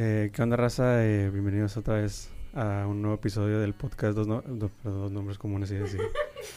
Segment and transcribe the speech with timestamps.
[0.00, 1.04] Eh, ¿Qué onda, raza?
[1.04, 5.10] Eh, bienvenidos otra vez a un nuevo episodio del podcast Dos, no- do- perdón, dos
[5.12, 6.00] Nombres Comunes y decir.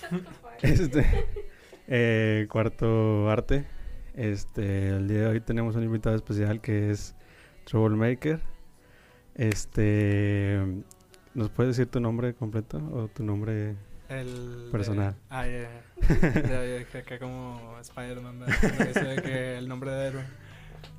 [0.62, 1.06] este,
[1.88, 3.66] eh, cuarto arte.
[4.14, 7.16] Este, el día de hoy tenemos un invitado especial que es
[7.66, 8.42] Troublemaker.
[9.34, 10.60] Este,
[11.34, 13.76] ¿nos puedes decir tu nombre completo o tu nombre?
[14.08, 15.14] El Personal.
[15.14, 16.42] de- ah, ya, ya.
[16.42, 18.46] Ya, ya dije acá como Spider-Man,
[19.24, 20.24] que el nombre de héroe.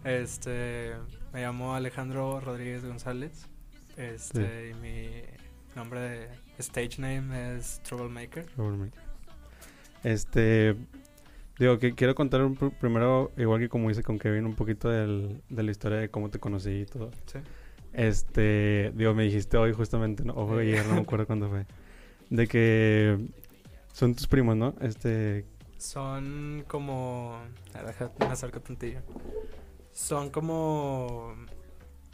[0.05, 0.93] Este,
[1.33, 3.47] me llamo Alejandro Rodríguez González.
[3.97, 5.23] Este, y mi
[5.77, 6.29] nombre de
[6.59, 8.47] stage name es Troublemaker.
[8.47, 9.01] Troublemaker.
[10.03, 10.75] Este,
[11.59, 14.89] digo que quiero contar un pr- primero, igual que como hice con Kevin, un poquito
[14.89, 17.11] del- de la historia de cómo te conocí y todo.
[17.27, 17.39] Sí.
[17.93, 20.33] Este, digo, me dijiste hoy justamente, ¿no?
[20.35, 21.67] Ojo, ayer, no me acuerdo cuándo fue.
[22.31, 23.19] De que
[23.93, 24.75] son tus primos, ¿no?
[24.81, 25.45] Este,
[25.77, 27.39] Son como.
[27.75, 29.01] A ver, déjame acerco tantillo.
[29.93, 31.35] Son como.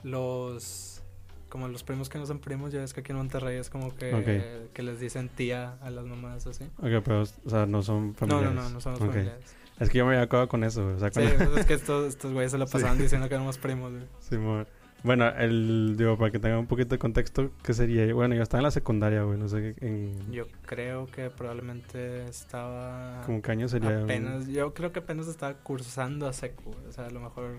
[0.02, 1.02] Los.
[1.48, 2.72] Como los primos que no son primos.
[2.72, 4.14] Ya ves que aquí en Monterrey es como que.
[4.14, 4.72] Ok.
[4.72, 6.64] Que les dicen tía a las mamás así.
[6.78, 8.54] ok, pero, o sea, no son No, familiares.
[8.54, 9.06] no, no, no somos Ok.
[9.08, 9.54] familiares.
[9.80, 11.74] Es que yo me había acabado con eso, güey, o sea, Sí, pues es que
[11.74, 12.72] estos, estos güeyes se la Sí.
[12.72, 14.04] pasaban diciendo que éramos primos, güey.
[14.20, 14.66] Simón.
[15.04, 18.12] Bueno, el, digo, para que tenga un poquito de contexto, ¿qué sería?
[18.12, 20.32] Bueno, yo estaba en la secundaria, güey, no sé, en...
[20.32, 23.22] Yo creo que probablemente estaba.
[23.24, 23.90] Como que año sería...
[24.00, 24.52] un-.
[24.52, 26.74] Yo creo que apenas estaba cursando a secu.
[26.88, 27.58] O sea, a lo mejor.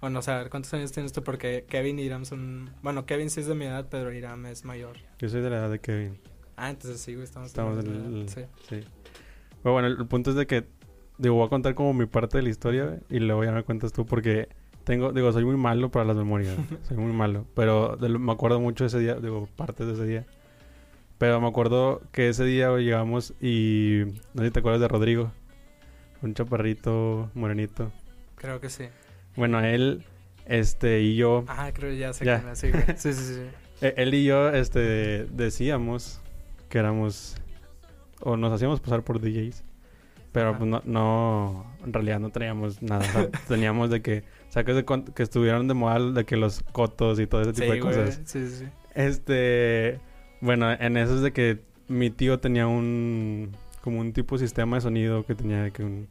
[0.00, 1.24] Bueno, o sea, ¿cuántos años tienes tú?
[1.24, 2.70] Porque Kevin y Iram son.
[2.82, 4.96] Bueno, Kevin sí es de mi edad, pero Iram es mayor.
[5.18, 6.18] Yo soy de la edad de Kevin.
[6.56, 8.42] Ah, entonces sí, güey, estamos, Estamos en el- edad, Sí.
[8.68, 8.86] Sí.
[9.62, 10.66] Pero bueno, el, el punto es de que,
[11.16, 13.62] digo, voy a contar como mi parte de la historia güey, y luego ya me
[13.64, 14.48] cuentas tú porque
[14.88, 16.56] tengo, digo, soy muy malo para las memorias,
[16.88, 20.26] soy muy malo, pero de me acuerdo mucho ese día, digo, partes de ese día.
[21.18, 24.88] Pero me acuerdo que ese día güey, llegamos y no sé si te acuerdas de
[24.88, 25.30] Rodrigo,
[26.22, 27.92] un chaparrito morenito.
[28.36, 28.84] Creo que sí.
[29.36, 30.04] Bueno, él,
[30.46, 32.38] este, y yo, Ah, creo que ya sé Ya.
[32.40, 32.70] quién es, sí.
[32.96, 33.40] Sí, sí, sí.
[33.82, 36.22] eh, él y yo, este, decíamos
[36.70, 37.36] que éramos,
[38.20, 39.64] o nos hacíamos pasar por DJs.
[40.38, 40.58] Pero Ajá.
[40.58, 43.00] pues no, no, en realidad no teníamos nada.
[43.00, 44.84] o sea, teníamos de que, o sea, que,
[45.22, 47.94] estuvieron de moda de que los cotos y todo ese tipo Sí, de güey.
[47.96, 48.20] cosas.
[48.24, 48.64] Sí, sí, sí.
[48.94, 50.00] Este,
[50.40, 53.50] bueno, en eso es de que mi tío tenía un,
[53.82, 56.08] como un tipo de sistema de sonido que tenía de que un,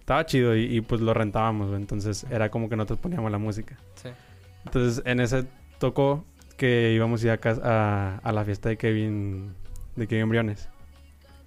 [0.00, 1.80] estaba chido y, y, pues lo rentábamos, güey.
[1.80, 3.76] entonces era como que nosotros poníamos la música.
[3.94, 4.08] Sí.
[4.64, 5.44] Entonces en ese
[5.78, 6.24] tocó
[6.56, 9.52] que íbamos a ir a, casa- a, a la fiesta de Kevin,
[9.96, 10.68] de Kevin Briones.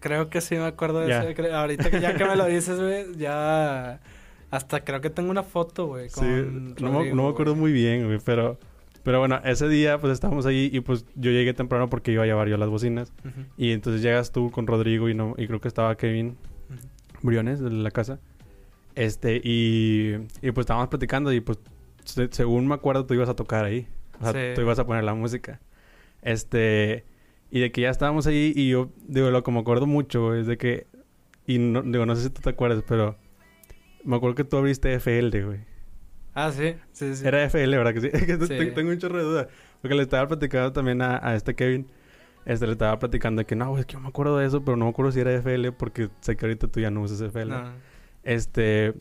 [0.01, 1.23] Creo que sí me acuerdo de Ya.
[1.23, 1.55] eso.
[1.55, 4.01] Ahorita que ya que me lo dices, güey, ya.
[4.49, 6.09] Hasta creo que tengo una foto, güey.
[6.09, 7.61] Sí, no, me- Rodrigo, no me acuerdo güey.
[7.61, 8.59] muy bien, güey, pero,
[9.03, 12.25] pero bueno, ese día pues estábamos ahí y pues yo llegué temprano porque iba a
[12.25, 13.13] llevar yo las bocinas.
[13.55, 16.35] Y entonces llegas tú con Rodrigo y no y creo que estaba Kevin
[16.69, 17.27] ujú.
[17.27, 18.19] Briones de la casa.
[18.95, 21.59] Este, y, y pues estábamos platicando y pues
[22.03, 23.87] se- según me acuerdo tú ibas a tocar ahí.
[24.19, 24.55] O sea, Sí.
[24.55, 25.61] tú ibas a poner la música.
[26.21, 27.05] Este,
[27.51, 30.47] y de que ya estábamos ahí y yo, digo, lo que me acuerdo mucho es
[30.47, 30.87] de que,
[31.45, 33.17] y no, digo, no sé si tú te acuerdas, pero
[34.03, 35.59] me acuerdo que tú abriste FL, güey.
[36.33, 37.27] Ah, sí, sí, sí.
[37.27, 38.09] Era FL, ¿verdad que sí?
[38.47, 38.47] Sí.
[38.47, 39.47] te- tengo un chorro de duda.
[39.81, 41.87] Porque le estaba platicando también a, a este Kevin.
[42.45, 44.63] Este le estaba platicando de que no, güey, es que yo me acuerdo de eso,
[44.63, 47.21] pero no me acuerdo si era FL porque sé que ahorita tú ya no usas
[47.21, 47.49] FL.
[47.49, 47.71] No.
[48.23, 48.93] Este.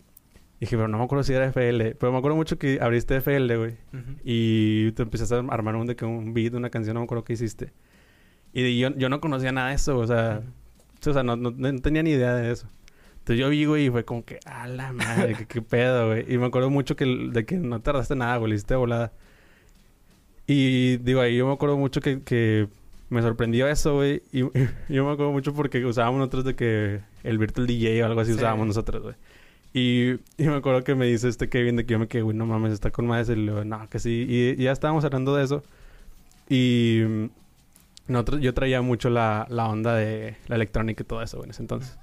[0.59, 1.95] Dije, pero no me acuerdo si era FL.
[1.95, 3.73] Pero me acuerdo mucho que abriste FL, güey.
[3.95, 4.17] Ujú.
[4.25, 7.25] Y te empezaste a armar un, de que un beat, una canción, no me acuerdo
[7.25, 7.73] qué hiciste.
[8.53, 10.43] Y yo, yo no conocía nada de eso, o sea,
[11.07, 12.67] o sea no, no- no tenía ni idea de eso.
[13.19, 16.25] Entonces yo vi, güey, y fue como que, a la madre, que qué pedo, güey.
[16.33, 19.13] Y me acuerdo mucho que, de que no tardaste nada, güey, le hiciste volada.
[20.47, 22.67] Y digo, ahí yo me acuerdo mucho que, que
[23.09, 24.23] me sorprendió eso, güey.
[24.33, 24.51] Y, y
[24.89, 28.33] yo me acuerdo mucho porque usábamos nosotros de que el Virtual DJ o algo así
[28.33, 28.39] Sí.
[28.39, 29.15] usábamos nosotros, güey.
[29.73, 32.37] Y, y me acuerdo que me dice este Kevin de que yo me quedé, güey,
[32.37, 33.29] no mames, está con más.
[33.29, 34.27] Y le digo, no, que sí.
[34.29, 35.63] Y, y ya estábamos hablando de eso.
[36.49, 37.03] Y
[38.11, 41.51] nosotros, yo traía mucho la, la onda de la electrónica y todo eso, güey, en
[41.51, 41.99] ese entonces.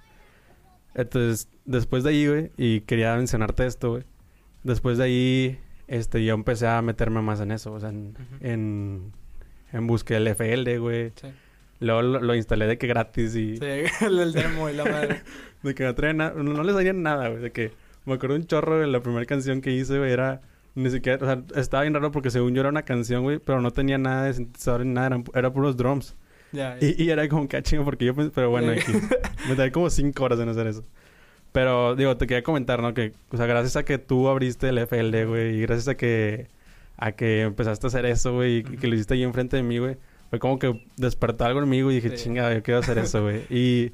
[0.93, 4.03] Entonces, después de ahí, güey, y quería mencionarte esto, güey.
[4.63, 9.13] Después de ahí, este, yo empecé a meterme más en eso, o sea, en, en,
[9.71, 11.11] en del FL, güey.
[11.15, 11.27] Sí.
[11.79, 13.65] Luego lo, lo instalé de que gratis y Sí,
[14.05, 15.21] el, demo y la madre.
[15.63, 17.41] de que no traía nada, no, no les salía nada, güey.
[17.41, 17.71] De que
[18.05, 20.41] me acuerdo un chorro de la primera canción que hice, güey, era
[20.77, 23.61] ni siquiera, o sea, estaba bien raro porque según yo era una canción, güey, pero
[23.61, 26.15] no tenía nada de sintetizador ni nada, eran, era puros drums.
[26.51, 26.87] Ya, ya.
[26.87, 28.79] Y, y era como que ah, porque yo pensé, pero bueno, Sí.
[28.79, 28.91] aquí,
[29.49, 30.85] me tardé como cinco horas en hacer eso.
[31.51, 32.93] Pero, digo, te quería comentar, ¿no?
[32.93, 36.47] Que, o sea, gracias a que tú abriste el FLD, güey, y gracias a que,
[36.95, 38.87] a que empezaste a hacer eso, güey, y que Ujú.
[38.87, 39.97] lo hiciste ahí enfrente de mí, güey,
[40.29, 43.23] fue como que despertó algo en mí, güey, y dije, chinga, yo quiero hacer eso,
[43.23, 43.41] güey.
[43.49, 43.93] Y,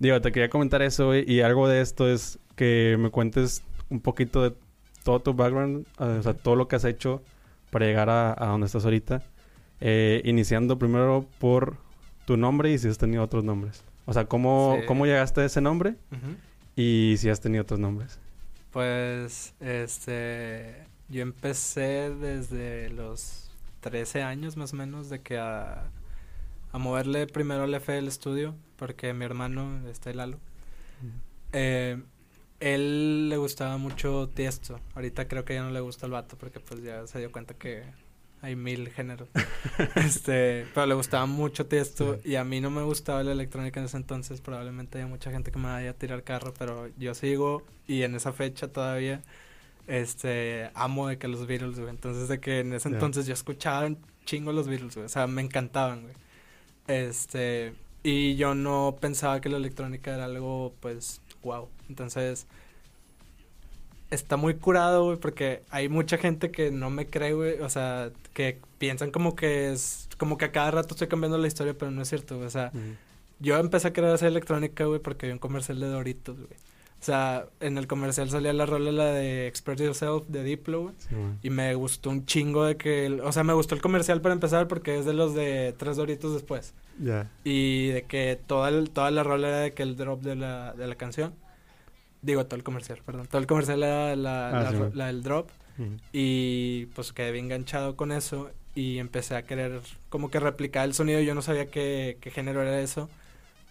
[0.00, 4.00] digo, te quería comentar eso, güey, y algo de esto es que me cuentes un
[4.00, 4.52] poquito de
[5.04, 7.22] todo tu background, o sea, todo lo que has hecho
[7.70, 9.22] para llegar a, a donde estás ahorita.
[9.80, 11.76] Eh, iniciando primero por
[12.24, 13.82] tu nombre y si has tenido otros nombres.
[14.06, 14.86] O sea, ¿cómo, Sí.
[14.86, 15.96] ¿cómo llegaste a ese nombre
[16.76, 18.18] y si has tenido otros nombres?
[18.70, 23.50] Pues, este, yo empecé desde los
[23.80, 25.84] 13 años más o menos de que a,
[26.72, 30.38] a moverle primero al FL Studio, porque mi hermano, este Lalo,
[31.52, 32.00] eh,
[32.62, 34.78] él le gustaba mucho Tiesto.
[34.94, 37.54] Ahorita creo que ya no le gusta el vato porque pues ya se dio cuenta
[37.54, 37.82] que
[38.40, 39.28] hay mil géneros.
[39.96, 42.30] este, pero le gustaba mucho Tiesto Sí.
[42.30, 44.40] y a mí no me gustaba la electrónica en ese entonces.
[44.40, 48.14] Probablemente hay mucha gente que me vaya a tirar carro, pero yo sigo y en
[48.14, 49.22] esa fecha todavía
[49.88, 51.90] este amo de que los Beatles, güey.
[51.90, 55.06] Entonces de que en ese entonces yo escuchaba un chingo los Beatles, güey.
[55.06, 56.14] O sea, me encantaban, güey.
[56.86, 61.68] Este, y yo no pensaba que la electrónica era algo, pues, wow.
[61.88, 62.46] Entonces,
[64.10, 67.60] está muy curado, güey, porque hay mucha gente que no me cree, güey.
[67.60, 71.46] O sea, que piensan como que es, como que a cada rato estoy cambiando la
[71.46, 72.46] historia, pero no es cierto, güey.
[72.46, 72.72] O sea,
[73.40, 76.58] yo empecé a querer hacer electrónica, güey, porque vi un comercial de Doritos, güey.
[77.02, 80.92] O sea, en el comercial salía la rola la de Express Yourself de Diplo.
[80.98, 81.16] Sí.
[81.42, 83.06] Y me gustó un chingo de que...
[83.06, 85.96] el- o sea, me gustó el comercial para empezar porque es de los de tres
[85.96, 86.74] Doritos después.
[87.00, 87.28] Ya.
[87.42, 90.74] Y de que toda, el- toda la rola era de que el drop de la,
[90.74, 91.34] de la canción.
[92.22, 93.26] Digo, todo el comercial, perdón.
[93.26, 94.92] Todo el comercial era la, Ah, la, sí, ro- man.
[94.94, 95.50] la del drop.
[96.12, 98.50] Y pues quedé bien enganchado con eso.
[98.76, 101.20] Y empecé a querer como que replicar el sonido.
[101.20, 103.10] Yo no sabía qué, qué género era eso.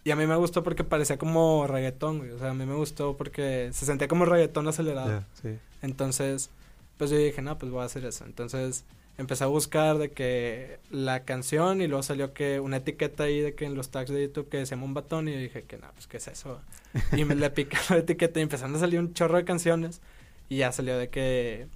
[0.04, 2.32] Y a mí me gustó porque parecía como reggaetón, güey.
[2.32, 5.24] O sea, a mí me gustó porque se sentía como reggaetón acelerado.
[5.42, 5.58] Sí.
[5.82, 6.50] Entonces,
[6.98, 8.26] pues yo dije, no, pues voy a hacer eso.
[8.26, 8.84] Entonces,
[9.18, 13.56] empecé a buscar de que la canción y luego salió que una etiqueta ahí de
[13.56, 15.88] que en los tags de YouTube que decía un batón y yo dije que no,
[15.94, 16.60] pues qué es eso.
[17.18, 20.02] Y me le piqué la etiqueta y empezaron a salir un chorro de canciones
[20.50, 21.68] y ya salió de que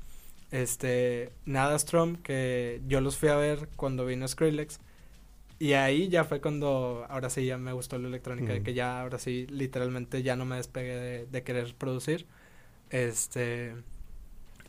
[0.52, 4.80] este Nadastrom que yo los fui a ver cuando vino Skrillex
[5.60, 8.64] y ahí ya fue cuando ahora sí ya me gustó la electrónica de Ujú.
[8.64, 12.28] que ya ahora sí literalmente ya no me despegué de, de querer producir
[12.90, 13.76] este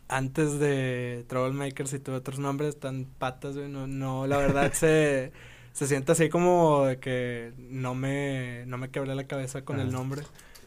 [0.08, 5.32] antes de Troublemakers y tuve otros nombres tan patas, güey, no, no, la verdad se,
[5.72, 9.90] se siente así como de que no me, no me quebré la cabeza con el
[9.90, 9.92] Ajá.
[9.92, 10.26] nombre,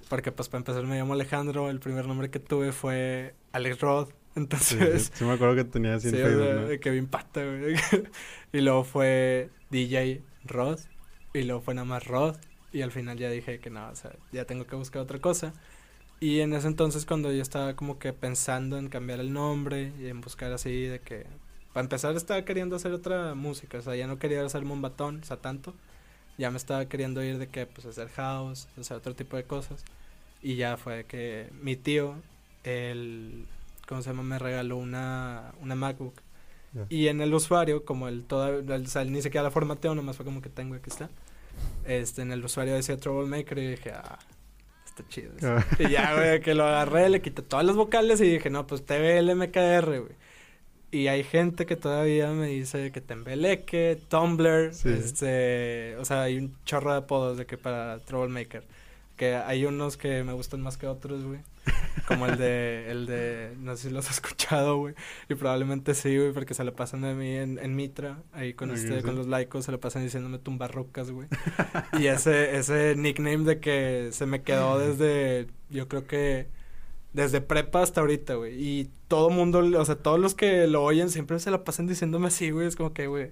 [0.10, 4.12] porque pues para empezar me llamo Alejandro, el primer nombre que tuve fue Alex Roth,
[4.36, 5.12] entonces...
[5.12, 6.72] sí, sí me acuerdo que tenía así en Sí, o Facebook, sea, ¿no?
[6.72, 7.76] de que bien pata, güey.
[8.54, 10.80] y luego fue DJ Rod.
[11.34, 12.36] Y luego fue nada más Rod.
[12.72, 15.54] Y al final ya dije que no, o sea, ya tengo que buscar otra cosa.
[16.20, 20.08] Y en ese entonces cuando yo estaba como que pensando en cambiar el nombre y
[20.08, 21.26] en buscar así de que...
[21.74, 25.26] Para empezar estaba queriendo hacer otra música, o sea, ya no quería hacer Mombatón, o
[25.26, 25.74] sea, tanto.
[26.38, 29.84] Ya me estaba queriendo ir de que, pues, hacer house, hacer otro tipo de cosas.
[30.42, 32.16] Y ya fue que mi tío,
[32.64, 33.46] el...
[33.88, 34.24] ¿Cómo se llama?
[34.24, 36.22] Me regaló una, una MacBook.
[36.90, 40.16] Y en el usuario, como el toda, el, o sea, ni siquiera la formateo, nomás
[40.18, 41.10] fue como que tengo, aquí está.
[41.86, 44.20] Este, en el usuario decía Troublemaker y dije, ah,
[44.86, 45.32] está chido.
[45.38, 45.56] eso".
[45.58, 45.66] Ah.
[45.80, 48.86] y ya, güey, que lo agarré, le quité todas las vocales y dije, no, pues
[48.86, 50.14] TVLMKR, güey.
[50.92, 54.90] Y hay gente que todavía me dice que Tembeleque, Tumblr, Sí.
[54.90, 58.64] este, o sea, hay un chorro de apodos de que para Troublemaker.
[59.16, 61.42] Que hay unos que me gustan más que otros, güey.
[62.08, 64.96] Como el de, el de, no sé si los has escuchado, güey.
[65.30, 68.72] Y probablemente sí, güey, porque se le pasan a mí en, en Mitra, ahí con
[68.72, 69.04] este, sí.
[69.04, 71.28] con los laicos, se le pasan diciéndome tumbarrucas, güey.
[72.00, 76.48] y ese, ese nickname de que se me quedó desde, yo creo que
[77.14, 78.56] desde prepa hasta ahorita, güey.
[78.60, 82.28] Y todo mundo, o sea, todos los que lo oyen siempre se la pasan diciéndome
[82.28, 82.68] así, güey.
[82.68, 83.32] Es como que, güey,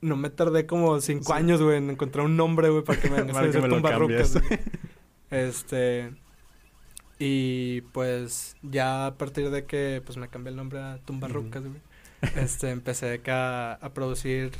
[0.00, 1.32] no me tardé como cinco Sí.
[1.32, 3.80] años, güey, en encontrar un nombre, güey, para que me vengas a decir lo.
[5.30, 6.12] Este,
[7.18, 11.80] y pues ya a partir de que pues me cambié el nombre a Tumbarrucas, güey.
[12.36, 14.52] Este, empecé a, a producir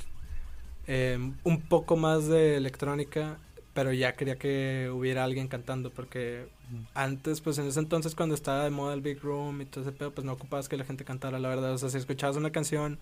[0.87, 3.39] em, un poco más de electrónica,
[3.73, 6.47] pero ya quería que hubiera alguien cantando porque
[6.95, 9.93] antes, pues en ese entonces cuando estaba de moda el Big Room y todo ese
[9.93, 11.73] pedo, pues no ocupabas que la gente cantara, la verdad.
[11.73, 12.99] O sea, si escuchabas una canción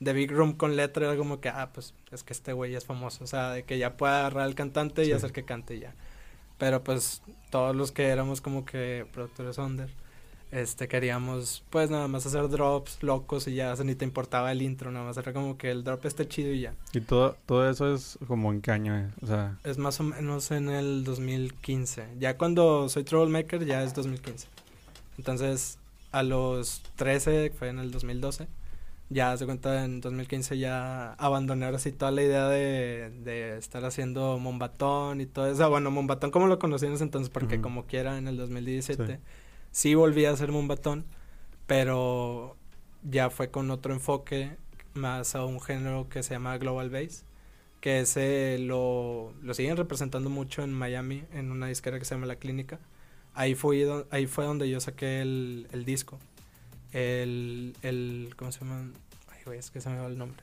[0.00, 2.84] de Big Room con letra, era como que, ah, pues es que este güey es
[2.84, 3.24] famoso.
[3.24, 5.12] O sea, de que ya pueda agarrar al cantante y Sí.
[5.12, 5.94] hacer que cante y ya.
[6.62, 9.88] Pero pues todos los que éramos como que productores under,
[10.52, 14.52] este, queríamos pues nada más hacer drops locos y ya, o sea, ni te importaba
[14.52, 16.74] el intro, nada más era como que el drop esté chido y ya.
[16.92, 19.10] Y todo, todo eso es como en qué año, eh?
[19.22, 22.06] O sea, Es más o menos en el 2015.
[22.20, 24.46] Ya cuando soy Troublemaker ya es 2015.
[25.18, 25.80] Entonces,
[26.12, 28.46] a los 13, fue en el 2012,
[29.12, 33.84] ya se cuenta en 2015 ya abandoné ahora sí toda la idea de, de estar
[33.84, 35.68] haciendo Mombatón y todo eso.
[35.70, 39.20] Bueno, Mombatón como lo conocí en ese entonces, porque como quiera en el 2017 Sí.
[39.70, 41.04] sí, volví a hacer Mombatón,
[41.66, 42.56] pero
[43.02, 44.56] ya fue con otro enfoque
[44.94, 47.24] más a un género que se llama Global Bass,
[47.80, 52.26] que ese lo, lo siguen representando mucho en Miami, en una disquera que se llama
[52.26, 52.80] La Clínica.
[53.34, 56.18] Ahí fue, ahí fue donde yo saqué el, el disco.
[56.92, 58.90] El, el, ¿cómo se llama?
[59.30, 60.42] Ay, güey, es que se me va el nombre.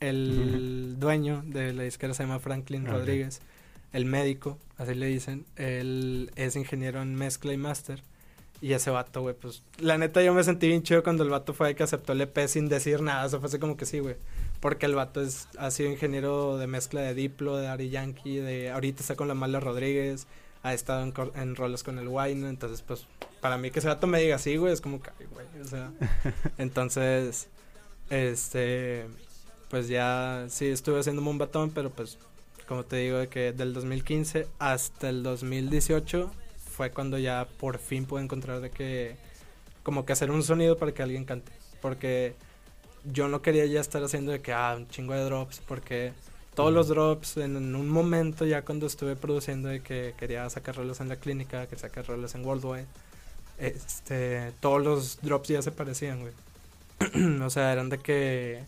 [0.00, 2.86] El dueño de la disquera se llama Franklin.
[2.86, 3.40] Rodríguez.
[3.92, 5.44] El médico, así le dicen.
[5.56, 8.02] Él es ingeniero en mezcla y master.
[8.60, 9.62] Y ese vato, güey, pues...
[9.78, 12.20] La neta yo me sentí bien chido cuando el vato fue el que aceptó el
[12.20, 13.24] EP sin decir nada.
[13.24, 14.16] O sea, fue así como que sí, güey.
[14.60, 18.70] Porque el vato es, ha sido ingeniero de mezcla de Diplo, de Ari Yankee, de...
[18.70, 20.26] Ahorita está con la Mala Rodríguez.
[20.62, 22.48] Ha estado en, en roles con el Wine.
[22.48, 23.06] Entonces, pues,
[23.40, 25.92] para mí que ese vato me diga así, güey, es como que, güey, o sea...
[26.58, 27.48] entonces,
[28.10, 29.06] este...
[29.70, 32.18] Pues ya, sí, estuve haciendo un batón, pero pues,
[32.66, 36.30] como te digo, de que del 2015 hasta el 2018
[36.78, 39.16] fue cuando ya por fin pude encontrar de que
[39.82, 42.34] como que hacer un sonido para que alguien cante porque
[43.04, 46.12] yo no quería ya estar haciendo de que ah un chingo de drops porque
[46.58, 50.74] todos los drops en, en un momento ya cuando estuve produciendo de que quería sacar
[50.74, 52.86] rolas en la clínica que sacar rolas en Worldwide
[53.58, 56.32] este todos los drops ya se parecían güey
[57.42, 58.64] o sea eran de que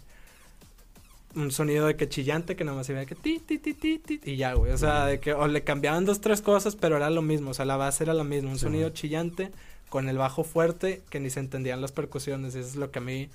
[1.34, 3.98] un sonido de que chillante que nada más iba de que ti, ti, ti, ti,
[3.98, 4.72] ti, y ya, güey.
[4.72, 7.50] O sea, de que o le cambiaban dos, tres cosas, pero era lo mismo.
[7.50, 8.50] O sea, la base era la misma.
[8.50, 9.52] Un Sí, sonido chillante
[9.88, 12.54] con el bajo fuerte que ni se entendían las percusiones.
[12.56, 13.28] Y eso es lo que a mí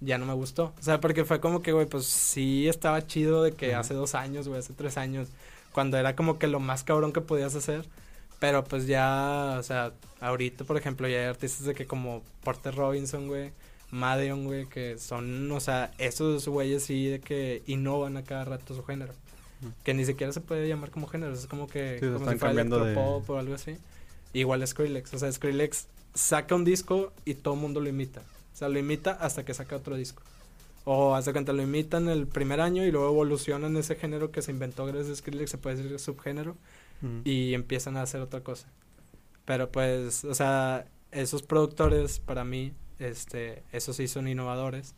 [0.00, 0.72] ya no me gustó.
[0.78, 4.14] O sea, porque fue como que, güey, pues sí estaba chido de que hace dos
[4.14, 5.28] años, güey, hace tres años,
[5.72, 7.86] cuando era como que lo más cabrón que podías hacer.
[8.38, 12.74] Pero pues ya, o sea, ahorita, por ejemplo, ya hay artistas de que como Porter
[12.74, 13.52] Robinson, güey,
[13.90, 18.74] Madeon, güey, que son, o sea, esos güeyes sí de que innovan a cada rato
[18.74, 19.12] su género.
[19.84, 22.38] Que ni siquiera se puede llamar como género, es como que Sí, como están si
[22.38, 23.76] fuera cambiando de- electropop o algo así.
[24.32, 28.22] Igual Skrillex, o sea, Skrillex saca un disco y todo el mundo lo imita.
[28.60, 30.22] O sea, lo imita hasta que saca otro disco.
[30.84, 34.50] O hace cuenta, lo imitan el primer año y luego evolucionan ese género que se
[34.50, 36.56] inventó gracias a Skrillex, se puede decir subgénero,
[37.24, 38.68] y empiezan a hacer otra cosa.
[39.46, 44.94] Pero pues, o sea, esos productores para mí, este, esos sí son innovadores.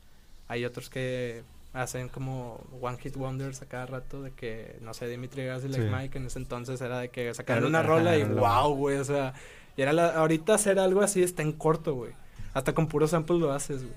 [0.49, 5.07] Hay otros que hacen como one hit wonders a cada rato de que, no sé,
[5.07, 5.95] Dimitri Vegas y Like Sí.
[5.95, 9.35] Mike en ese entonces era de que sacaron una rola y wow, güey, o sea,
[9.77, 12.13] y era la, ahorita hacer algo así está en corto, güey.
[12.55, 13.95] Hasta con puro sample lo haces, güey.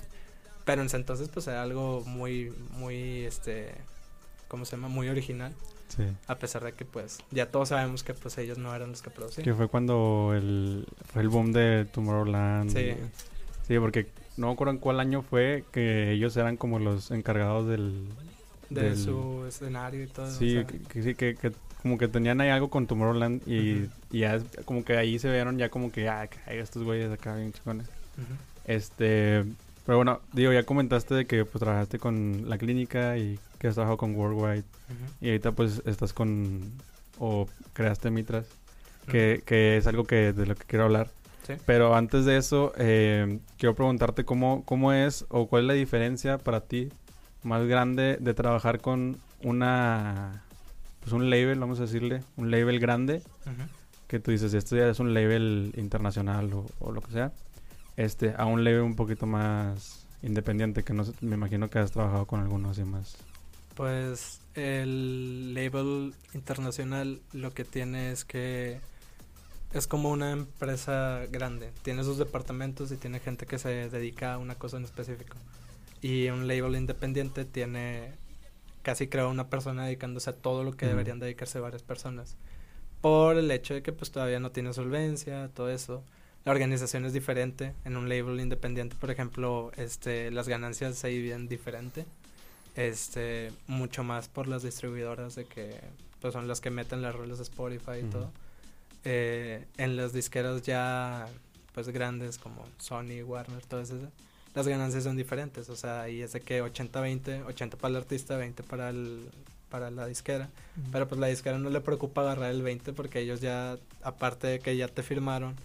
[0.65, 3.73] Pero en ese entonces pues era algo muy, muy, este,
[4.47, 4.87] ¿cómo se llama?
[4.87, 5.53] Muy original.
[5.89, 6.03] Sí.
[6.27, 9.11] A pesar de que pues ya todos sabemos que pues ellos no eran los que
[9.11, 9.43] producían.
[9.45, 12.71] Que fue cuando el, fue el boom de Tomorrowland.
[12.71, 12.79] Sí.
[12.79, 12.95] y-
[13.67, 14.07] Sí, porque
[14.37, 18.07] no me acuerdo en cuál año fue que ellos eran como los encargados del...
[18.69, 20.29] de del- su escenario y todo.
[20.31, 23.83] Sí, o sea, que, sí, que, que como que tenían ahí algo con Tomorrowland y,
[23.83, 23.91] Ujú.
[24.11, 27.53] y ya como que ahí se vieron ya como que, ah, estos güeyes acá bien
[27.53, 27.87] chingones.
[28.65, 29.43] Este,
[29.85, 33.75] pero bueno, digo, ya comentaste de que pues trabajaste con la clínica y que has
[33.75, 34.63] trabajado con Worldwide.
[35.21, 36.71] Y ahorita pues estás con,
[37.19, 38.47] o creaste Mitras,
[39.07, 41.09] que, que es algo que de lo que quiero hablar.
[41.45, 41.53] Sí.
[41.67, 46.39] Pero antes de eso, eh, quiero preguntarte cómo, cómo es o cuál es la diferencia
[46.39, 46.89] para ti
[47.43, 50.41] más grande de trabajar con una,
[51.01, 53.21] pues un label, vamos a decirle, un label grande,
[54.07, 57.31] que tú dices, esto ya es un label internacional o, o lo que sea,
[57.97, 62.25] este, a un label un poquito más independiente, que no me imagino que has trabajado
[62.25, 63.17] con algunos así más.
[63.75, 68.79] Pues el label internacional lo que tiene es que
[69.73, 71.71] es como una empresa grande.
[71.83, 75.35] Tiene sus departamentos y tiene gente que se dedica a una cosa en específico.
[76.01, 78.13] Y un label independiente tiene
[78.83, 82.37] casi creo una persona dedicándose a todo lo que deberían dedicarse varias personas.
[83.01, 86.03] Por el hecho de que pues todavía no tiene solvencia, todo eso.
[86.45, 87.73] La organización es diferente.
[87.85, 92.05] En un label independiente, por ejemplo, este, las ganancias se dividen diferente.
[92.75, 95.79] Este mucho más por las distribuidoras de que
[96.21, 98.29] pues son las que meten las rolas de Spotify y todo.
[99.05, 101.27] Eh, en las disqueras ya
[101.73, 104.09] pues grandes como Sony Warner todas esas
[104.53, 105.69] las ganancias son diferentes.
[105.69, 109.31] O sea ahí es de que 80 20 80 para el artista 20 para el
[109.69, 110.49] para la disquera.
[110.91, 114.59] Pero pues la disquera no le preocupa agarrar el 20 porque ellos ya aparte de
[114.59, 115.55] que ya te firmaron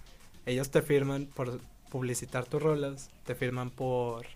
[0.50, 4.26] ellos te firman por publicitar tus rolas te firman por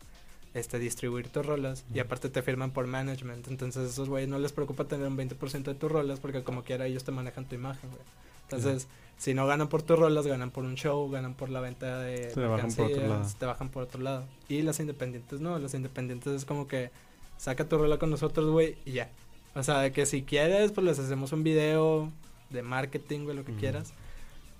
[0.54, 3.48] este distribuir tus rolas y aparte te firman por management.
[3.48, 6.86] Entonces, esos güeyes no les preocupa tener un 20% de tus rolas porque como quiera
[6.86, 8.02] ellos te manejan tu imagen, güey.
[8.44, 8.86] Entonces,
[9.18, 12.28] si no ganan por tus rolas, ganan por un show, ganan por la venta de
[12.32, 13.26] Te bajan por otro lado.
[13.38, 14.26] te bajan por otro lado.
[14.48, 16.90] Y las independientes no, las independientes es como que
[17.36, 19.10] saca tu rola con nosotros, güey, y ya.
[19.56, 22.12] O sea, de que si quieres, pues les hacemos un video
[22.50, 23.92] de marketing, güey, lo que quieras,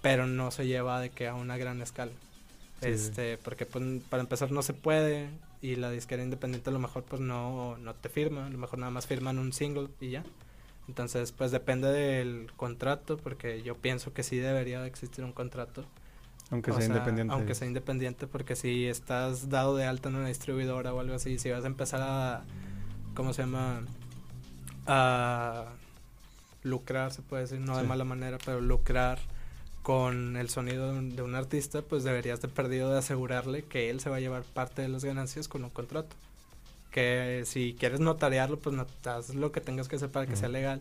[0.05, 2.13] pero no se lleva de que a una gran escala.
[2.83, 5.31] este, porque pues para empezar no se puede
[5.63, 8.81] y la disquera independiente a lo mejor pues no, no te firma, a lo mejor
[8.81, 10.23] nada más firman un single y ya.
[10.89, 15.87] Entonces pues depende del contrato porque yo pienso que sí debería existir un contrato.
[16.51, 17.33] Aunque sea, independiente.
[17.33, 21.39] Aunque sea independiente porque si estás dado de alta en una distribuidora o algo así,
[21.39, 22.45] si vas a empezar a,
[23.15, 23.81] ¿cómo se llama?
[24.87, 25.65] A
[26.63, 29.19] lucrar, se puede decir, no de mala manera, pero lucrar
[29.85, 34.09] con el sonido de un, artista, pues deberías de perdido de asegurarle que él se
[34.09, 36.17] va a llevar parte de las ganancias con un contrato.
[36.91, 40.81] Que si quieres notariarlo, pues notas lo que tengas que hacer para que sea legal.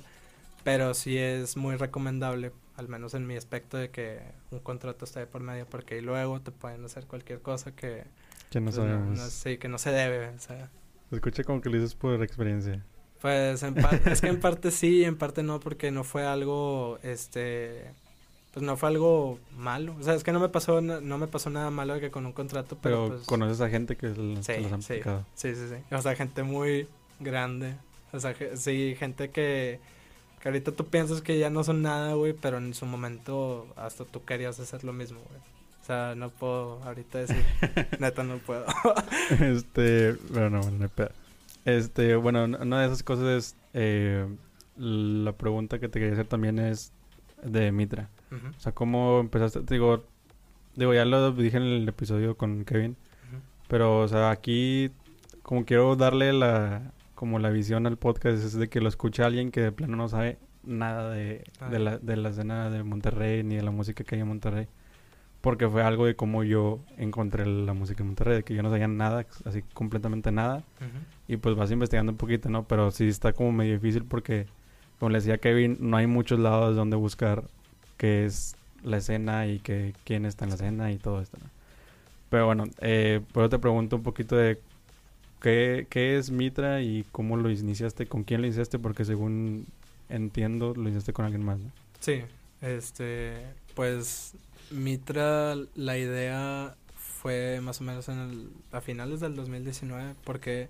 [0.63, 5.27] Pero sí es muy recomendable, al menos en mi aspecto, de que un contrato esté
[5.27, 8.05] por medio, porque luego te pueden hacer cualquier cosa que...
[8.51, 10.69] Que no, pues, sí, que no se debe, o sea...
[11.09, 12.81] Se escucha como que lo dices por experiencia.
[13.21, 17.91] Pues en es que en parte sí, en parte no, porque no fue algo, este,
[18.53, 19.95] pues no fue algo malo.
[19.99, 22.33] O sea, es que no me pasó, no, me pasó nada malo que con un
[22.33, 25.01] contrato, pero, pero pues conoces a gente que, los han sí,
[25.33, 25.95] Sí, sí, sí.
[25.95, 26.87] O sea, gente muy
[27.19, 27.75] grande.
[28.11, 29.79] O sea, sí, gente que,
[30.39, 34.05] que ahorita tú piensas que ya no son nada, güey, pero en su momento hasta
[34.05, 35.41] tú querías hacer lo mismo, güey.
[35.81, 37.43] O sea, no puedo ahorita decir,
[37.99, 38.65] neta no puedo.
[39.41, 40.89] este, bueno, no, no
[41.65, 44.27] Este, bueno, una de esas cosas es, eh,
[44.77, 46.93] la pregunta que te quería hacer también es
[47.43, 48.09] de Mitra.
[48.55, 49.61] O sea, ¿cómo empezaste?
[49.61, 50.03] Digo,
[50.75, 52.95] digo, ya lo dije en el episodio con Kevin.
[53.67, 54.91] Pero, o sea, aquí
[55.41, 59.51] como quiero darle la como la visión al podcast es de que lo escuche alguien
[59.51, 61.69] que de plano no sabe nada de, ah.
[61.69, 64.67] de, la, de la escena de Monterrey ni de la música que hay en Monterrey.
[65.41, 68.69] Porque fue algo de cómo yo encontré la música en Monterrey, de que yo no
[68.69, 70.63] sabía nada, así completamente nada.
[71.27, 72.65] Y pues vas investigando un poquito, ¿no?
[72.65, 74.47] Pero sí está como medio difícil porque,
[74.99, 77.43] como le decía Kevin, no hay muchos lados donde buscar
[77.97, 81.37] qué es la escena y que, quién está en la escena y todo esto.
[82.29, 84.59] Pero bueno, eh, pero te pregunto un poquito de
[85.41, 89.67] qué, qué es Mitra y cómo lo iniciaste, con quién lo iniciaste, porque según
[90.09, 91.59] entiendo, lo iniciaste con alguien más.
[91.59, 91.71] ¿no?
[91.99, 92.23] Sí,
[92.61, 93.33] este,
[93.75, 94.33] pues
[94.71, 100.69] Mitra, la idea fue más o menos en el, a finales del 2019, porque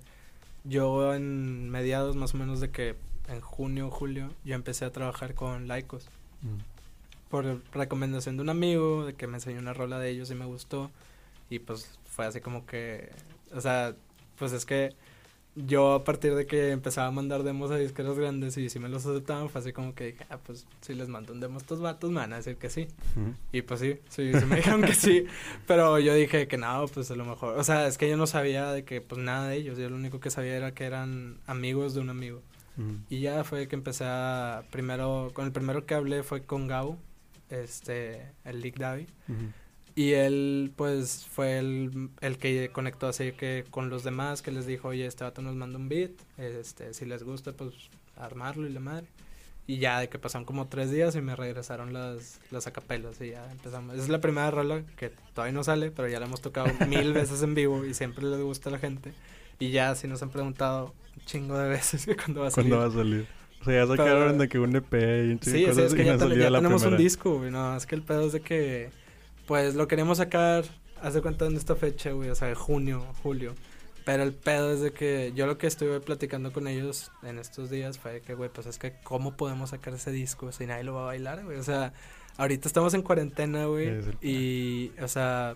[0.65, 2.95] yo en mediados más o menos de que
[3.29, 6.09] en junio, julio, yo empecé a trabajar con Laicos.
[6.41, 6.72] Mm
[7.33, 10.45] por recomendación de un amigo, de que me enseñó una rola de ellos y me
[10.45, 10.91] gustó.
[11.49, 13.09] Y pues fue así como que,
[13.55, 13.95] o sea,
[14.37, 14.93] pues es que
[15.55, 18.87] yo a partir de que empezaba a mandar demos a disqueros grandes y si me
[18.87, 21.57] los aceptaban, fue así como que dije, ah, pues si les mando un demo a
[21.57, 22.87] estos vatos, me van a decir que sí.
[23.51, 25.25] Y pues sí, sí, me dijeron que sí.
[25.65, 28.27] Pero yo dije que no, pues a lo mejor, o sea, es que yo no
[28.27, 31.39] sabía de que pues nada de ellos, yo lo único que sabía era que eran
[31.47, 32.43] amigos de un amigo.
[33.09, 36.99] Y ya fue que empecé a, primero, con el primero que hablé fue con Gao,
[37.53, 39.07] este, el Lick Davi.
[39.95, 44.65] Y él, pues, fue el, el, que conectó así que con los demás, que les
[44.65, 47.73] dijo, oye, este vato nos manda un beat, este, si les gusta, pues,
[48.17, 49.07] armarlo y la madre.
[49.65, 53.29] Y ya, de que pasaron como tres días y me regresaron las, las acapelas y
[53.29, 53.95] ya empezamos.
[53.95, 57.41] es la primera rola que todavía no sale, pero ya la hemos tocado mil veces
[57.43, 59.13] en vivo y siempre les gusta a la gente.
[59.59, 62.71] Y ya, si nos han preguntado un chingo de veces que cuando va a salir.
[62.71, 63.27] ¿Cuándo va a salir?
[63.63, 66.17] O sea, ya sacaron de que un EP y un Sí, cosas es que ya,
[66.17, 67.49] tenemos un disco, güey.
[67.49, 68.89] No, es que el pedo es de que,
[69.47, 70.65] pues, lo queríamos sacar,
[71.01, 73.55] hace cuenta en esta fecha, güey, o sea, de junio, julio.
[74.05, 77.69] Pero el pedo es de que yo lo que estuve platicando con ellos en estos
[77.69, 80.93] días fue que, güey, pues es que cómo podemos sacar ese disco si nadie lo
[80.93, 81.57] va a bailar, güey.
[81.57, 81.93] O sea,
[82.35, 84.01] ahorita estamos en cuarentena, güey.
[84.21, 85.55] Y, o sea,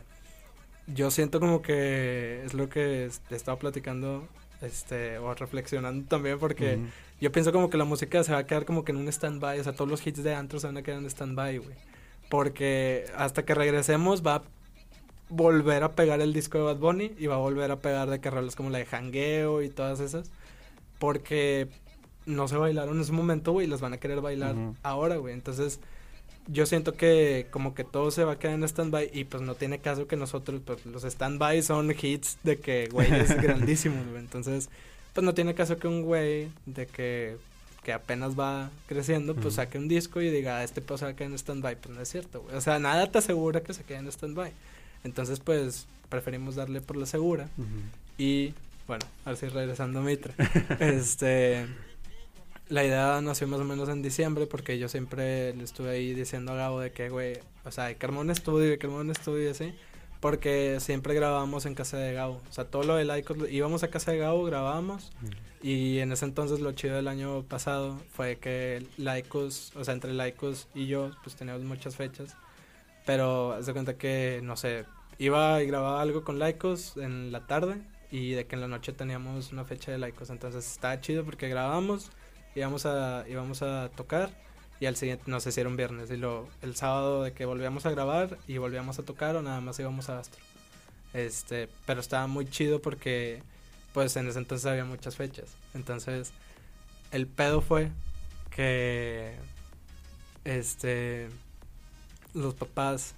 [0.87, 4.25] yo siento como que es lo que he estado platicando,
[4.61, 6.79] este, o reflexionando también porque
[7.19, 9.59] yo pienso como que la música se va a quedar como que en un stand-by,
[9.59, 11.75] o sea, todos los hits de antro se van a quedar en stand-by, güey.
[12.29, 14.43] Porque hasta que regresemos va a
[15.29, 18.19] volver a pegar el disco de Bad Bunny y va a volver a pegar de
[18.19, 20.31] carreras como la de Hangueo y todas esas.
[20.99, 21.69] Porque
[22.25, 25.33] no se bailaron en ese momento, güey, y las van a querer bailar ahora, güey.
[25.33, 25.79] Entonces,
[26.47, 29.55] yo siento que como que todo se va a quedar en stand-by y pues no
[29.55, 34.19] tiene caso que nosotros, pues los stand-by son hits de que, güey, es grandísimo, güey.
[34.19, 34.69] Entonces,
[35.13, 37.37] pues no tiene caso que un güey de que,
[37.83, 41.11] que apenas va creciendo, pues saque un disco y diga, ah, este pues se va
[41.11, 41.75] a quedar en stand-by.
[41.75, 42.55] Pues no es cierto, güey.
[42.55, 44.51] O sea, nada te asegura que se quede en stand-by.
[45.03, 47.49] Entonces, pues, preferimos darle por la segura.
[48.17, 48.53] Y,
[48.87, 50.33] bueno, así regresando a Mitra.
[50.79, 51.67] este,
[52.69, 56.51] la idea nació más o menos en diciembre porque yo siempre le estuve ahí diciendo
[56.53, 59.01] a Gabo de que, güey, o sea, hay que armar un estudio, hay que armar
[59.01, 59.73] un estudio así.
[60.19, 62.41] Porque siempre grabábamos en casa de Gabo.
[62.49, 65.11] O sea, todo lo de Laicos, íbamos a casa de Gabo, grabábamos.
[65.61, 70.13] Y en ese entonces lo chido del año pasado fue que Laicos, o sea, entre
[70.13, 72.35] Laicos y yo, pues teníamos muchas fechas.
[73.05, 74.85] Pero haz de cuenta que, no sé,
[75.19, 78.93] iba y grababa algo con Laicos en la tarde y de que en la noche
[78.93, 80.29] teníamos una fecha de Laicos.
[80.29, 82.09] Entonces estaba chido porque grabábamos,
[82.57, 83.21] íbamos a,
[83.83, 84.29] a tocar
[84.79, 87.45] y al siguiente, no sé si era un viernes, y lo, el sábado de que
[87.45, 90.41] volvíamos a grabar y volvíamos a tocar o nada más íbamos a Astro.
[91.13, 93.41] Este, pero estaba muy chido porque
[93.93, 95.45] pues en ese entonces había muchas fechas.
[95.73, 96.31] Entonces,
[97.11, 97.89] el pedo fue
[98.51, 99.33] que
[100.43, 101.27] este
[102.33, 103.15] los papás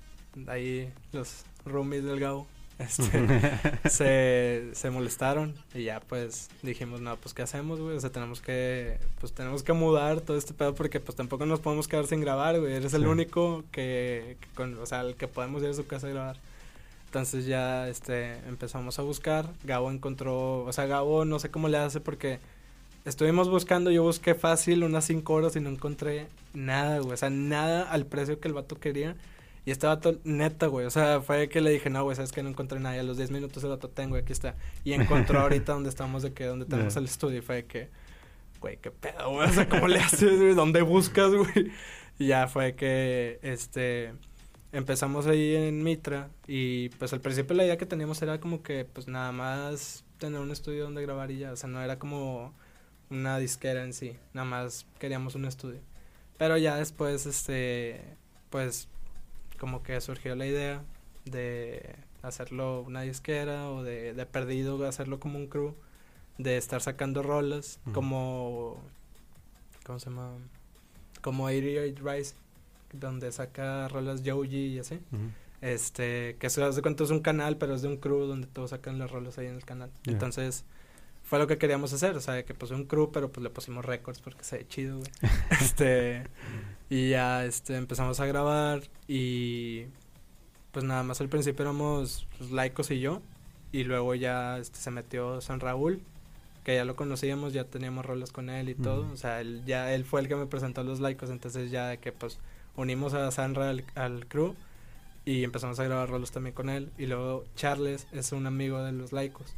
[0.47, 2.47] ahí los roomies del Gabo
[2.80, 3.52] este,
[3.89, 8.42] se, se molestaron y ya pues dijimos, no, pues qué hacemos, güey, o sea, tenemos
[8.42, 12.22] que, pues tenemos que mudar todo este pedo porque pues tampoco nos podemos quedar sin
[12.22, 15.86] grabar, güey, eres el único que, con, o sea, el que podemos ir a su
[15.86, 16.38] casa a grabar.
[17.06, 21.78] Entonces ya, este, empezamos a buscar, Gabo encontró, o sea, Gabo no sé cómo le
[21.78, 22.39] hace porque
[23.04, 27.30] estuvimos buscando, yo busqué fácil unas cinco horas y no encontré nada, güey, o sea,
[27.30, 29.15] nada al precio que el vato quería.
[29.65, 32.41] Y este vato, neta, güey, o sea, fue que le dije, no, güey, sabes que
[32.41, 32.95] no encontré nada.
[32.95, 34.56] Y a los 10 minutos el vato tengo, aquí está.
[34.84, 37.39] Y encontró ahorita donde estamos, de que, donde tenemos el estudio.
[37.39, 37.89] Y fue que,
[38.62, 40.54] güey, qué pedo, güey, o sea, ¿cómo le haces, güey?
[40.54, 41.72] ¿Dónde buscas, güey?
[42.17, 44.13] Y ya fue que, este,
[44.72, 46.30] empezamos ahí en Mitra.
[46.48, 50.39] Y pues al principio la idea que teníamos era como que, pues nada más tener
[50.39, 51.52] un estudio donde grabar y ya.
[51.52, 52.54] O sea, no era como
[53.10, 54.15] una disquera en sí.
[54.34, 55.80] Nada más queríamos un estudio.
[56.38, 58.02] Pero ya después, este,
[58.50, 58.88] pues
[59.60, 60.82] como que surgió la idea
[61.26, 65.76] de hacerlo una disquera o de, de perdido hacerlo como un crew,
[66.38, 68.78] de estar sacando rolas como,
[69.86, 70.32] ¿cómo se llama?
[71.22, 72.36] Como 88 Rise,
[72.93, 75.00] donde saca rolas Joji y así.
[75.62, 78.69] Este, que se hace cuenta es un canal, pero es de un crew donde todos
[78.69, 79.91] sacan las rolas ahí en el canal.
[80.06, 80.63] Entonces,
[81.30, 83.86] fue lo que queríamos hacer, o sea, que pues un crew, pero pues le pusimos
[83.86, 85.12] récords porque se ve chido, güey.
[85.62, 86.24] este,
[86.89, 89.86] y ya, este, empezamos a grabar y
[90.72, 93.22] pues nada más al principio éramos pues, Laicos y yo
[93.72, 96.02] y luego ya este, se metió San Raúl,
[96.63, 99.94] que ya lo conocíamos, ya teníamos rolas con él y todo, o sea, él, ya
[99.94, 102.39] él fue el que me presentó a los Laicos, entonces ya que pues
[102.76, 104.56] unimos a Sanra al, al crew
[105.26, 108.94] y empezamos a grabar rolas también con él y luego Charles es un amigo de
[108.94, 109.54] los Laicos.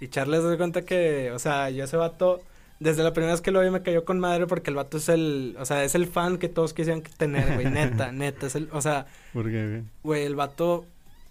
[0.00, 2.40] Y Charles se cuenta que, o sea, yo ese vato,
[2.80, 5.10] desde la primera vez que lo vi me cayó con madre porque el vato es
[5.10, 8.70] el, o sea, es el fan que todos quisieran tener, güey, neta, neta, es el,
[8.72, 10.24] o sea, ¿Por qué, güey?
[10.24, 10.86] el vato,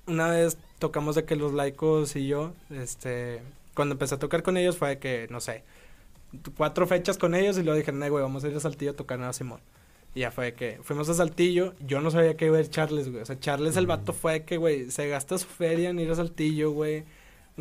[0.05, 3.41] una vez tocamos de que los laicos y yo, este,
[3.73, 5.63] cuando empecé a tocar con ellos fue que, no sé,
[6.55, 8.95] cuatro fechas con ellos y luego dije, no, güey, vamos a ir a Saltillo a
[8.95, 9.62] tocar nada Simón.
[10.13, 13.10] Y ya fue que fuimos a Saltillo, yo no sabía que iba a ir Charles,
[13.10, 16.12] güey, o sea, Charles el vato fue que, güey, se gasta su feria en ir
[16.12, 17.03] a Saltillo, güey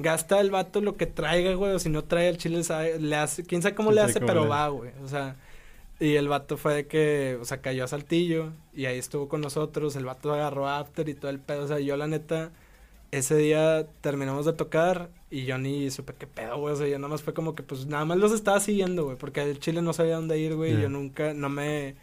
[0.01, 2.63] gasta el vato lo que traiga, güey, o si no trae el chile,
[2.99, 5.37] le hace, quién sabe cómo le hace, pero va, güey, o sea,
[6.01, 9.41] y el vato fue de que, o sea, cayó a Saltillo y ahí estuvo con
[9.41, 12.53] nosotros, el vato agarró after y todo el pedo, o sea, yo la neta,
[13.11, 16.99] ese día terminamos de tocar y yo ni supe qué pedo, güey, o sea, yo
[16.99, 19.83] nada más fue como que, pues, nada más los estaba siguiendo, güey, porque el chile
[19.83, 21.97] no sabía dónde ir, güey, y yo nunca, no me...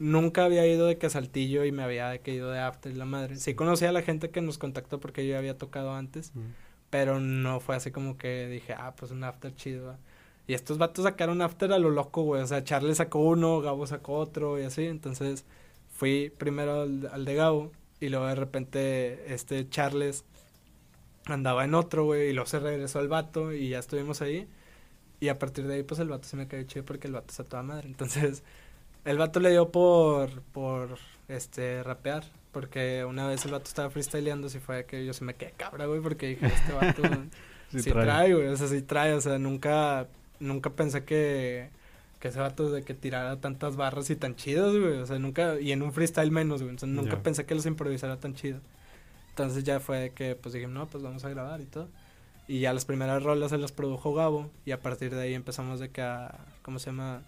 [0.00, 3.04] Nunca había ido de que Saltillo y me había de que ido de after la
[3.04, 3.34] madre.
[3.34, 6.32] Sí conocía a la gente que nos contactó porque yo había tocado antes.
[6.90, 9.96] Pero no fue así como que dije, ah, pues un after chido.
[10.46, 12.42] Y estos vatos sacaron after a lo loco, güey.
[12.42, 14.86] O sea, Charles sacó uno, Gabo sacó otro y así.
[14.86, 15.44] Entonces
[15.92, 20.24] fui primero al, de Gabo y luego de repente este Charles
[21.26, 22.30] andaba en otro, güey.
[22.30, 24.48] Y luego se regresó el vato y ya estuvimos ahí.
[25.20, 27.30] Y a partir de ahí, pues el vato se me cayó chido porque el vato
[27.30, 27.88] está toda madre.
[27.88, 28.42] Entonces,
[29.08, 32.24] el vato le dio por, por, este, rapear.
[32.52, 35.86] Porque una vez el vato estaba freestyleando, si fue que yo se me quedé cabra,
[35.86, 37.02] güey, porque dije, este vato
[37.70, 38.34] sí, trae.
[38.34, 40.08] güey, o sea, sí trae, o sea, nunca,
[40.40, 41.70] nunca pensé que,
[42.20, 45.60] que ese vato de que tirara tantas barras y tan chidas, güey, o sea, nunca,
[45.60, 48.60] y en un freestyle menos, güey, entonces nunca pensé que los improvisara tan chido.
[49.30, 51.88] Entonces ya fue que, pues dije, no, pues vamos a grabar y todo.
[52.48, 55.80] Y ya las primeras rolas se las produjo Gabo, y a partir de ahí empezamos
[55.80, 57.22] de que a, ¿cómo se llama?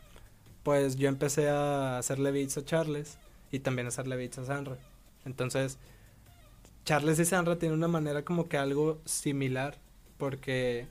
[0.70, 3.18] Pues yo empecé a hacerle beats a Charles,
[3.50, 4.76] y también a hacerle beats a Sanra.
[5.24, 5.78] Entonces,
[6.84, 9.78] Charles y Sandra tienen una manera como que algo similar,
[10.16, 10.86] porque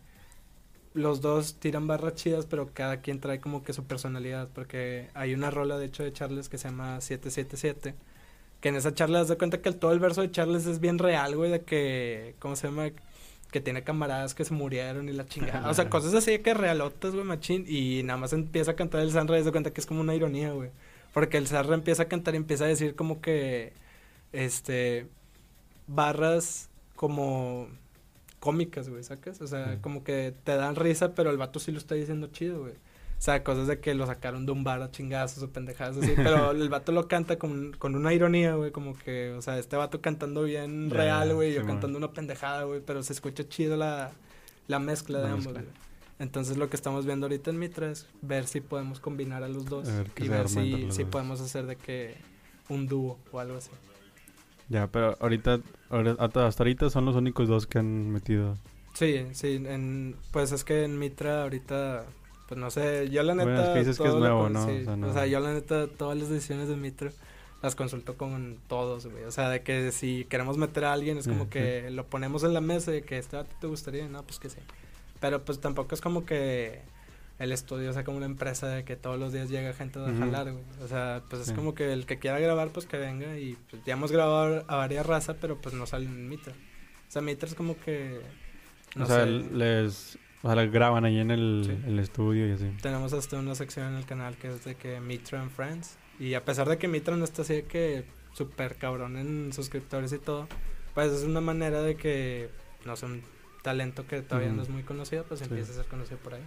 [0.94, 5.34] los dos tiran barras chidas, pero cada quien trae como que su personalidad, porque hay
[5.34, 7.96] una rola de hecho de Charles que se llama 777,
[8.60, 11.00] que en esa charla das de cuenta que todo el verso de Charles es bien
[11.00, 12.90] real, güey, de que, ¿cómo se llama?
[13.52, 15.70] Que tiene camaradas que se murieron y la chingada.
[15.70, 17.66] O sea, cosas así que realotas, güey, machín.
[17.68, 20.16] Y nada más empieza a cantar el Sandra y de cuenta que es como una
[20.16, 20.70] ironía, güey.
[21.14, 23.74] Porque el Sandra empieza a cantar y empieza a decir como que
[24.32, 25.08] este,
[25.88, 27.68] barras como
[28.40, 29.42] cómicas, güey, ¿sacas?
[29.42, 32.62] O sea, como que te dan risa, pero el vato sí lo está diciendo chido,
[32.62, 32.74] güey.
[33.20, 36.14] O sea, cosas de que lo sacaron de un bar a chingazos o pendejadas así.
[36.16, 38.72] Pero el vato lo canta con, con una ironía, güey.
[38.72, 41.54] Como que, o sea, este vato cantando bien real, güey.
[41.54, 42.80] yo cantando una pendejada, güey.
[42.80, 44.12] Pero se escucha chido la,
[44.68, 45.66] la mezcla de ambos, güey.
[46.18, 49.66] Entonces lo que estamos viendo ahorita en Mitra es ver si podemos combinar a los
[49.66, 49.90] dos.
[50.18, 52.16] y ver si, si podemos hacer de que
[52.70, 53.72] un dúo o algo así.
[54.70, 55.60] Ya, pero ahorita,
[56.20, 58.56] hasta ahorita son los únicos dos que han metido.
[58.94, 62.06] Sí, sí, en, pues es que en Mitra ahorita
[62.50, 63.74] pues no sé, yo la neta...
[63.74, 64.66] que dices que es nuevo, ¿no?
[64.66, 67.12] O, sea, yo la neta, todas las decisiones de Mitra
[67.62, 69.24] las consulto con todos, güey.
[69.26, 72.56] O sea, de que si queremos meter a alguien es como que lo ponemos en
[72.56, 74.58] la mesa y que este a ti te gustaría, no, pues que sí.
[75.20, 76.82] Pero pues tampoco es como que
[77.38, 80.52] el estudio sea como una empresa de que todos los días llega gente a jalar,
[80.52, 80.64] güey.
[80.84, 83.84] O sea, pues es como que el que quiera grabar, pues que venga y pues
[83.86, 86.54] ya hemos grabado a varias razas, pero pues no salen en Mitra.
[86.54, 88.22] O sea, Mitra es como que...
[89.00, 92.72] o sea, les o sea, graban ahí en el, estudio y así.
[92.82, 95.98] Tenemos hasta una sección en el canal que es de que Mitra and Friends.
[96.20, 100.14] Y a pesar de que Mitra no está así de que súper cabrón en suscriptores
[100.14, 100.48] y todo,
[100.94, 102.50] pues es una manera de que,
[102.86, 103.24] no sé, un
[103.64, 106.44] talento que todavía no es muy conocido, pues empieza a ser conocido por ahí.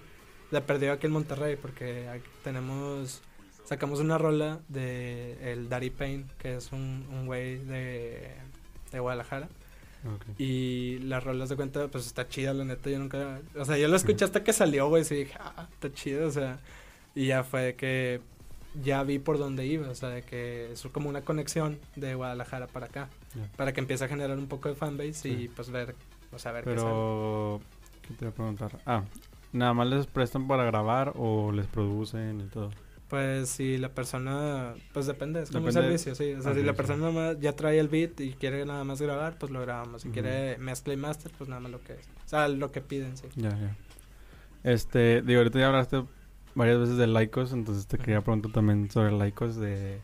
[0.51, 2.09] La perdió aquí en Monterrey porque
[2.45, 3.23] tenemos,
[3.65, 8.35] sacamos una rola de el Daddy Payne, que es un, un güey de,
[8.91, 9.49] de Guadalajara
[10.39, 12.91] y las rolas de cuenta, pues está chida, la neta.
[12.91, 13.41] Yo nunca.
[13.57, 15.05] O sea, yo lo escuché hasta que salió, güey.
[15.11, 16.59] Y dije, ah, está chido, o sea.
[17.15, 18.21] Y ya fue que
[18.83, 22.67] ya vi por dónde iba, o sea, de que es como una conexión de Guadalajara
[22.67, 23.09] para acá.
[23.57, 25.95] Para que empiece a generar un poco de fanbase y pues ver,
[26.33, 27.61] o sea, ver Pero,
[28.03, 28.81] qué, te voy a preguntar?
[28.87, 29.05] Ah,
[29.53, 32.71] ¿nada más les prestan para grabar o les producen y todo?
[33.13, 36.33] Pues si la persona, pues depende, es como un servicio, sí.
[36.33, 39.53] O sea, si la persona ya trae el beat y quiere nada más grabar, pues
[39.53, 40.01] lo grabamos.
[40.01, 42.09] Si quiere mezcla y master, pues nada más lo que es.
[42.25, 43.27] O sea, lo que piden, sí.
[43.37, 43.77] Ya, ya.
[44.65, 46.05] Este, digo, ahorita ya hablaste
[46.55, 50.01] varias veces de Laicos, entonces te quería preguntar también sobre Laicos, de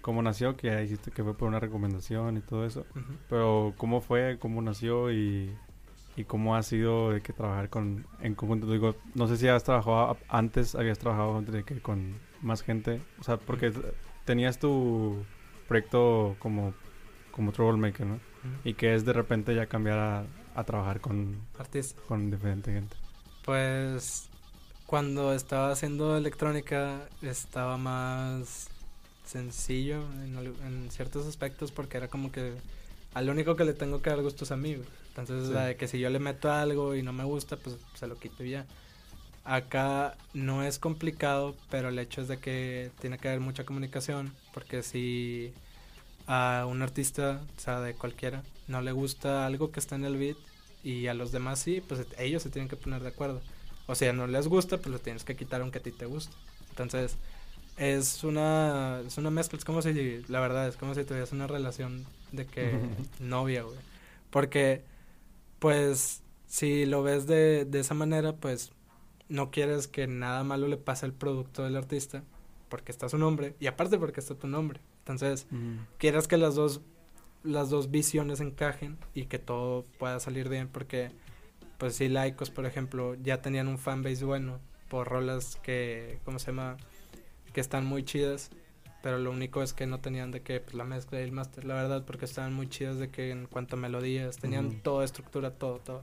[0.00, 2.86] cómo nació, que ya dijiste que fue por una recomendación y todo eso.
[3.28, 5.54] Pero cómo fue, cómo nació y,
[6.16, 8.72] y cómo ha sido de que trabajar con en conjunto.
[8.72, 13.00] Digo, no sé si has trabajado antes, habías trabajado antes de que con más gente?
[13.20, 13.72] O sea, porque
[14.24, 15.24] tenías tu
[15.66, 16.74] proyecto como,
[17.30, 18.20] como Troublemaker, ¿no?
[18.64, 20.24] Y que es de repente ya cambiar a,
[20.54, 22.02] a trabajar con artistas.
[22.06, 22.96] Con diferente gente.
[23.44, 24.28] Pues
[24.86, 28.68] cuando estaba haciendo electrónica estaba más
[29.24, 32.54] sencillo en, en, ciertos aspectos porque era como que
[33.12, 34.78] al único que le tengo que dar gusto es a mí.
[35.08, 38.06] Entonces, la de que si yo le meto algo y no me gusta, pues se
[38.06, 38.66] lo quito y ya.
[39.48, 44.34] Acá no es complicado, pero el hecho es de que tiene que haber mucha comunicación,
[44.52, 45.54] porque si
[46.26, 50.18] a un artista, o sea, de cualquiera, no le gusta algo que está en el
[50.18, 50.36] beat
[50.84, 53.40] y a los demás sí, pues ellos se tienen que poner de acuerdo.
[53.86, 56.36] O sea, no les gusta, pues lo tienes que quitar aunque a ti te guste.
[56.68, 57.16] Entonces,
[57.78, 61.46] es una, es una mezcla, es como si, la verdad, es como si tuvieras una
[61.46, 62.78] relación de que
[63.18, 63.78] novia, güey.
[64.28, 64.82] Porque,
[65.58, 68.72] pues, si lo ves de, de esa manera, pues
[69.28, 72.22] no quieres que nada malo le pase al producto del artista
[72.68, 74.80] porque está su nombre y aparte porque está tu nombre.
[75.00, 75.46] Entonces,
[75.98, 76.80] quieras que las dos
[77.44, 81.10] las dos visiones encajen y que todo pueda salir bien porque
[81.78, 86.46] pues si Laicos, por ejemplo, ya tenían un fanbase bueno por rolas que ¿cómo se
[86.48, 86.76] llama?
[87.52, 88.50] que están muy chidas,
[89.02, 91.64] pero lo único es que no tenían de que pues, la mezcla y el master,
[91.64, 95.52] la verdad, porque estaban muy chidas de que en cuanto a melodías, tenían toda estructura,
[95.52, 96.02] todo, todo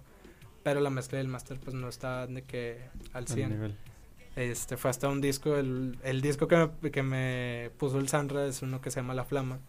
[0.66, 2.80] pero la mezcla del master pues no está de que
[3.14, 3.78] al 100.
[4.36, 8.48] Este fue hasta un disco, el, el disco que me, que me puso el Sandra
[8.48, 9.60] es uno que se llama La Flama.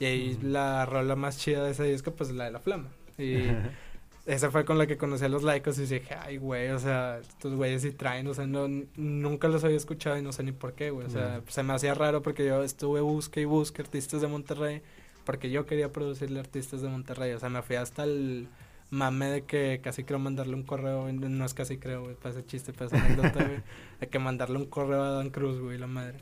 [0.00, 2.88] Y ahí la rola más chida de ese disco pues es la de La Flama.
[3.18, 3.36] Y
[4.24, 7.18] esa fue con la que conocí a los laicos y dije, ay, güey, o sea,
[7.18, 8.66] estos güeyes sí traen, o sea, no,
[8.96, 11.06] nunca los había escuchado y no sé ni por qué, güey.
[11.06, 14.80] O sea, se me hacía raro porque yo estuve busque y busque artistas de Monterrey
[15.26, 17.32] porque yo quería producirle artistas de Monterrey.
[17.34, 18.48] O sea, me fui hasta el
[18.90, 22.46] mame de que casi quiero mandarle un correo, no es casi creo, güey, para ese
[22.46, 23.62] chiste, para esa anécdota, güey,
[24.00, 26.18] de que mandarle un correo a Dan Cruz, güey, la madre.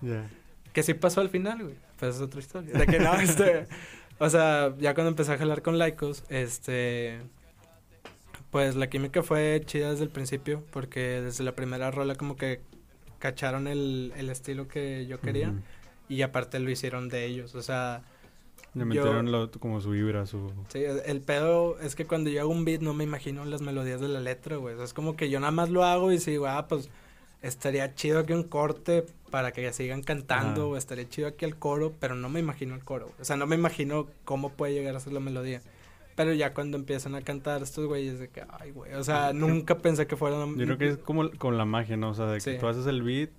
[0.73, 2.73] Que sí pasó al final, güey, pues es otra historia.
[2.73, 3.67] De que no, este,
[4.19, 7.21] o sea, ya cuando empecé a jalar con Laicos, este,
[8.51, 12.61] pues la química fue chida desde el principio, porque desde la primera rola como que
[13.19, 15.53] cacharon el, el estilo que yo quería,
[16.09, 18.03] y aparte lo hicieron de ellos, o sea
[18.75, 20.51] le metieron como su vibra, su...
[20.69, 24.01] Sí, el pedo es que cuando yo hago un beat no me imagino las melodías
[24.01, 24.81] de la letra, güey.
[24.83, 26.91] es como que yo nada más lo hago y digo, ah, pues
[27.41, 31.93] estaría chido aquí un corte para que sigan cantando, o estaría chido aquí el coro,
[32.01, 33.11] pero no me imagino el coro.
[33.21, 35.61] O sea, no me imagino cómo puede llegar a ser la melodía.
[36.17, 39.79] Pero ya cuando empiezan a cantar estos güeyes de que, ay, güey, o sea, nunca
[39.79, 40.57] pensé que fueran...
[40.57, 42.11] Yo creo que es como con la magia, ¿no?
[42.11, 43.31] O sea, de que tú haces el beat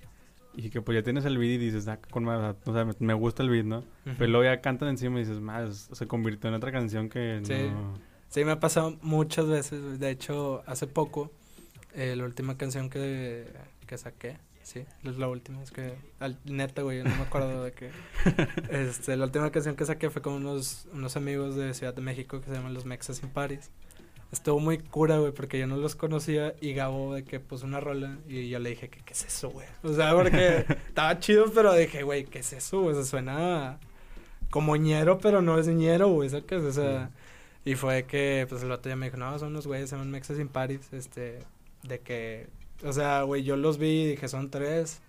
[0.58, 3.14] Y que pues ya tienes el beat y dices, ah, con más, o sea, me,
[3.14, 3.84] gusta el beat, ¿no?
[4.04, 7.70] Pero luego ya cantan encima y dices, más, se convirtió en otra canción que Sí.
[7.72, 8.16] no...
[8.30, 10.00] Sí, me ha pasado muchas veces.
[10.00, 11.32] De hecho, hace poco,
[11.94, 13.48] eh, la última canción que,
[13.88, 17.72] que saqué, sí, es la última, es que, al, neta, güey, no me acuerdo de
[17.72, 17.92] qué.
[18.70, 22.42] Este, la última canción que saqué fue con unos, unos amigos de Ciudad de México
[22.42, 23.72] que se llaman Los Mexas Sin Paris.
[24.32, 27.80] Estuvo muy cura, güey, porque yo no los conocía y Gabo de que puso una
[27.80, 29.68] rola y yo le dije que qué es eso, güey.
[29.84, 32.82] O sea, porque estaba chido, pero dije, güey, ¿qué es eso?
[32.82, 32.92] güey?
[32.92, 33.80] O sea, suena
[34.50, 36.52] como ñero, pero no es ñero, güey, ¿sabes?
[36.52, 37.12] O sea,
[37.66, 40.12] y fue que, pues el otro día me dijo, no, son unos güeyes, se llaman
[40.12, 41.40] Mexas Sin Paris, este,
[41.84, 42.48] de que,
[42.84, 45.02] o sea, güey, yo los vi y dije, son tres,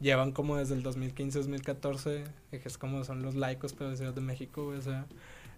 [0.00, 4.12] llevan como desde el 2015, 2014, dije, es como son los laicos, pero de Ciudad
[4.12, 5.06] de México, güey, o sea,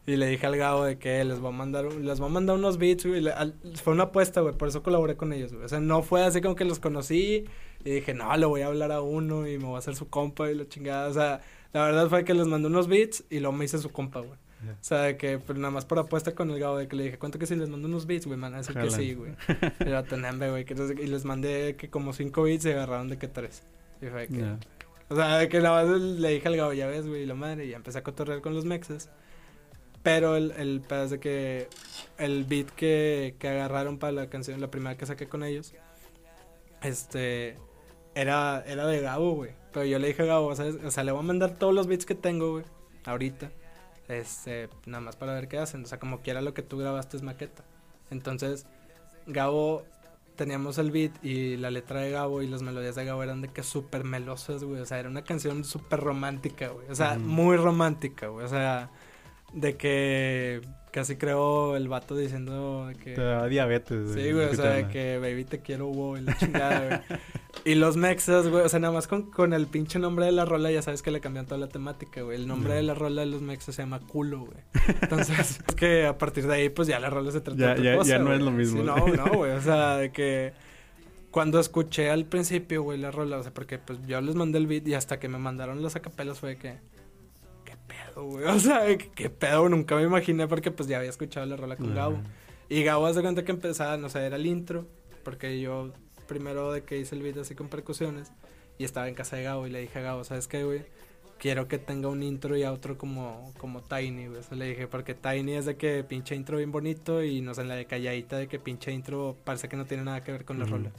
[0.06, 2.56] y le dije al Gabo de que les voy a mandar, les voy a mandar
[2.56, 5.64] unos beats, güey, le- al- fue una apuesta, güey, por eso colaboré con ellos, güey,
[5.64, 7.44] o sea, no fue así como que los conocí
[7.84, 10.08] y dije, no, le voy a hablar a uno y me voy a hacer su
[10.08, 11.40] compa y la chingada, o sea,
[11.72, 14.38] la verdad fue que les mandé unos beats y luego me hice su compa, güey.
[14.64, 14.72] Ya.
[14.72, 17.04] O sea, de que pues, nada más por apuesta con el Gabo de que le
[17.04, 18.38] dije, ¿cuánto que si les mando unos beats, güey?
[18.38, 19.32] Me van a decir que sí, güey.
[19.84, 20.64] Y yo, "Tenambe, güey.
[20.64, 23.28] que no sé qué", Y les mandé que como cinco beats y agarraron de que
[23.28, 23.64] tres.
[24.00, 24.40] Y fue que...
[25.10, 27.34] O sea, de que nada más le dije al Gabo, ya ves, güey, y la
[27.34, 27.66] madre.
[27.66, 29.10] Y ya empecé a cotorrear con los mexas.
[30.06, 31.68] Pero el, el pedo es de que
[32.16, 35.74] el beat que, que agarraron para la canción, la primera que saqué con ellos,
[36.80, 37.58] este,
[38.14, 39.50] era, era de Gabo, güey.
[39.72, 40.76] Pero yo le dije a Gabo, ¿sabes?
[40.84, 42.64] O sea, le voy a mandar todos los beats que tengo, güey,
[43.04, 43.50] ahorita.
[44.06, 45.82] Este, nada más para ver qué hacen.
[45.82, 47.64] O sea, como quiera lo que tú grabaste es maqueta.
[48.12, 48.68] Entonces,
[49.26, 49.82] Gabo,
[50.36, 53.48] teníamos el beat y la letra de Gabo y las melodías de Gabo eran de
[53.48, 54.80] que súper melosas, güey.
[54.82, 56.88] O sea, era una canción súper romántica, güey.
[56.90, 58.46] O sea, muy romántica, güey.
[58.46, 58.88] O sea,
[59.52, 63.14] de que casi creo el vato diciendo que...
[63.14, 64.12] Te da diabetes.
[64.14, 67.20] Sí, güey, o sea, de que baby te quiero, güey, la chingada, güey.
[67.64, 70.44] Y los mexas, güey, o sea, nada más con, con el pinche nombre de la
[70.44, 72.36] rola ya sabes que le cambian toda la temática, güey.
[72.38, 72.76] El nombre Ya.
[72.76, 74.58] de la rola de los mexas se llama culo, güey.
[75.02, 77.72] Entonces, es que a partir de ahí, pues ya la rola se trata Ya- de
[77.72, 78.50] otra ya- cosa, ya no es güey.
[78.50, 78.80] lo mismo.
[78.80, 80.52] Sí, no, no, güey, o sea, de que
[81.30, 84.66] cuando escuché al principio, güey, la rola, o sea, porque pues yo les mandé el
[84.66, 86.76] beat y hasta que me mandaron las acapelas fue que...
[88.16, 88.44] ¿Qué pedo, güey?
[88.56, 89.68] O sea, ¿qué, pedo?
[89.68, 92.18] Nunca me imaginé porque pues ya había escuchado la rola con Gabo.
[92.68, 94.86] Y Gabo hace cuenta que empezaba, no sé, era el intro,
[95.22, 95.92] porque yo
[96.26, 98.32] primero de que hice el beat así con percusiones
[98.78, 100.84] y estaba en casa de Gabo y le dije a Gabo, ¿sabes qué, güey?
[101.38, 104.40] Quiero que tenga un intro y otro como, como Tiny, güey.
[104.40, 107.60] Eso le dije, porque Tiny es de que pinche intro bien bonito y no sé,
[107.60, 110.44] en la de calladita de que pinche intro parece que no tiene nada que ver
[110.44, 110.90] con la rola.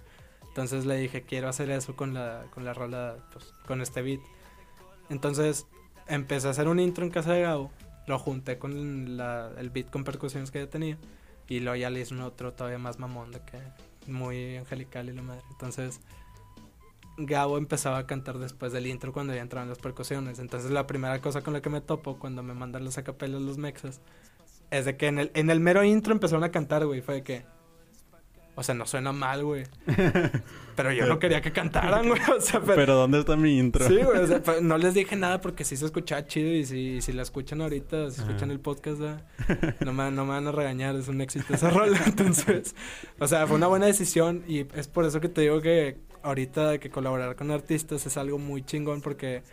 [0.47, 4.21] Entonces le dije, quiero hacer eso con la, con la rola, pues, con este beat.
[5.09, 5.65] Entonces
[6.07, 7.71] empecé a hacer un intro en casa de Gabo,
[8.07, 10.97] lo junté con el beat con percusiones que ya tenía
[11.47, 13.59] y luego ya le hice un otro todavía más mamón de que
[14.11, 15.43] muy angelical y la madre.
[15.51, 16.01] Entonces
[17.17, 20.39] Gabo empezaba a cantar después del intro cuando ya entraban las percusiones.
[20.39, 23.57] Entonces la primera cosa con la que me topo cuando me mandan los acapelas los
[23.57, 24.01] mexas
[24.71, 27.01] es de que en el, en el mero intro empezaron a cantar, güey.
[27.01, 27.56] Fue de que...
[28.59, 29.65] O sea, no suena mal, güey.
[30.75, 32.19] Pero yo no quería que cantaran, güey.
[32.35, 33.87] O sea, pero, Pero ¿dónde está mi intro?
[33.87, 37.01] Sí, güey, o sea, no les dije nada porque sí se escuchaba chido y si,
[37.01, 39.23] si la escuchan ahorita, si escuchan el podcast, ¿verdad?
[39.79, 41.99] no, me, no me van a regañar, es un éxito esa rola.
[42.05, 42.75] Entonces,
[43.19, 46.79] o sea, fue una buena decisión y es por eso que te digo que ahorita
[46.79, 49.43] que colaborar con artistas es algo muy chingón porque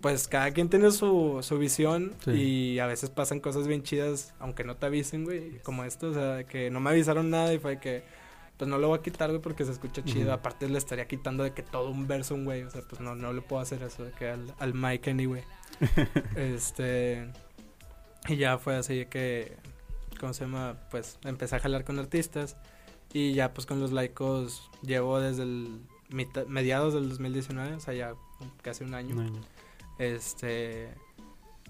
[0.00, 2.30] pues cada quien tiene su, su visión Sí.
[2.32, 6.14] y a veces pasan cosas bien chidas aunque no te avisen, güey, como esto, o
[6.14, 8.02] sea, que no me avisaron nada y fue que
[8.58, 10.32] pues no lo voy a quitar, güey, porque se escucha chido.
[10.32, 12.62] Aparte le estaría quitando de que todo un verso, un güey.
[12.64, 15.42] O sea, pues no, no le puedo hacer eso de que al, al Mike anyway.
[16.36, 17.30] este.
[18.28, 19.56] Y ya fue así que.
[20.20, 20.76] ¿Cómo se llama?
[20.90, 22.56] Pues empecé a jalar con artistas.
[23.12, 27.94] Y ya pues con los laicos llevo desde el mitad- mediados del 2019, o sea,
[27.94, 28.14] ya
[28.62, 29.14] casi un año.
[29.14, 29.40] Un año.
[29.98, 30.92] Este.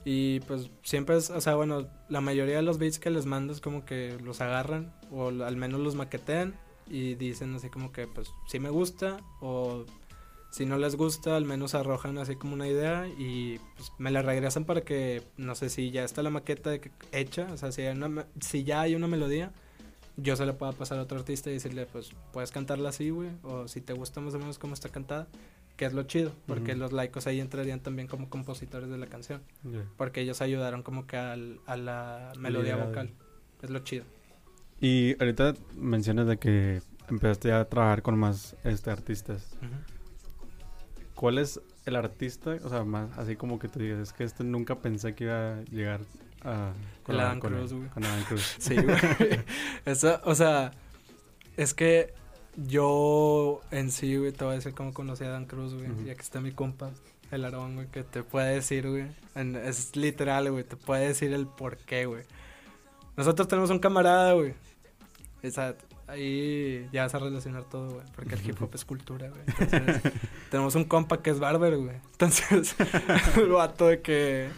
[0.05, 3.53] Y pues siempre es, o sea, bueno, la mayoría de los beats que les mando
[3.53, 6.55] es como que los agarran o al menos los maquetean
[6.91, 9.85] y dicen así como que pues sí me gusta o
[10.51, 14.23] si no les gusta al menos arrojan así como una idea y pues me la
[14.23, 16.71] regresan para que no sé si ya está la maqueta
[17.13, 19.53] hecha, o sea, si, hay una si ya hay una melodía,
[20.17, 23.31] yo se la pueda pasar a otro artista y decirle pues puedes cantarla así, güey,
[23.43, 25.29] o si te gusta más o menos cómo está cantada,
[25.77, 29.43] que es lo chido, porque los laicos ahí entrarían también como compositores de la canción.
[29.97, 33.11] Porque ellos ayudaron como que al- a la melodía vocal.
[33.63, 34.05] Es lo chido.
[34.81, 39.47] Y ahorita mencionas de que empezaste a trabajar con más este, artistas.
[41.15, 42.57] ¿Cuál es el artista?
[42.63, 45.55] O sea, más así como que te digas, es que este nunca pensé que iba
[45.55, 46.01] a llegar
[46.43, 46.73] a...
[47.09, 47.89] El Adam con Cruz, güey.
[47.89, 48.57] Con Adam Cruz.
[48.59, 48.97] Sí, güey.
[49.85, 50.73] Eso, o sea,
[51.57, 52.15] es que
[52.57, 55.89] yo en sí, güey, te voy a decir cómo conocí a Dan Cruz, güey.
[56.05, 56.91] Ya que está mi compa,
[57.33, 59.07] el Aarón, güey, que te puede decir, güey.
[59.35, 62.23] Es literal, güey, te puede decir el por qué, güey.
[63.17, 64.55] Nosotros tenemos un camarada, güey.
[65.43, 65.85] Exacto.
[66.07, 68.07] Ahí ya vas a relacionar todo, güey.
[68.15, 69.43] Porque el hip hop es cultura, güey.
[69.47, 70.13] Entonces,
[70.51, 71.97] tenemos un compa que es barber, güey.
[72.13, 72.75] Entonces,
[73.37, 74.49] el vato de que.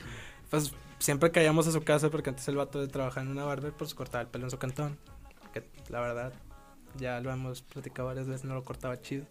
[0.50, 3.72] Pues siempre caíamos a su casa porque antes el vato de trabajar en una barber,
[3.72, 4.98] pues cortaba el pelo en su cantón.
[5.52, 6.32] Que la verdad,
[6.98, 9.26] ya lo hemos platicado varias veces, no lo cortaba chido.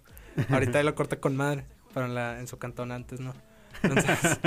[0.49, 3.33] Ahorita lo corta con madre, pero en, la, en su cantón antes no.
[3.83, 4.39] Entonces,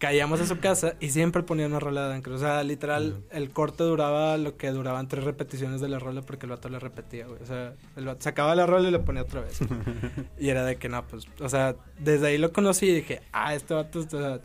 [0.00, 2.36] caíamos a su casa y siempre ponía una rola de Dan Cruz.
[2.36, 6.46] O sea, literal, el corte duraba lo que duraban tres repeticiones de la rola porque
[6.46, 7.40] el vato le repetía, güey.
[7.42, 9.60] O sea, el vato sacaba la rola y le ponía otra vez.
[10.38, 13.54] y era de que no, pues, o sea, desde ahí lo conocí y dije, ah,
[13.54, 14.40] este vato, o sea,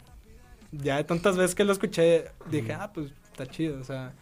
[0.73, 3.79] ya de tantas veces que lo escuché, dije, ah, pues, está chido.
[3.79, 4.13] O sea,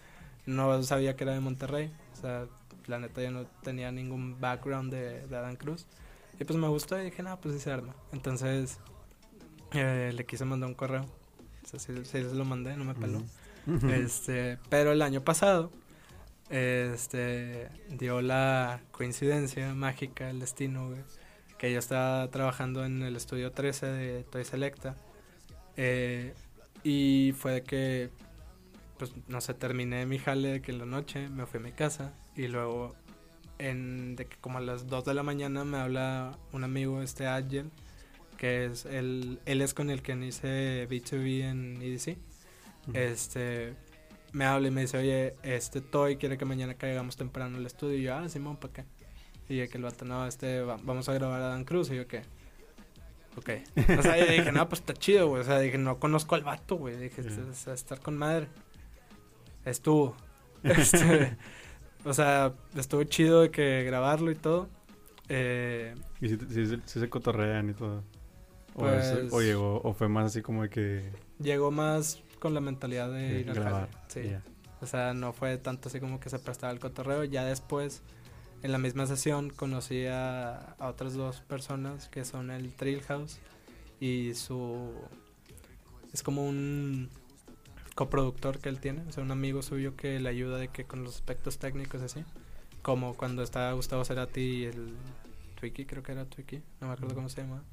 [0.46, 1.92] no sabía que era de Monterrey.
[2.14, 2.46] O sea,
[2.86, 5.88] la neta yo no tenía ningún background de, de Adán Cruz.
[6.40, 7.96] Y pues me gustó y dije, no, pues sí se arma.
[8.12, 8.80] Entonces
[9.74, 11.06] eh, le quise mandar un correo.
[11.80, 13.24] Sea, sí, sí lo mandé, no me peló.
[13.90, 15.72] Este, pero el año pasado,
[16.50, 21.02] este, dio la coincidencia mágica, el destino, güey,
[21.58, 24.96] que yo estaba trabajando en el estudio 13 de Toy Selecta.
[25.78, 26.34] Eh,
[26.84, 28.10] y fue de que,
[28.98, 31.72] pues, no sé, terminé mi jale de que en la noche me fui a mi
[31.72, 32.96] casa y luego,
[33.58, 37.28] en, de que como a las 2 de la mañana me habla un amigo, este
[37.28, 37.72] Agel,
[38.44, 42.18] que es el, él es con el que hice B2B en EDC.
[42.94, 43.74] Este,
[44.34, 47.98] me habla y me dice, oye, este Toy quiere que mañana caigamos temprano al estudio.
[47.98, 48.84] Y yo, ah, Simón, ¿para qué?
[49.48, 51.90] Y que el vato, no, este, vamos a grabar a Dan Cruz.
[51.92, 52.24] Y yo, ¿qué?
[53.38, 53.50] Ok.
[53.98, 55.40] O sea, yo dije, no, pues está chido, güey.
[55.40, 56.98] O sea, dije, no conozco al vato, güey.
[56.98, 58.50] Dije, a estar con madre.
[59.64, 60.18] Estuvo.
[60.64, 61.38] Este,
[62.04, 64.68] o sea, estuvo chido de que grabarlo y todo.
[65.30, 68.04] Eh, y si, se cotorrean y todo.
[68.76, 71.12] O, pues o, llegó, o fue más así como de que...
[71.40, 73.90] Llegó más con la mentalidad de ir a grabar.
[74.08, 74.32] Sí.
[74.82, 77.24] O sea, no fue tanto así como que se prestaba el cotorreo.
[77.24, 78.02] Ya después,
[78.64, 83.40] en la misma sesión, conocí a, otras dos personas que son el Trail House
[84.00, 84.92] y su...
[86.12, 87.10] Es como un
[87.96, 91.04] coproductor que él tiene, o sea, un amigo suyo que le ayuda de que con
[91.04, 92.24] los aspectos técnicos así,
[92.82, 94.96] como cuando estaba Gustavo Cerati y el
[95.60, 97.64] Twiki, creo que era Twiki, no me acuerdo cómo se llama,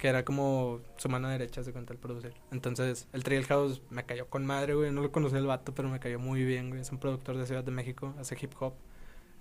[0.00, 2.32] que era como su mano derecha, se cuenta el producir.
[2.50, 5.90] Entonces, el Trail House me cayó con madre, güey, no lo conocí el vato, pero
[5.90, 8.72] me cayó muy bien, güey, es un productor de Ciudad de México, hace hip hop,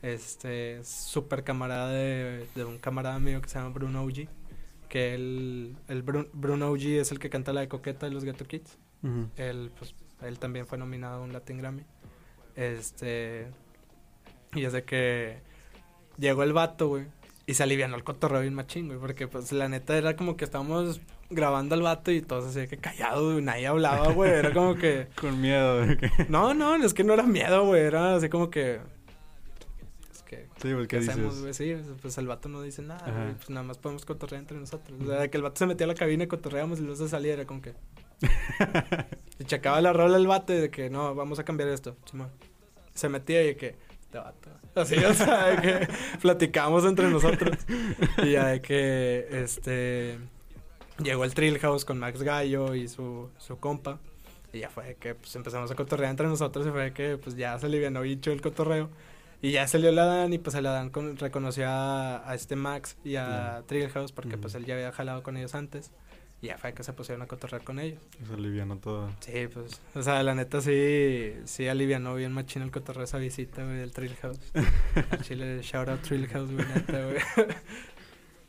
[0.02, 4.28] este, súper camarada de, de un camarada mío que se llama Bruno OG,
[4.90, 8.44] que el, el Bruno OG es el que canta la de Coqueta de los Ghetto
[8.44, 8.78] Kids.
[9.38, 11.86] Él, pues, él también fue nominado a un Latin Grammy.
[12.56, 13.48] Este.
[14.54, 15.42] Y es de que
[16.18, 17.06] llegó el vato, güey.
[17.50, 19.00] Y se alivianó el cotorreo bien machín, güey.
[19.00, 22.78] Porque, pues, la neta era como que estábamos grabando al vato y todos así que
[22.78, 23.44] callado, güey.
[23.44, 24.30] Nadie hablaba, güey.
[24.30, 25.08] Era como que.
[25.20, 25.98] Con miedo, güey.
[26.30, 27.82] No, no, es que no era miedo, güey.
[27.82, 28.80] Era así como que.
[30.12, 30.48] Es que.
[30.62, 31.56] Sí, pues, ¿qué, hacemos, güey?
[31.56, 33.34] Sí, pues el vato no dice nada, güey.
[33.34, 35.02] Pues nada más podemos cotorrear entre nosotros.
[35.02, 37.10] O sea, que el vato se metía a la cabina y cotorreamos y luego se
[37.10, 37.74] salía, era como que.
[39.40, 41.98] y checaba la rola el vato de que no, vamos a cambiar esto.
[42.94, 43.76] Se metía y que,
[44.10, 44.50] este vato.
[44.76, 45.88] Así, o sea, de que
[46.22, 47.58] platicamos entre nosotros.
[48.24, 50.18] y ya de que, este,
[51.04, 54.00] llegó el Trill House con Max Gallo y su, su compa.
[54.52, 57.58] Y ya fue que pues empezamos a cotorrear entre nosotros y fue que pues ya
[57.60, 58.90] se alivianó bicho el cotorreo.
[59.42, 62.98] Y ya salió la Dan y pues el Dan con, reconoció a, a, este Max
[63.04, 65.92] y a Trill House porque pues él ya había jalado con ellos antes.
[66.42, 68.00] Y ya fue que se pusieron a cotorrear con ellos.
[68.26, 69.10] Se alivianó todo.
[69.20, 73.64] Sí, pues, o sea, la neta sí, sí alivianó bien machino el cotorreo esa visita,
[73.64, 74.40] güey, del Trill House.
[75.12, 77.18] A Chile, shout out Trill House, güey, neta, güey.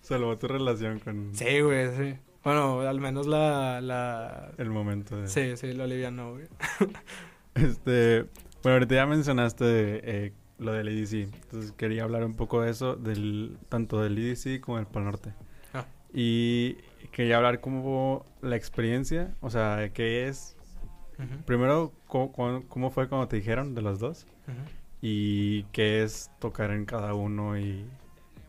[0.02, 1.34] Salvó tu relación con...
[1.34, 2.18] Sí, güey, sí.
[2.44, 4.52] Bueno, al menos la, la...
[4.56, 5.28] El momento de...
[5.28, 6.46] Sí, sí, lo alivianó, güey.
[7.54, 8.26] este...
[8.62, 11.32] Bueno, ahorita ya mencionaste eh, lo del EDC.
[11.34, 15.34] Entonces quería hablar un poco de eso, del tanto del EDC como del Pal Norte.
[15.74, 15.86] Ah.
[16.12, 16.76] Y
[17.08, 20.56] quería hablar como la experiencia, o sea, qué es.
[21.44, 24.26] Primero, ¿cómo, fue cuando te dijeron de los dos?
[25.02, 27.84] Y qué es tocar en cada uno y,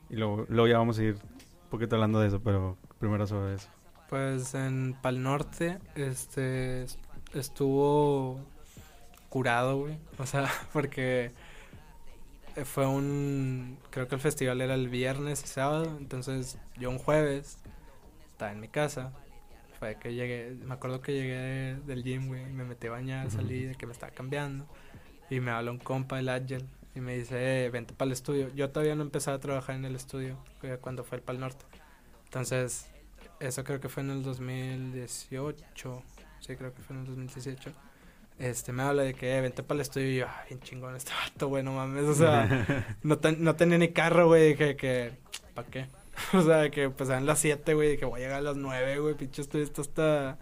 [0.09, 3.55] y luego, luego, ya vamos a ir un poquito hablando de eso, pero primero sobre
[3.55, 3.69] eso.
[4.09, 6.85] Pues en Pal Norte, este,
[7.33, 8.39] estuvo
[9.29, 9.97] curado, güey.
[10.17, 11.31] O sea, porque
[12.65, 17.57] fue un, creo que el festival era el viernes y sábado, entonces yo un jueves
[18.41, 19.11] estaba en mi casa.
[19.77, 23.65] Fue que llegué, me acuerdo que llegué del gym, güey, me metí a bañar, salí
[23.65, 24.65] de que me estaba cambiando.
[25.29, 26.65] Y me habló un compa, el Agel,
[26.95, 28.49] Y me dice, eh, vente para el estudio.
[28.55, 30.37] Yo todavía no empezaba a trabajar en el estudio
[30.81, 31.65] cuando fue el Pal Norte.
[32.25, 32.89] Entonces,
[33.39, 36.03] eso creo que fue en el 2018.
[36.39, 37.71] Sí, creo que fue en el 2018.
[38.39, 40.09] Este, me habla de que, eh, vente para el estudio.
[40.09, 42.05] Y yo, ah, bien chingón este vato, güey, no mames.
[42.05, 44.49] O sea, no, ten- no tenía ni carro, güey.
[44.49, 45.11] Dije que,
[45.53, 45.87] ¿para qué?
[46.33, 47.91] o sea, que pues eran las 7, güey.
[47.91, 49.15] Dije, voy a llegar a las 9, güey.
[49.15, 50.37] Pinche estudio está hasta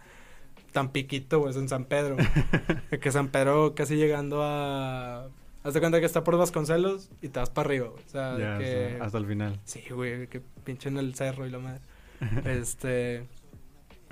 [0.72, 1.52] tan piquito, güey.
[1.52, 2.18] Es en San Pedro.
[3.02, 5.30] Que San Pedro casi llegando a...
[5.62, 8.04] Haz de cuenta que está por Vasconcelos y te vas para arriba, güey.
[8.04, 8.98] O sea, que...
[9.02, 9.60] hasta el final.
[9.66, 11.82] Sí, güey, que pinche en el cerro y la madre.
[12.46, 13.26] este.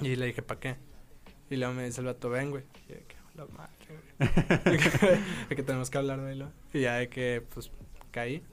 [0.01, 0.75] Y le dije, ¿para qué?
[1.49, 2.63] Y luego me dice el vato, ven, güey.
[2.89, 5.19] Y de que, la madre, güey.
[5.49, 6.45] de que tenemos que hablar de.
[6.73, 7.71] Y ya de que, pues,
[8.11, 8.43] caí.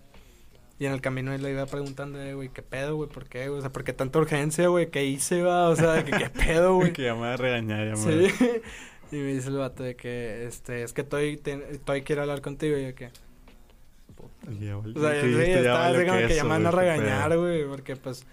[0.85, 3.09] Y en el camino le iba preguntando, eh, güey, ¿qué pedo, güey?
[3.09, 3.49] ¿Por qué?
[3.49, 4.91] O sea, ¿por qué tanta urgencia, güey?
[4.91, 5.71] ¿Qué hice, va?
[5.71, 6.93] O sea, que, ¿qué pedo, güey?
[6.93, 8.35] que ya me va a regañar, ya me Sí.
[9.11, 12.43] Y me dice el vato de que, este, es que Toy, te- Toy quiere hablar
[12.43, 12.77] contigo.
[12.77, 15.53] Y yo que, o sea, ¿qué sí?
[15.53, 18.27] Ya estaba así como que me van a qué regañar, güey, porque pues,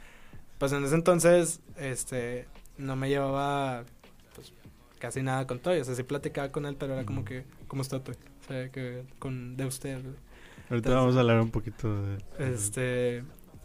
[0.57, 2.47] pues en ese entonces, este,
[2.77, 3.85] no me llevaba,
[4.35, 4.51] pues,
[4.99, 7.81] casi nada con Toy, o sea, sí platicaba con él, pero era como que, ¿cómo
[7.81, 8.15] está Toy?
[8.41, 10.15] O sea, que con, de usted, güey.
[10.71, 12.17] Ahorita Entonces- vamos a hablar un poquito de...
[12.39, 13.23] Este,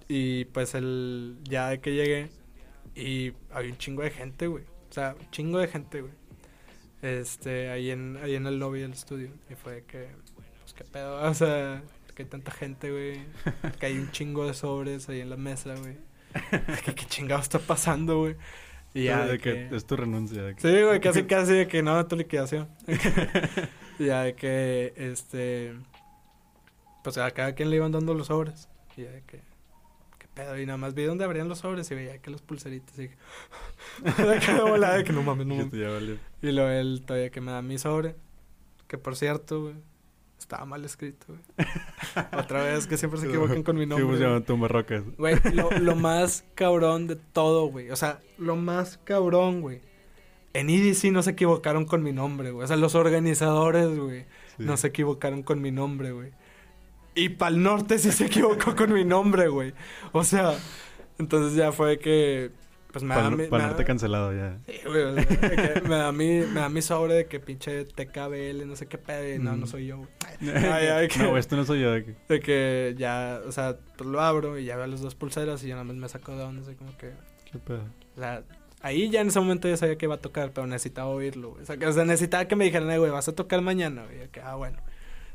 [0.09, 2.29] y pues el, ya de que llegué,
[2.95, 6.13] y había un chingo de gente, güey, o sea, un chingo de gente, güey.
[7.03, 10.09] Este, ahí en, ahí en el lobby del estudio, y fue que,
[10.63, 11.83] pues, qué pedo, o sea,
[12.15, 13.21] que hay tanta gente, güey,
[13.79, 15.97] que hay un chingo de sobres ahí en la mesa, güey.
[16.85, 18.37] que qué chingado está pasando, güey.
[18.95, 19.77] Y ya de de que que...
[19.77, 20.43] es tu renuncia.
[20.43, 22.69] de que- Sí, güey, casi casi de que no, tu liquidación.
[23.99, 25.75] ya de que, este,
[27.07, 28.69] pues a cada quien le iban dando los sobres.
[28.97, 29.39] Y ya de que,
[30.19, 32.99] qué pedo, y nada más vi dónde abrían los sobres y veía que los pulseritos,
[32.99, 33.09] y
[34.03, 36.19] de que volada, de que no mames, no mames.
[36.43, 38.17] Y luego él todavía que me da mi sobre,
[38.89, 39.75] que por cierto, güey,
[40.39, 41.41] estaba mal escrito, güey.
[42.39, 44.07] Otra vez que siempre se equivocan con mi Sí, nombre.
[44.07, 44.29] pues güey.
[44.29, 45.03] llaman tumbarrocas.
[45.17, 47.91] Güey, lo, lo más cabrón de todo, güey.
[47.91, 49.81] O sea, lo más cabrón, güey.
[50.55, 52.65] En EDC no se equivocaron con mi nombre, güey.
[52.65, 54.25] O sea, los organizadores, güey,
[54.57, 54.63] Sí.
[54.65, 56.31] no se equivocaron con mi nombre, güey.
[57.17, 59.73] Y Pal Norte sí se equivocó con mi nombre, güey.
[60.13, 60.53] O sea,
[61.19, 62.51] entonces ya fue que.
[62.93, 64.59] Pues me da Para, mi- para me no da- te cancelado ya.
[64.67, 67.41] Sí, güey, o sea, de que me, da mi, me da mi sobre de que
[67.41, 69.35] pinche TKBL, no sé qué pedo.
[69.35, 69.69] y No, no Mm.
[69.69, 70.09] soy yo, güey.
[70.73, 71.91] Ay, ay, que- No, esto no soy yo.
[71.91, 75.15] de que- De que ya, o sea, pues lo abro y ya veo las dos
[75.15, 77.13] pulseras y ya nada más me saco de onda, así como que.
[77.53, 77.83] ¿Qué pedo?
[78.17, 78.45] O sea,
[78.81, 81.63] ahí ya en ese momento ya sabía que iba a tocar, pero necesitaba oírlo, güey.
[81.65, 84.25] O sea, que- necesitaba que me dijeran, "Eh, güey, vas a tocar mañana, güey.
[84.25, 84.79] Y que, ah, bueno.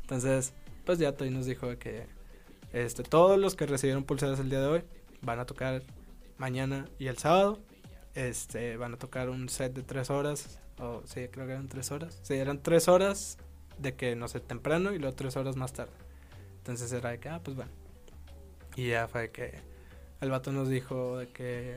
[0.00, 0.52] Entonces,
[0.84, 2.06] pues ya Toy nos dijo que
[2.72, 4.82] este, todos los que recibieron pulseras el día de hoy
[5.20, 5.82] van a tocar
[6.38, 7.60] mañana y el sábado.
[8.14, 10.58] Este, van a tocar un set de tres horas.
[10.78, 12.18] O sí, creo que eran tres horas.
[12.22, 13.38] Sí, eran tres horas
[13.78, 15.92] de que, no sé, temprano y luego tres horas más tarde.
[16.58, 17.70] Entonces era de que, ah, pues bueno.
[18.76, 19.54] Y ya fue que
[20.20, 21.76] el vato nos dijo de que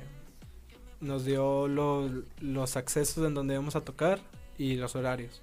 [1.01, 4.19] nos dio los, los accesos en donde íbamos a tocar
[4.57, 5.41] y los horarios.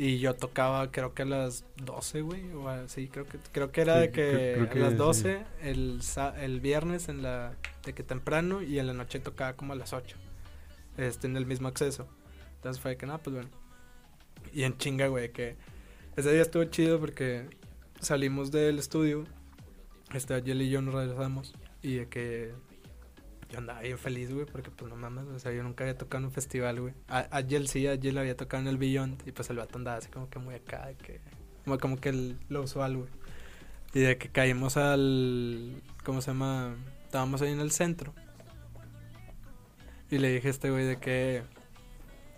[0.00, 3.80] Y yo tocaba creo que a las 12, güey, o así, creo que creo que
[3.80, 4.98] era Sí, de que, creo- creo a las sí.
[4.98, 6.00] 12 el
[6.40, 9.92] el viernes en la de que temprano y en la noche tocaba como a las
[9.92, 10.16] 8.
[10.96, 12.06] Este en el mismo acceso.
[12.56, 13.50] Entonces fue de que nada, pues bueno.
[14.52, 15.56] Y en chinga, güey, que
[16.16, 17.48] ese día estuvo chido porque
[18.00, 19.24] salimos del estudio.
[20.14, 21.54] Este, Ayel y yo nos regresamos.
[21.82, 22.52] Y de que
[23.50, 26.18] yo andaba bien feliz, güey, porque pues no mames, o sea, yo nunca había tocado
[26.18, 26.94] en un festival, güey.
[27.08, 29.26] A Ayel sí, Ayel había tocado en el Beyond.
[29.26, 31.20] Y pues el vato andaba así como que muy acá, que.
[31.64, 33.08] Como, que el, lo usual, güey.
[33.94, 35.82] Y de que caímos al.
[36.04, 36.76] ¿Cómo se llama?
[37.04, 38.14] Estábamos ahí en el centro.
[40.10, 41.42] Y le dije a este güey de que.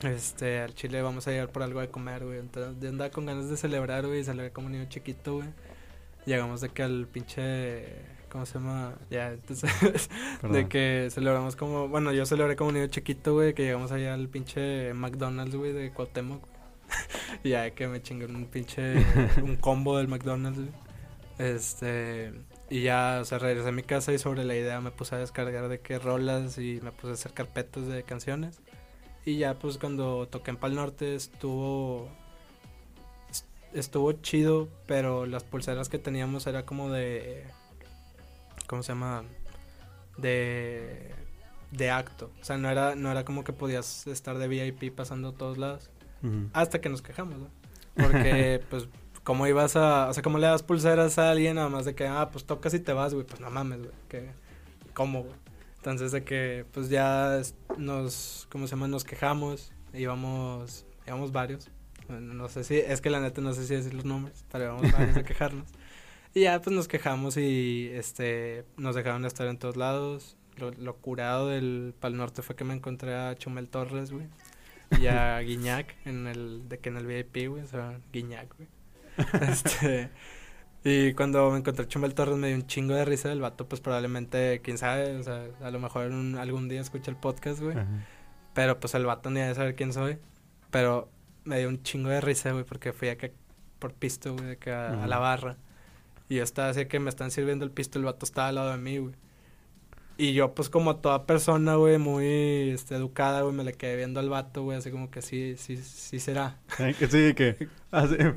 [0.03, 2.39] Este, al Chile vamos a llegar por algo de comer, güey.
[2.39, 5.49] Entonces, yo andaba con ganas de celebrar, güey, y como un niño chiquito, güey.
[6.25, 8.20] Llegamos de que al pinche.
[8.31, 8.95] ¿Cómo se llama?
[9.11, 10.09] Ya, entonces.
[10.51, 11.89] De que celebramos como.
[11.89, 15.73] Bueno, yo celebré como un niño chiquito, güey, que llegamos allá al pinche McDonald's, güey,
[15.73, 16.47] de Cuauhtémoc.
[17.45, 19.05] y ya que me chingué un pinche.
[19.43, 20.71] un combo del McDonald's, güey.
[21.39, 22.33] Este.
[22.69, 25.19] Y ya, o sea, regresé a mi casa y sobre la idea me puse a
[25.19, 28.61] descargar de qué rolas y me puse a hacer carpetas de canciones.
[29.25, 32.09] Y ya, pues cuando toqué en Pal Norte estuvo.
[33.29, 37.45] est- Estuvo chido, pero las pulseras que teníamos era como de.
[38.71, 39.25] ¿Cómo se llama?
[40.17, 41.13] De.
[41.73, 42.31] De acto.
[42.41, 45.59] O sea, no era, no era como que podías estar de VIP pasando a todos
[45.59, 45.91] lados.
[46.53, 47.49] Hasta que nos quejamos, ¿no?
[47.95, 48.87] Porque, pues,
[49.25, 50.09] ¿cómo ibas a.
[50.09, 52.73] O sea, ¿cómo le das pulseras a alguien nada más de que, ah, pues tocas
[52.73, 53.27] y te vas, güey?
[53.27, 53.93] Pues no mames, güey.
[54.09, 54.31] Que,
[54.95, 55.35] ¿Cómo, güey?
[55.79, 57.41] Entonces, de que, pues ya
[57.77, 58.47] nos.
[58.53, 58.87] ¿Cómo se llama?
[58.87, 59.73] Nos quejamos.
[59.93, 60.87] Íbamos.
[61.09, 61.69] Íbamos varios.
[62.09, 62.77] No sé si.
[62.77, 64.45] Es que la neta no sé si decir los nombres.
[64.53, 65.67] Pero íbamos varios a quejarnos.
[66.35, 70.37] Y ya, pues nos quejamos y este nos dejaron estar en todos lados.
[70.57, 74.27] Lo, lo curado del Pal Norte fue que me encontré a Chumel Torres, güey.
[75.01, 77.63] Y a Guiñac en el, de que en el VIP, güey.
[77.63, 78.69] O sea, Guiñac, güey.
[79.51, 80.11] Este.
[80.83, 83.69] Y cuando me encontré a Chumel Torres me dio un chingo de risa del vato,
[83.69, 87.61] pues probablemente, quién sabe, o sea, a lo mejor un- algún día escucha el podcast,
[87.61, 87.77] güey.
[87.77, 87.87] Ajá.
[88.55, 90.19] Pero pues el vato ni de saber quién soy.
[90.71, 91.11] Pero
[91.45, 93.29] me dio un chingo de risa, güey, porque fui acá
[93.79, 95.57] por pisto, güey, de que a, la barra.
[96.31, 98.71] Y yo estaba así que me están sirviendo el pisto, el vato estaba al lado
[98.71, 99.15] de mí, güey.
[100.17, 104.21] Y yo, pues como toda persona, güey, muy este, educada, güey, me le quedé viendo
[104.21, 106.59] al vato, güey, así como que sí, sí, sí será.
[106.99, 107.57] Que Sí, que...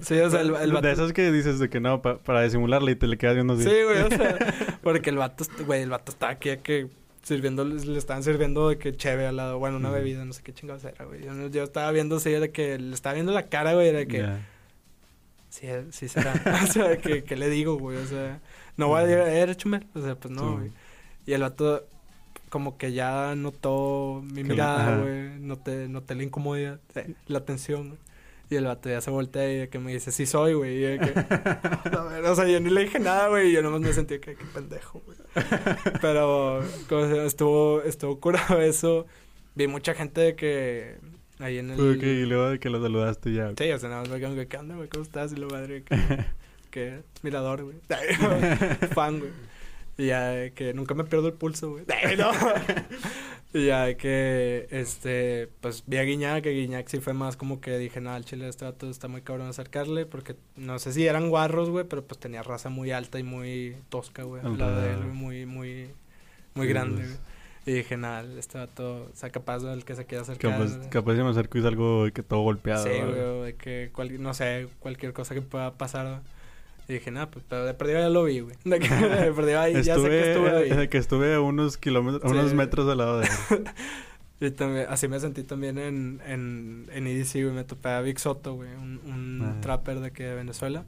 [0.02, 0.20] sí.
[0.22, 2.94] O sea, el- el vato- De esas que dices de que no, pa- para disimularle
[2.94, 3.64] y te le quedas viendo así.
[3.64, 4.38] Sí, güey, o sea,
[4.82, 6.88] porque el vato, güey, el vato estaba aquí que
[7.22, 10.54] sirviendo, le estaban sirviendo de que cheve al lado, bueno, una bebida, no sé qué
[10.54, 11.22] chingados era, güey.
[11.52, 14.26] Yo, estaba viendo así de que le estaba viendo la cara, güey, de que.
[15.54, 16.34] Sí, sí será.
[16.64, 18.39] o sea, que, que le digo, güey, o sea,
[18.78, 20.58] no voy a decir, eres chumel, o sea, pues no, Sí.
[20.58, 20.72] güey.
[21.26, 21.84] Y el vato
[22.49, 27.99] como que ya notó mi mirada, güey, noté, noté la incomodidad, eh, la tensión, güey.
[28.49, 30.78] Y el vato ya se voltea y que me dice, sí soy, güey.
[30.95, 31.14] Y que,
[31.97, 33.49] a ver, o sea, yo ni le dije nada, güey.
[33.49, 35.18] Y yo nomás me sentí que, qué pendejo, güey.
[36.01, 37.24] Pero, como se llama?
[37.24, 39.08] estuvo, estuvo curado eso.
[39.56, 40.97] Vi mucha gente de que
[41.44, 42.00] ahí en el...
[42.00, 43.52] Que- y luego de que lo saludaste ya.
[43.58, 44.89] Sí, o sea, nada más me quedan, güey, ¿qué onda, güey?
[44.89, 45.32] ¿Cómo estás?
[45.34, 45.84] Y la madre,
[46.72, 47.76] que, mirador, güey.
[48.94, 49.32] Fan, güey.
[49.98, 51.86] Y ya de que nunca me pierdo el pulso, güey.
[52.18, 52.32] No.
[53.56, 57.62] Y ya de que, este, pues vi a Guiñac, que Guiñac sí fue más como
[57.62, 61.06] que dije, nada, el chile este vato está muy cabrón acercarle, porque no sé si
[61.06, 64.82] eran guarros, güey, pero pues tenía raza muy alta y muy tosca, güey, al lado
[64.82, 65.89] de él, muy, muy,
[66.56, 67.10] muy grande, pues.
[67.10, 67.33] güey.
[67.66, 70.51] Y dije, nada, este vato, o sea, capaz del que se quiera acercar.
[70.51, 72.84] Capaz, capaz de me acerco y salgo de que todo golpeado.
[72.84, 73.43] Sí, güey.
[73.45, 76.22] de que, cual- no sé, cualquier cosa que pueda pasar.
[76.89, 78.57] Y dije, nada, pues, pero de perdido ya lo vi, güey.
[78.66, 80.49] De que de perdido ahí, ya sé que estuve
[80.82, 80.88] ahí.
[80.89, 82.34] que estuve a unos kilómetros, a Sí.
[82.34, 83.64] unos metros al lado de él.
[84.41, 87.51] Y también, así me sentí también en, en, en EDC, güey.
[87.55, 89.61] Me topé a Vic Soto, güey, un, un Ah.
[89.61, 90.84] trapper de aquí de Venezuela.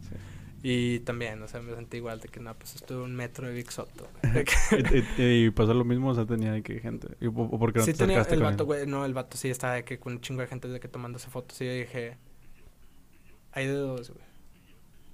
[0.68, 3.53] Y también, o sea, me sentí igual de que, no, pues estuve un metro de
[3.53, 4.07] Vic Soto,
[5.20, 7.07] y, y- y pasó lo mismo, o sea, tenía de que gente.
[7.22, 8.88] ¿Y, o por qué no sí te tenía el vato, güey.
[8.88, 11.30] No, el vato sí estaba de que con un chingo de gente de que tomándose
[11.30, 11.61] fotos.
[11.61, 12.18] Y yo dije,
[13.51, 14.26] hay de dos, güey.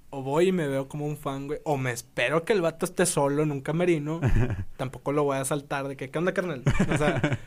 [0.08, 1.60] O voy y me veo como un fan, güey.
[1.64, 4.20] O me espero que el vato esté solo en un camerino.
[4.78, 6.62] Tampoco lo voy a saltar de que, ¿qué onda, carnal?
[6.92, 7.38] O sea,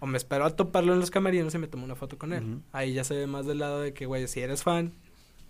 [0.00, 2.42] o me espero a toparlo en los camerinos y me tomo una foto con él.
[2.44, 2.62] Ujú.
[2.72, 4.92] Ahí ya se ve más del lado de que, güey, si eres fan,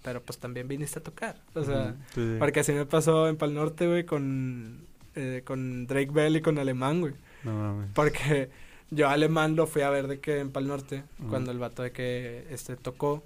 [0.02, 1.36] pero pues también viniste a tocar.
[1.54, 2.36] O sea, Ujú, sí, sí.
[2.38, 6.58] porque así me pasó en Pal Norte, güey, con, eh, con Drake Bell y con
[6.58, 7.14] Alemán, güey.
[7.44, 7.90] No mames.
[7.94, 8.50] Porque
[8.90, 11.82] yo a Alemán lo fui a ver de que en Pal Norte, cuando el vato
[11.82, 13.22] de que este tocó,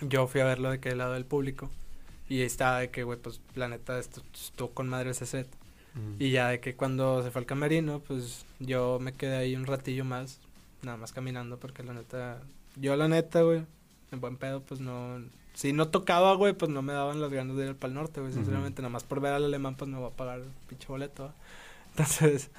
[0.00, 1.70] yo fui a verlo de que del lado del público.
[2.28, 5.48] Y ahí estaba de que, güey, pues la neta estu- estuvo con madre ese set.
[6.20, 9.66] Y ya de que cuando se fue al camerino, pues yo me quedé ahí un
[9.66, 10.38] ratillo más,
[10.82, 12.40] nada más caminando, porque la neta,
[12.76, 13.64] yo la neta, güey,
[14.12, 15.18] en buen pedo, pues no,
[15.58, 18.20] si no tocaba, güey, pues no me daban las ganas de ir al Pal Norte,
[18.20, 20.86] güey, sinceramente, nada más por ver al alemán, pues me voy a pagar el pinche
[20.86, 21.24] boleto.
[21.24, 21.34] ¿va?
[21.90, 22.52] Entonces,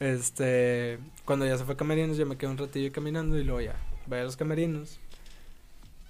[0.00, 3.60] este, cuando ya se fue a camerinos, yo me quedé un ratillo caminando y luego
[3.60, 3.76] ya,
[4.06, 4.98] voy a los camerinos.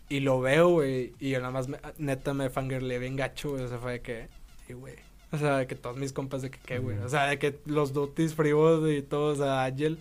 [0.09, 3.65] Y lo veo, güey, y yo nada más, me- neta, me fangirleé bien gacho, güey,
[3.65, 4.29] o sea, fue de que,
[4.73, 4.95] güey.
[5.33, 6.97] O sea, de que todos mis compas de que qué, güey.
[7.01, 9.99] O sea, de que los duties fríos y todos, o sea, Ángel,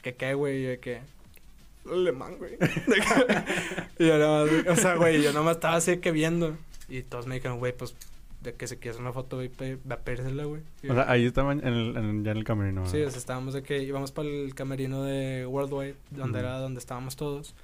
[0.00, 1.02] que qué, güey, y de que...
[1.90, 2.56] Alemán, güey.
[3.98, 6.56] Y yo nada más, o sea, güey, yo nada más estaba así que viendo.
[6.88, 7.94] Y todos me dijeron, güey, pues,
[8.42, 10.62] de que si quieres una foto, güey, ve a pedírsela, güey.
[10.88, 12.86] O sea, ahí estaban en el, en- ya en el camerino.
[12.86, 16.78] Sí, o sea, estábamos de que íbamos para el camerino de Worldwide, donde era donde
[16.80, 17.54] estábamos todos.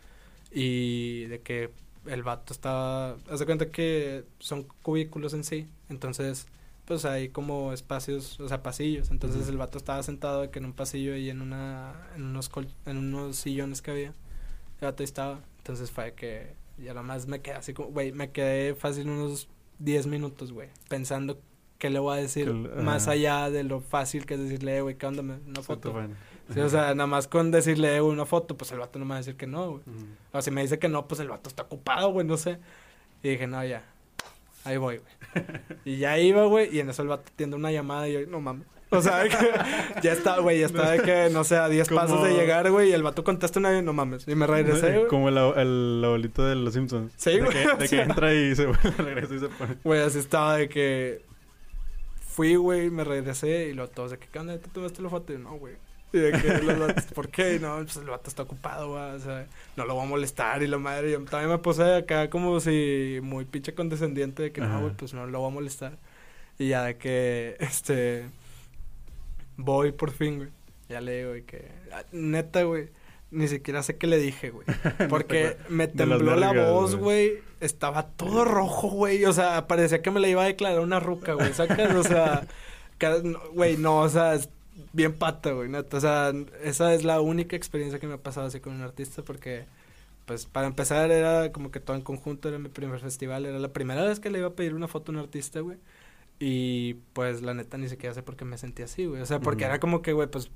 [0.53, 1.71] Y de que
[2.07, 3.17] el vato estaba.
[3.31, 5.67] Haz de cuenta que son cubículos en sí.
[5.91, 6.47] Entonces,
[6.89, 9.11] pues hay como espacios, o sea, pasillos.
[9.11, 9.51] Entonces Ujú.
[9.51, 12.09] el vato estaba sentado de que en un pasillo y en una.
[12.17, 14.09] en unos col- en unos sillones que había.
[14.81, 15.41] El vato estaba.
[15.59, 16.55] Entonces fue que.
[16.79, 17.91] Ya nada más me quedé así como.
[17.91, 20.71] Güey, me quedé fácil unos 10 minutos, güey.
[20.89, 21.39] Pensando
[21.79, 22.47] qué le voy a decir.
[22.47, 25.23] Que el- más allá de lo fácil que es decirle, "Eh, güey, ¿qué onda?
[25.23, 25.95] me- Una foto.
[26.55, 29.11] Sí, o sea, nada más con decirle "Eh, una foto, pues el vato no me
[29.11, 29.83] va a decir que no, güey.
[29.87, 30.07] Ujú.
[30.33, 32.59] O si me dice que no, pues el vato está ocupado, güey, no sé.
[33.23, 33.85] Y dije, no, ya.
[34.65, 35.45] Ahí voy, güey.
[35.85, 38.41] Y ya iba, güey, y en eso el vato atiende una llamada y yo, no
[38.41, 38.67] mames.
[38.91, 39.37] O sea, que
[40.03, 42.71] ya está, güey, ya está de que, no sé, a 10 Como- pasos de llegar,
[42.71, 44.27] güey, y el vato contesta una y no mames.
[44.27, 45.09] Y me regresé, güey.
[45.09, 47.13] Como el, el abuelito de los Simpsons.
[47.17, 48.67] Sí, de güey, Que, de que entra y se
[48.99, 49.77] regresa y se pone.
[49.85, 51.23] Güey, así estaba de que
[52.27, 54.59] fui, güey, me regresé y luego todos de que, ¿qué onda?
[54.59, 55.33] ¿Tú tomaste la foto?
[55.33, 55.75] Y yo, no, güey.
[56.13, 57.59] Y de que los vatos, ¿por qué?
[57.61, 59.47] No, pues el vato está ocupado, güey, o sea,
[59.77, 61.13] no lo va a molestar y la madre.
[61.13, 65.13] Yo también me puse acá como si muy pinche condescendiente de que no, güey, pues
[65.13, 65.99] no lo va a molestar.
[66.59, 68.25] Y ya de que, este,
[69.57, 70.49] voy por fin, güey.
[70.89, 72.89] Ya le digo, güey, que, ah, neta, güey,
[73.31, 74.67] ni siquiera sé qué le dije, güey.
[75.11, 77.43] Porque me tembló la voz, güey.
[77.61, 79.25] Estaba todo rojo, güey.
[79.27, 81.53] O sea, parecía que me la iba a declarar una ruca, güey.
[81.53, 81.95] ¿Sacas?
[81.95, 82.47] O sea,
[83.53, 84.39] güey, no, o sea,
[84.93, 85.97] bien pata, güey, neta.
[85.97, 89.23] O sea, esa es la única experiencia que me ha pasado así con un artista
[89.23, 89.65] porque,
[90.27, 93.47] pues, para empezar era como que todo en conjunto, era mi primer festival.
[93.47, 95.79] Era la primera vez que le iba a pedir una foto a un artista, güey.
[96.41, 99.21] Y, pues, la neta ni siquiera sé por qué me sentí así, güey.
[99.23, 100.51] O sea, porque era como que, güey, pues,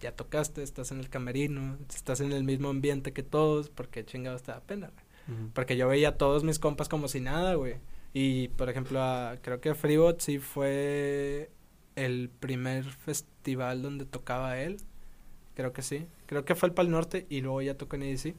[0.00, 4.38] ya tocaste, estás en el camerino, estás en el mismo ambiente que todos, porque chingado
[4.38, 5.38] te da pena, güey.
[5.38, 5.50] Ujú.
[5.54, 7.76] Porque yo veía a todos mis compas como si nada, güey.
[8.14, 11.50] Y, por ejemplo, a- creo que Freebot sí fue
[11.96, 14.78] el primer festival donde tocaba él.
[15.54, 16.06] Creo que sí.
[16.26, 18.34] Creo que fue el Pal Norte y luego ya tocó en EDC.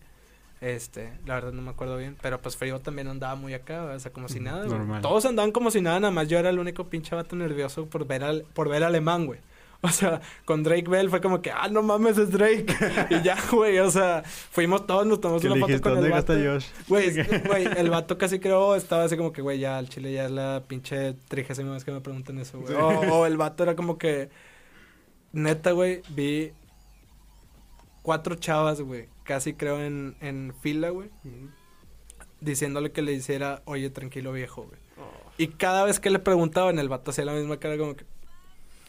[0.61, 2.15] Este, la verdad no me acuerdo bien.
[2.21, 5.01] Pero pues Freebot también andaba muy acá, o sea, como si nada, normal.
[5.01, 8.07] Todos andaban como si nada, nada más yo era el único pinche vato nervioso por
[8.07, 9.39] ver al, por ver alemán, güey.
[9.87, 12.65] O sea, con Drake Bell fue como que, ah, no mames, es Drake.
[13.09, 16.13] y ya, güey, o sea, fuimos todos, nos tomamos ¿Qué una foto con ¿Dónde el
[16.13, 16.33] vato.
[16.33, 16.67] Josh?
[16.87, 17.11] Güey,
[17.47, 20.31] güey, el vato casi creo estaba así como que, güey, ya al chile ya es
[20.31, 22.73] la pinche trigésima vez que me preguntan eso, güey.
[22.73, 22.79] Sí.
[22.79, 24.29] O, o el vato era como que,
[25.33, 26.53] neta, güey, vi
[28.03, 31.09] cuatro chavas, güey, casi creo en, en fila, güey,
[32.39, 34.81] diciéndole que le hiciera, oye, tranquilo viejo, güey.
[35.37, 38.05] Y cada vez que le preguntaban, el vato hacía la misma cara como que...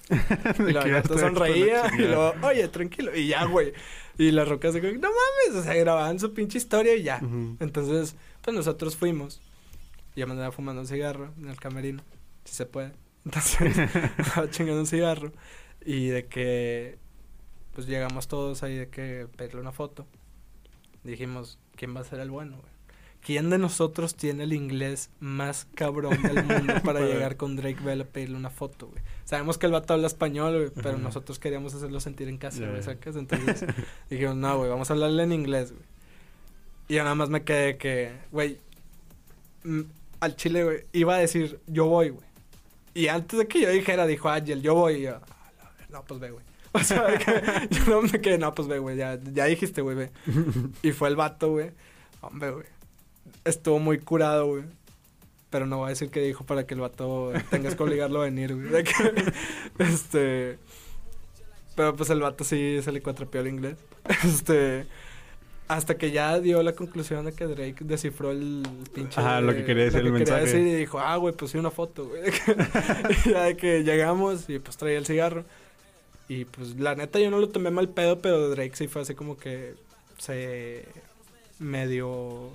[0.68, 3.16] Y la hecho sonreía y luego, oye, tranquilo.
[3.16, 3.72] Y ya, güey.
[4.18, 7.20] Y las rocas de no mames, o sea, grababan su pinche historia y ya.
[7.61, 9.40] Entonces, pues nosotros fuimos.
[10.14, 12.02] Yo me andaba fumando un cigarro en el camerino,
[12.44, 12.92] si se puede.
[13.24, 13.76] Entonces,
[14.18, 15.32] estaba chingando un cigarro.
[15.84, 16.98] Y de que,
[17.74, 20.07] pues llegamos todos ahí de que pedirle una foto.
[21.02, 22.73] Dijimos, ¿quién va a ser el bueno, güey?
[23.24, 28.02] ¿Quién de nosotros tiene el inglés más cabrón del mundo para llegar con Drake Bell
[28.02, 29.02] a pedirle una foto, güey?
[29.24, 32.76] Sabemos que el vato habla español, güey, pero nosotros queríamos hacerlo sentir en casa, güey,
[32.76, 32.82] ya.
[32.82, 33.16] ¿sacas?
[33.16, 33.64] Entonces
[34.10, 35.84] dijimos, no, güey, vamos a hablarle en inglés, güey.
[36.88, 38.58] Y yo nada más me quedé que, güey,
[39.64, 39.80] mm,
[40.20, 42.26] al chile, güey, iba a decir, yo voy, güey.
[42.92, 44.96] Y antes de que yo dijera, dijo Ángel, yo voy.
[44.96, 46.44] Y yo, "Ah, la ver- no, pues ve, güey.
[46.72, 49.96] O sea, que yo no me quedé, no, pues ve, güey, ya, ya dijiste, güey,
[49.96, 50.10] ve.
[50.82, 51.70] Y fue el vato, güey.
[52.20, 52.66] Hombre, güey.
[53.45, 54.64] Estuvo muy curado, güey.
[55.51, 58.24] Pero no voy a decir qué dijo para que el vato tengas que obligarlo a
[58.24, 58.68] venir, güey.
[58.68, 58.93] De que,
[59.78, 60.59] este.
[61.76, 63.76] Pero pues el vato sí se le cuatrapeó el inglés.
[64.24, 64.87] Este.
[65.66, 69.18] Hasta que ya dio la conclusión de que Drake descifró el pinche.
[69.18, 70.59] Ajá, lo que quería decir lo el quería mensaje.
[70.59, 72.22] decir y dijo, ah, güey, pues sí, una foto, güey.
[73.26, 75.45] y ya de que llegamos y pues traía el cigarro.
[76.28, 79.14] Y pues la neta yo no lo tomé mal pedo, pero Drake sí fue así
[79.14, 79.74] como que
[80.18, 80.85] se
[81.59, 82.51] medio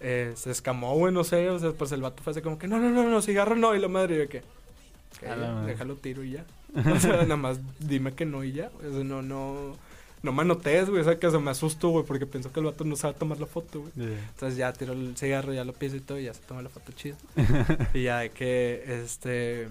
[0.00, 2.68] eh, se escamó, güey, no sé, o sea, pues el vato fue así como que
[2.68, 5.72] no, no, no, no, cigarro no, y la madre yo que "Ok, A la madre.
[5.72, 6.44] déjalo tiro y ya.
[6.94, 9.74] O sea, nada más dime que no y ya, o sea, no, no,
[10.22, 12.66] no me anotes, güey, o sea, que se me asustó, güey, porque pensó que el
[12.66, 13.92] vato no sabe tomar la foto, güey.
[13.96, 14.28] Yeah.
[14.30, 16.68] Entonces ya tiró el cigarro, ya lo piso y todo, y ya se toma la
[16.68, 17.16] foto chida.
[17.94, 19.68] y ya de que, este,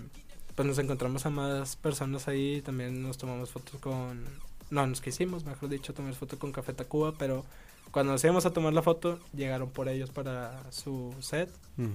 [0.56, 4.24] pues nos encontramos a más personas ahí, también nos tomamos fotos con,
[4.72, 7.46] no, nos quisimos, mejor dicho, tomar foto con Café Tacuba, pero
[7.92, 11.92] cuando nos íbamos a tomar la foto, llegaron por ellos para su set, Ujú.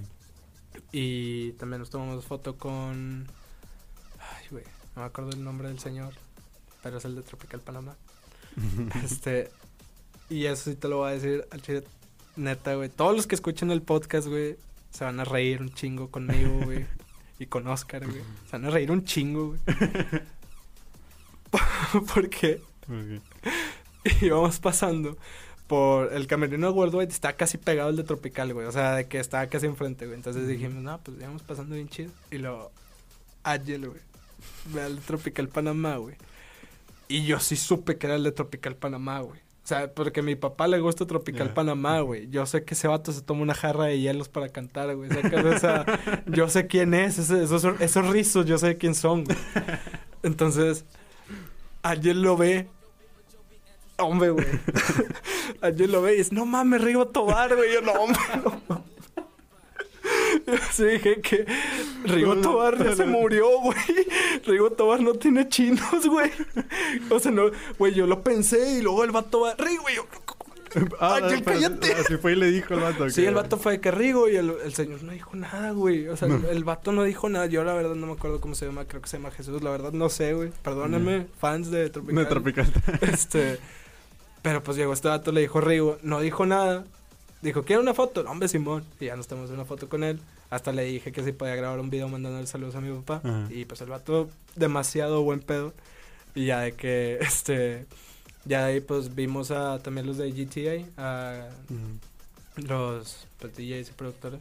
[0.92, 3.26] y también nos tomamos foto con,
[4.18, 4.64] ay, güey,
[4.96, 6.12] no me acuerdo el nombre del señor,
[6.82, 7.96] pero es el de Tropical Panamá.
[9.04, 9.50] Este,
[10.28, 11.84] y eso sí te lo voy a decir al chile,
[12.36, 12.88] neta, güey.
[12.88, 14.56] Todos los que escuchen el podcast, güey,
[14.90, 16.86] se van a reír un chingo conmigo, güey.
[17.38, 18.22] y con Oscar, güey.
[18.46, 19.60] Se van a reír un chingo, güey.
[22.14, 23.22] Porque Ok.
[24.22, 25.16] íbamos pasando
[25.72, 28.66] por el camerino de Worldwide, estaba casi pegado al de Tropical, güey.
[28.66, 30.16] O sea, de que estaba casi enfrente, güey.
[30.18, 32.10] Entonces dijimos, no, pues íbamos pasando bien chido.
[32.30, 32.70] Y luego,
[33.42, 34.00] Ángel, güey.
[34.66, 36.14] Ve al de Tropical Panamá, güey.
[37.08, 39.40] Y yo sí supe que era el de Tropical Panamá, güey.
[39.40, 41.54] O sea, porque a mi papá le gusta Tropical.
[41.54, 42.28] Panamá, güey.
[42.28, 45.08] Yo sé que ese vato se toma una jarra de hielos para cantar, güey.
[45.10, 45.86] O sea,
[46.26, 47.16] yo sé quién es.
[47.18, 49.38] ese- esos, esos rizos, yo sé quién son, güey.
[50.22, 50.84] Entonces,
[51.82, 52.68] ayer lo ve.
[53.96, 54.46] Hombre, güey.
[55.60, 57.72] ayer lo ve y dice, no mames, Rigo Tobar, güey.
[57.74, 58.84] Yo, no, no mames.
[60.46, 61.46] Yo sí dije que
[62.04, 63.76] Rigo Tobar ya se murió, güey.
[64.46, 66.30] Rigo Tobar no tiene chinos, güey.
[67.10, 67.44] O sea, no,
[67.78, 70.06] güey, yo lo pensé y luego el vato va, Rigo, y yo,
[71.00, 71.92] Ah, cállate.
[71.92, 73.08] Así fue y le dijo el vato.
[73.10, 75.72] Sí, que- el vato fue de que Rigo y el, el señor no dijo nada,
[75.72, 76.08] güey.
[76.08, 77.44] O sea, el, el vato no dijo nada.
[77.44, 79.60] Yo la verdad no me acuerdo cómo se llama, creo que se llama Jesús.
[79.62, 80.50] La verdad no sé, güey.
[80.62, 82.24] Perdónenme, fans de Tropical.
[82.24, 82.72] De tropical.
[83.02, 83.58] Este,
[84.42, 86.84] pero pues llegó este vato, le dijo Rigo, no dijo nada.
[87.42, 88.22] Dijo, ¿quiere una foto?
[88.22, 88.84] No, hombre, Simón.
[89.00, 90.20] Y ya nos tomamos una foto con él.
[90.50, 93.20] Hasta le dije que si podía grabar un video mandándole saludos a mi papá.
[93.28, 93.46] Ajá.
[93.50, 95.72] Y pues el vato, demasiado buen pedo.
[96.34, 97.86] Y ya de que, este,
[98.44, 101.48] ya de ahí pues vimos a también los de GTA, a
[102.56, 104.40] los pues, DJs y productores.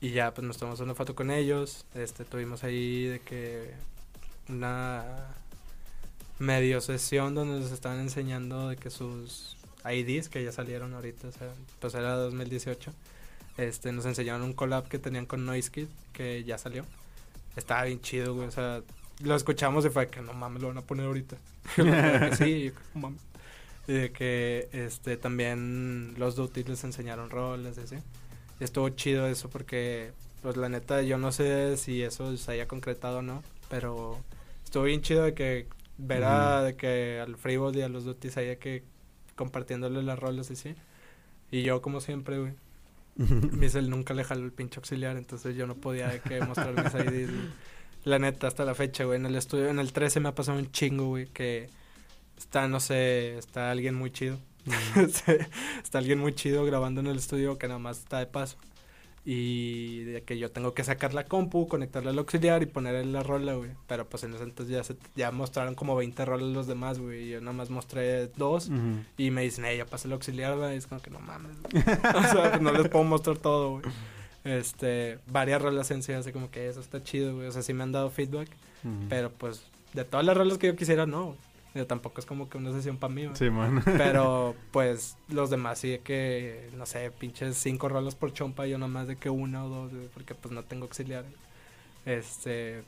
[0.00, 1.84] Y ya pues nos tomamos una foto con ellos.
[1.94, 3.70] Este, tuvimos ahí de que
[4.48, 5.04] una
[6.38, 11.32] medio sesión donde nos estaban enseñando de que sus IDs que ya salieron ahorita, o
[11.32, 12.92] sea, pues era 2018.
[13.56, 16.84] Este, nos enseñaron un collab que tenían con Noise Kid que ya salió.
[17.56, 18.82] Estaba bien chido, güey, o sea,
[19.22, 21.36] lo escuchamos y fue que no mames, lo van a poner ahorita.
[22.36, 23.20] Sí, yo, mames.
[23.86, 27.96] Y de que este también los Duties les enseñaron roles, así.
[28.58, 33.18] Estuvo chido eso porque, pues la neta, yo no sé si eso se haya concretado
[33.18, 34.18] o no, pero
[34.64, 35.66] estuvo bien chido de que
[35.98, 38.84] ver a, de que al Freeboard y a los Duties ahí que
[39.36, 40.74] compartiéndole las roles y así.
[41.50, 42.52] Y yo, como siempre, güey,
[43.16, 46.94] Miesel nunca le jaló el pinche auxiliar, entonces yo no podía de que mostrar mis
[46.94, 47.74] IDs, güey.
[48.04, 50.58] La neta, hasta la fecha, güey, en el estudio, en el 13 me ha pasado
[50.58, 51.70] un chingo, güey, que
[52.36, 54.38] está, no sé, está alguien muy chido.
[54.96, 58.56] está alguien muy chido grabando en el estudio que nada más está de paso.
[59.26, 63.22] Y de que yo tengo que sacar la compu, conectarle al auxiliar y ponerle la
[63.22, 63.70] rola, güey.
[63.86, 67.30] Pero pues en ese entonces ya, se, ya mostraron como 20 rolas los demás, güey.
[67.30, 68.68] Yo nada más mostré dos.
[68.68, 69.02] Ujú.
[69.16, 70.74] Y me dicen, hey, ya pasé el auxiliar, güey.
[70.74, 71.82] Y es como que no mames, güey.
[72.16, 73.84] o sea, pues no les puedo mostrar todo, güey.
[74.44, 77.46] Este, varias rolas en sí, así como que eso está chido, güey.
[77.48, 78.50] O sea, sí me han dado feedback.
[78.84, 79.06] Ujú.
[79.08, 79.64] Pero pues,
[79.94, 81.28] de todas las rolas que yo quisiera, no.
[81.28, 81.38] güey.
[81.74, 83.28] Yo tampoco es como que una sesión para mí.
[83.34, 83.82] Sí, man.
[83.96, 89.08] Pero, pues, los demás sí que, no sé, pinches cinco rolas por chompa, yo nomás
[89.08, 91.24] de que una o dos, porque pues no tengo auxiliar.
[92.06, 92.84] Este,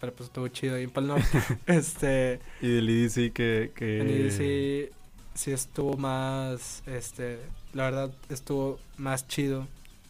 [0.00, 1.26] pero pues estuvo chido ahí en Pal Norte.
[1.66, 3.72] este, Y del EDC que...
[3.74, 4.00] que...
[4.00, 4.92] en EDC
[5.34, 7.38] sí estuvo más, este,
[7.72, 9.66] la verdad estuvo más chido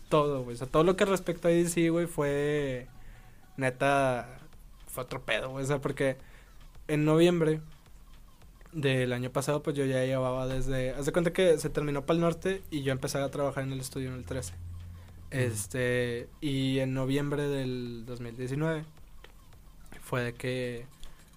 [0.08, 0.54] todo, güey.
[0.54, 2.86] O sea, todo lo que respecto a EDC, güey, fue
[3.56, 4.40] neta,
[4.88, 5.64] fue otro pedo, güey.
[5.64, 6.16] O sea, porque
[6.88, 7.60] en noviembre
[8.72, 12.20] del año pasado, pues yo ya llevaba desde, haz de cuenta que se terminó Pal
[12.20, 14.54] Norte y yo empecé a trabajar en el estudio en el 13.
[15.30, 18.84] Este, y en noviembre del 2019
[20.02, 20.86] fue de que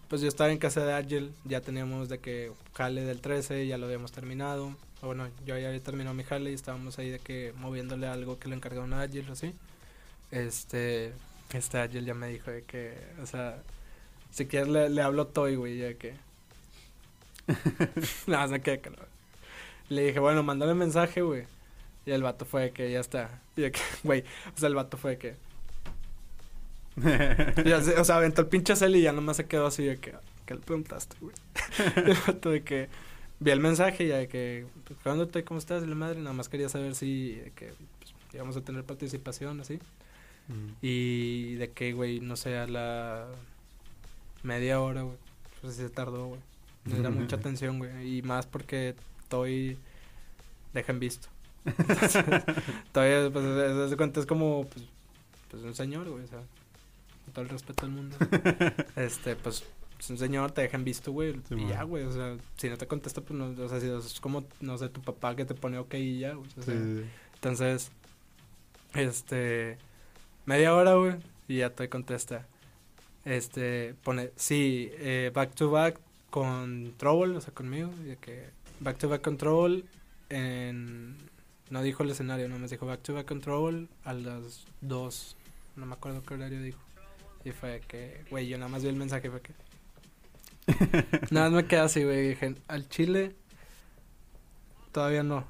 [0.07, 3.77] pues yo estaba en casa de Agile, ya teníamos de que jale del 13, ya
[3.77, 4.75] lo habíamos terminado.
[5.01, 8.37] O bueno, yo ya había terminado mi jale y estábamos ahí de que moviéndole algo
[8.37, 9.53] que le encargaron a Agile o así.
[10.29, 11.13] Este,
[11.51, 13.61] este Agile ya me dijo de que, o sea,
[14.31, 16.13] si quieres le, le hablo Toy, güey, ya que...
[18.27, 19.07] Nada, se queda calor.
[19.89, 21.45] Le dije, bueno, mándame mensaje, güey.
[22.05, 23.41] Y el vato fue de que ya está.
[23.55, 24.23] Y de que, güey,
[24.55, 25.35] o sea, el vato fue de que...
[27.99, 30.13] O sea, aventó el pinche cel y ya nomás se quedó así de que,
[30.45, 31.35] ¿qué le preguntaste, güey?
[31.95, 32.87] el vato de que
[33.39, 35.83] vi el mensaje y ya de que, pues, ¿cuándo te, cómo estás?
[35.83, 39.59] Y la madre, nada más quería saber si, de que, pues, íbamos a tener participación,
[39.61, 39.79] así.
[40.49, 40.75] Ujú.
[40.81, 43.27] Y de que, güey, no sé, a la
[44.43, 45.17] media hora, güey,
[45.61, 46.41] pues se tardó, güey.
[46.91, 49.77] Era mucha atención, güey, y más porque estoy,
[50.73, 51.29] dejan visto.
[52.91, 54.85] Todavía, pues, cuenta, es como, pues,
[55.49, 56.39] pues, un señor, güey, o sea,
[57.25, 58.17] con todo el respeto del mundo.
[58.97, 59.63] este, pues,
[59.99, 61.69] es un señor, te dejan visto, güey, Sí, y man.
[61.69, 64.43] ya, güey, o sea, si no te contesta, pues, no, o sea, si es como,
[64.59, 67.05] no sé, tu papá que te pone ok y ya, güey, o sea, Sí,
[67.35, 67.91] entonces,
[68.93, 69.77] este,
[70.45, 71.15] media hora, güey,
[71.47, 72.45] y ya te contesta.
[73.25, 75.97] Este, pone, sí, eh, back to back
[76.33, 79.83] con Trouble, o sea, conmigo, y de que back to back con Trouble
[80.29, 81.15] en,
[81.69, 85.37] no dijo el escenario, no me dijo back to back con Trouble a las dos,
[85.75, 86.79] no me acuerdo qué horario dijo.
[87.45, 89.53] Y fue que, güey, yo nada más vi el mensaje, fue que,
[91.29, 93.35] nada más me quedé así, güey, dije, al chile,
[94.91, 95.45] todavía no.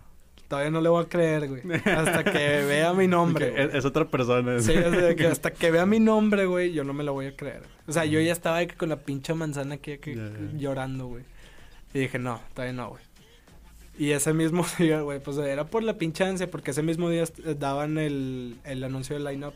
[0.48, 1.62] Todavía no le voy a creer, güey.
[1.86, 2.38] Hasta que
[2.68, 3.78] vea mi nombre.
[3.78, 4.60] Es, otra persona.
[4.60, 7.36] Sí, de que hasta que vea mi nombre, güey, yo no me lo voy a
[7.36, 7.64] creer.
[7.88, 9.98] O sea, yo ya estaba de que con la pinche manzana aquí,
[10.58, 11.24] llorando, güey.
[11.94, 13.02] Y dije, no, todavía no, güey.
[13.98, 17.24] Y ese mismo día, güey, pues era por la pinche ansia, porque ese mismo día
[17.24, 19.54] est- daban el, el anuncio del line-up,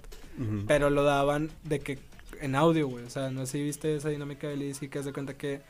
[0.68, 2.00] pero lo daban de que
[2.42, 3.04] en audio, güey.
[3.06, 5.62] O sea, no sé si viste esa dinámica de Liz y que hace cuenta que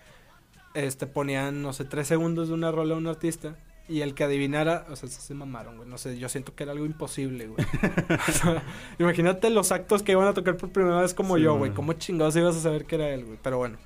[0.73, 3.55] este ponían, no sé, tres segundos de una rola a un artista.
[3.89, 5.87] Y el que adivinara, o sea, se mamaron, güey.
[5.87, 7.65] No sé, yo siento que era algo imposible, güey.
[8.27, 8.63] O sea,
[8.99, 11.73] imagínate los actos que iban a tocar por primera vez como Sí, yo, güey.
[11.73, 13.39] ¿Cómo chingados ibas a saber que era él, güey?
[13.41, 13.77] Pero bueno,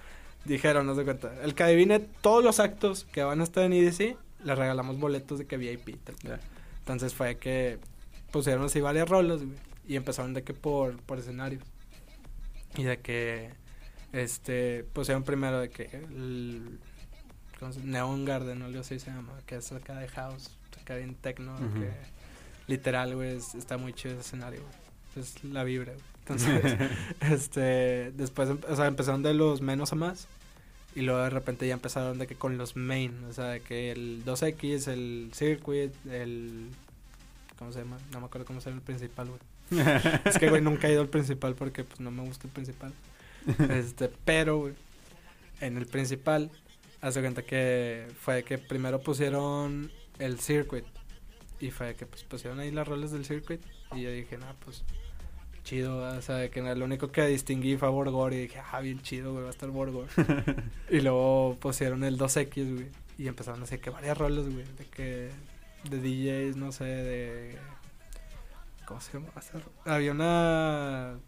[0.45, 1.32] dijeron, no se cuenta.
[1.43, 5.38] El que adivine todos los actos que van a estar en EDC, le regalamos boletos
[5.38, 6.04] de que VIP.
[6.04, 6.16] tal.
[6.24, 6.39] Ya.
[6.80, 7.78] Entonces fue que
[8.32, 9.58] pusieron así varias rolas, güey.
[9.88, 11.64] Y empezaron de que por, por escenarios.
[12.76, 13.52] Y de que,
[14.14, 16.80] este, pusieron primero de que el,
[17.62, 20.51] ¿cómo se- Neon Garden, algo así se llama, que es acá de house,
[20.82, 21.89] acá bien techno, que
[22.68, 25.26] literal, güey, es- está muy chido ese escenario, güey.
[25.26, 26.03] es la vibra, güey.
[26.20, 26.78] Entonces,
[27.22, 30.28] este, después, em- o sea, empezaron de los menos a más.
[30.93, 33.91] Y luego de repente ya empezaron de que con los main, o sea, de que
[33.93, 36.68] el 2X, el circuit, el...
[37.57, 37.97] ¿Cómo se llama?
[38.12, 39.86] No me acuerdo cómo se llama el principal, güey.
[40.26, 42.91] Es que, güey, nunca he ido al principal porque, pues, no me gusta el principal.
[43.70, 44.74] Este, pero, güey,
[45.62, 46.51] en el principal,
[47.02, 50.86] hace cuenta que fue que primero pusieron el circuit.
[51.60, 53.62] Y fue que, pues, pusieron ahí las rolas del circuit.
[53.93, 54.84] Y yo dije, no, pues,
[55.64, 56.18] chido, ¿verdad?
[56.18, 58.34] o sea, que lo único que distinguí fue a Borgor.
[58.34, 60.08] Y dije, ah, bien chido, güey, va a estar Borgor.
[60.89, 62.88] y luego pusieron el 2X, güey.
[63.18, 65.30] Y empezaron a hacer que varias rolas, güey, de que,
[65.89, 67.58] de DJs, no sé, de...
[68.86, 69.30] ¿Cómo se llama?
[69.86, 71.20] Había una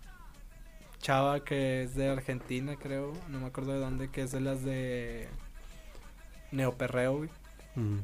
[0.99, 4.63] chava que es de Argentina, creo, no me acuerdo de dónde, que es de las
[4.63, 5.27] de
[6.53, 7.29] Neoperreo, güey.
[7.75, 7.97] Mm.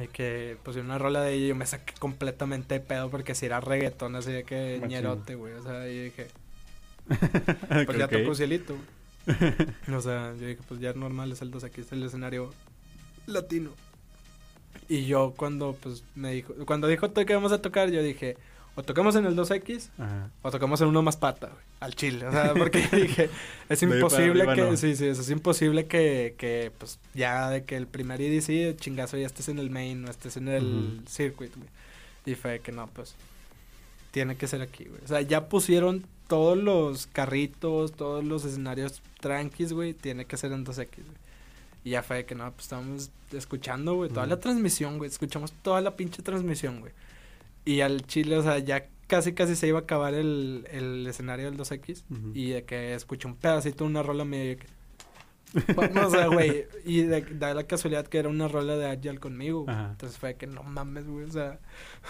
[0.00, 3.34] eh, que pusieron una rola de ella y yo me saqué completamente de pedo porque
[3.34, 4.88] si era reggaetón así de que Machín.
[4.88, 5.52] ñerote, güey.
[5.54, 6.26] O sea, y dije,
[7.86, 8.86] pues ya tocó cielito, güey.
[9.96, 12.52] O sea, yo dije, pues ya normal es el 2 aquí es el escenario
[13.26, 13.70] latino.
[14.88, 18.36] Y yo cuando pues me dijo, cuando dijo "To- que vamos a tocar, yo dije,
[18.74, 20.30] o tocamos en el 2X Ajá.
[20.40, 22.26] o tocamos en uno más pata, güey, al chile.
[22.26, 23.28] O sea, porque dije,
[23.68, 24.76] es imposible arriba, que, no.
[24.76, 29.26] sí, sí, es imposible que, que, pues, ya de que el primer EDC, chingazo, ya
[29.26, 31.08] estés en el main o estés en el Ujú.
[31.08, 31.68] circuit, güey.
[32.24, 33.14] Y fue que no, pues,
[34.10, 35.00] tiene que ser aquí, güey.
[35.04, 40.52] O sea, ya pusieron todos los carritos, todos los escenarios tranquis, güey, tiene que ser
[40.52, 41.22] en 2X, güey.
[41.84, 45.10] Y ya fue que no, pues estábamos escuchando, güey, toda la transmisión, güey.
[45.10, 46.92] Escuchamos toda la pinche transmisión, güey.
[47.64, 51.50] Y al chile, o sea, ya casi casi se iba a acabar el, el escenario
[51.50, 52.04] del 2X.
[52.10, 52.30] Ujú.
[52.34, 54.66] Y de que escuché un pedacito de una rola medio que...
[55.74, 59.18] Bueno, o sea, güey, y de, da la casualidad que era una rola de Agile
[59.18, 59.66] conmigo.
[59.68, 59.90] Ajá.
[59.90, 61.58] Entonces fue que no mames, güey, o sea,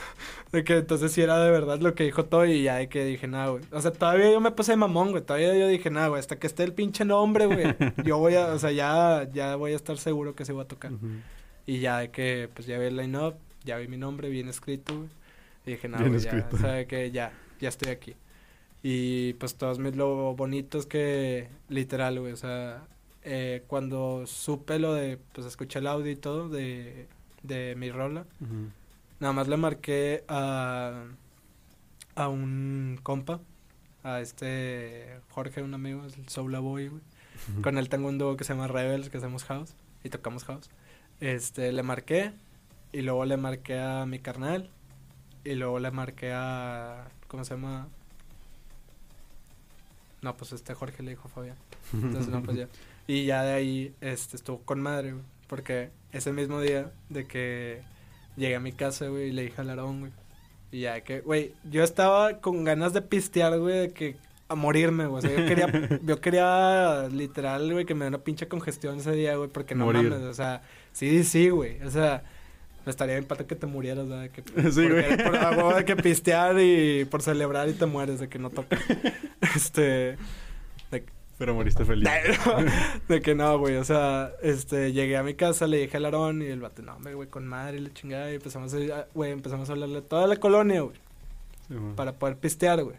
[0.52, 3.04] de que entonces sí era de verdad lo que dijo todo y ya de que
[3.04, 3.64] dije, nada, güey.
[3.72, 6.38] O sea, todavía yo me puse de mamón, güey, todavía yo dije, nada, güey, hasta
[6.38, 7.74] que esté el pinche nombre, güey,
[8.04, 10.68] yo voy a, o sea, ya, ya voy a estar seguro que se va a
[10.68, 10.92] tocar.
[11.66, 13.34] Y ya de que, pues ya vi el line-up,
[13.64, 15.08] ya vi mi nombre bien escrito, güey.
[15.66, 18.14] Y dije, no, Bien ya, o sea, que ya, ya estoy aquí.
[18.82, 22.82] Y pues todos mis, lo bonito es que, literal, güey, o sea,
[23.22, 27.06] eh, cuando supe lo de, pues escuché el audio y todo de,
[27.44, 28.26] de mi rola,
[29.20, 31.04] nada más le marqué a,
[32.16, 33.40] a un compa,
[34.02, 37.02] a este Jorge, un amigo, es el Soula Boy, güey.
[37.62, 40.70] Con él tengo un dúo que se llama Rebels, que hacemos house y tocamos house.
[41.20, 42.32] Este, le marqué
[42.92, 44.70] y luego le marqué a mi carnal
[45.44, 47.88] y luego le marqué a ¿cómo se llama?
[50.20, 51.56] No, pues este Jorge le dijo a Fabián.
[51.92, 52.68] Entonces, no, pues ya.
[53.08, 57.82] Y ya de ahí este estuvo con madre, güey, porque ese mismo día de que
[58.36, 60.12] llegué a mi casa, güey, y le dije al Aarón, güey.
[60.70, 64.16] Y ya que, güey, yo estaba con ganas de pistear, güey, de que
[64.48, 65.18] a morirme, güey.
[65.18, 65.66] O sea, yo quería,
[66.04, 69.86] yo quería literal, güey, que me da una pinche congestión ese día, güey, porque no
[69.86, 70.08] Morir.
[70.08, 70.62] mames, o sea,
[70.92, 71.82] sí, sí, güey.
[71.82, 72.22] O sea,
[72.90, 74.22] estaría bien para que te murieras, ¿verdad?
[74.22, 75.16] De que, Sí, güey.
[75.16, 78.78] Por, de que pistear y por celebrar y te mueres de que no toca.
[79.54, 80.16] este.
[80.90, 81.04] De,
[81.38, 82.08] Pero moriste feliz.
[83.08, 83.76] de que no, güey.
[83.76, 86.98] O sea, este, llegué a mi casa, le dije al Aarón y el vato, no,
[87.00, 88.30] güey, con madre y la chingada.
[88.30, 90.96] Y empezamos a, güey, empezamos a hablarle a toda la colonia, güey
[91.68, 92.96] Sí, para poder pistear, güey.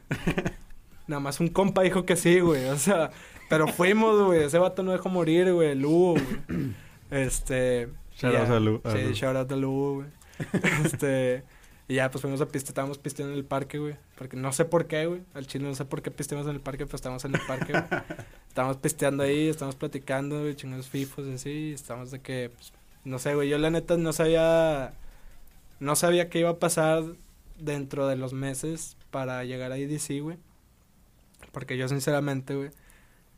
[1.08, 2.66] Nada más un compa dijo que sí, güey.
[2.66, 3.12] O sea,
[3.50, 4.44] pero fuimos, güey.
[4.44, 5.72] Ese vato no dejó morir, güey.
[5.72, 6.74] El Hugo, güey.
[7.12, 7.90] Este.
[8.16, 9.14] Shout out a Lu- Sí, Lu.
[9.14, 10.08] shout out a Hugo, güey.
[10.86, 11.44] Este.
[11.88, 12.70] Y ya, pues fuimos a pistear.
[12.72, 13.96] Estábamos pisteando en el parque, güey.
[14.18, 15.22] Porque no sé por qué, güey.
[15.34, 17.74] Al chile no sé por qué pisteamos en el parque, pero estábamos en el parque,
[17.74, 17.84] güey.
[18.48, 20.56] estábamos pisteando ahí, estábamos platicando, güey.
[20.56, 21.50] Chingados fifos y así.
[21.50, 22.72] y Estábamos de que, pues,
[23.04, 23.50] no sé, güey.
[23.50, 24.94] Yo la neta no sabía.
[25.80, 27.04] No sabía qué iba a pasar
[27.60, 30.38] dentro de los meses para llegar a EDC, güey.
[31.52, 32.70] Porque yo, sinceramente, güey,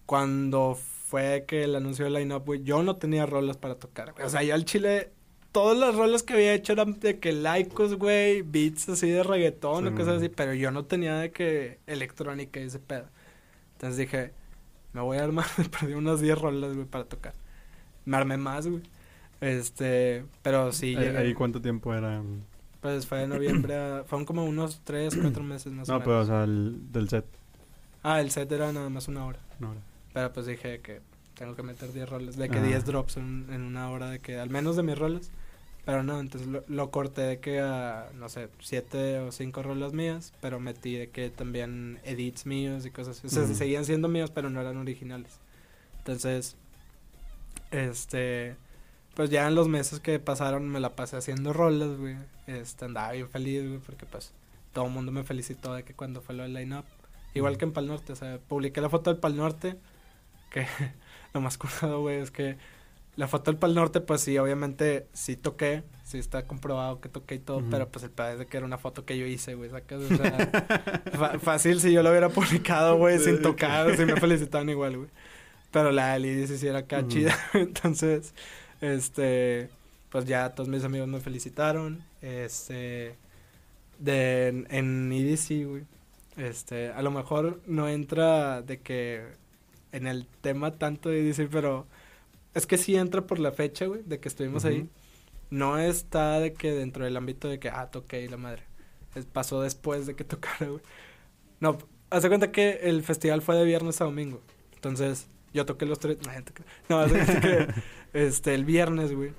[0.05, 0.77] cuando
[1.07, 4.25] fue que el anuncio del line-up, güey, yo no tenía rolas para tocar, güey.
[4.25, 5.11] O sea, yo al chile,
[5.51, 9.85] todas las rolas que había hecho eran de que laicos, güey, beats así de reggaetón
[9.87, 13.05] Sí, o cosas así, pero yo no tenía de que electrónica y ese pedo.
[13.73, 14.31] Entonces dije,
[14.93, 15.45] me voy a armar,
[15.79, 17.33] perdí unas 10 rolas, güey, para tocar.
[18.05, 18.81] Me armé más, güey.
[19.41, 22.23] Este, pero sí, Ahí, cuánto tiempo era?
[22.81, 26.05] Pues fue de noviembre, a- fueron como unos 3, 4 meses más o No, menos.
[26.07, 27.25] pero o sea, el, del set.
[28.01, 29.39] Ah, el set era nada más una hora.
[29.59, 29.81] No, era.
[30.15, 31.01] Pero pues dije que
[31.35, 32.63] tengo que meter 10 roles, de que Ah.
[32.63, 35.29] 10 drops en, en una hora, de que al menos de mis roles.
[35.85, 39.93] Pero no, entonces lo, lo corté de que a, no sé, 7 o 5 rolas
[39.93, 43.27] mías, pero metí de que también edits míos y cosas así.
[43.27, 43.53] O sea, Ujú.
[43.53, 45.33] seguían siendo míos, pero no eran originales.
[45.99, 46.55] Entonces,
[47.71, 48.55] este,
[49.15, 52.15] pues ya en los meses que pasaron me la pasé haciendo rolas, güey.
[52.47, 54.31] Este, andaba bien feliz, güey, porque pues
[54.73, 56.85] todo el mundo me felicitó de que cuando fue lo del line-up.
[57.33, 59.75] Igual que en Pal Norte, o sea, publiqué la foto del Pal Norte,
[60.55, 60.65] que
[61.33, 62.57] lo más curado, güey, es que
[63.17, 67.35] la foto del Pal Norte, pues sí, obviamente sí toqué, sí está comprobado que toqué
[67.35, 69.55] y todo, pero pues el pedo es de que era una foto que yo hice,
[69.55, 74.19] güey, sacas, o sea, fácil si yo lo hubiera publicado, güey, sin tocar, si me
[74.19, 75.09] felicitaban igual, güey.
[75.71, 78.33] Pero la del sí era acá chida, entonces,
[78.81, 79.69] este,
[80.09, 83.15] pues ya todos mis amigos me felicitaron, este,
[83.99, 85.83] de, en, en EDC, güey,
[86.35, 89.23] este, a lo mejor no entra de que
[89.95, 91.87] en el tema tanto de EDC, pero
[92.53, 94.89] es que sí entra por la fecha, güey, de que estuvimos ahí.
[95.49, 98.63] No está de que dentro del ámbito de que, ah, toqué y la madre.
[99.31, 100.81] pasó después de que tocara, güey.
[101.61, 101.77] No,
[102.09, 104.41] hace cuenta que el festival fue de viernes a domingo.
[104.73, 106.17] Entonces, yo toqué los tres.
[106.89, 107.67] No, hace cuenta que
[108.13, 109.31] este, el viernes, güey.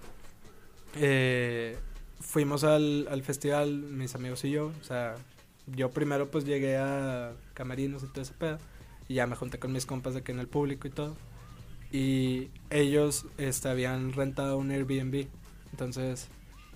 [0.95, 1.77] Eh,
[2.21, 4.73] fuimos al, al festival, mis amigos y yo.
[4.81, 5.17] O sea,
[5.67, 8.59] yo primero pues llegué a Camarinos y todo ese pedo.
[9.09, 11.17] Y ya me junté con mis compas de que en el público y todo.
[11.93, 15.29] Y ellos este, habían rentado un Airbnb.
[15.71, 16.29] Entonces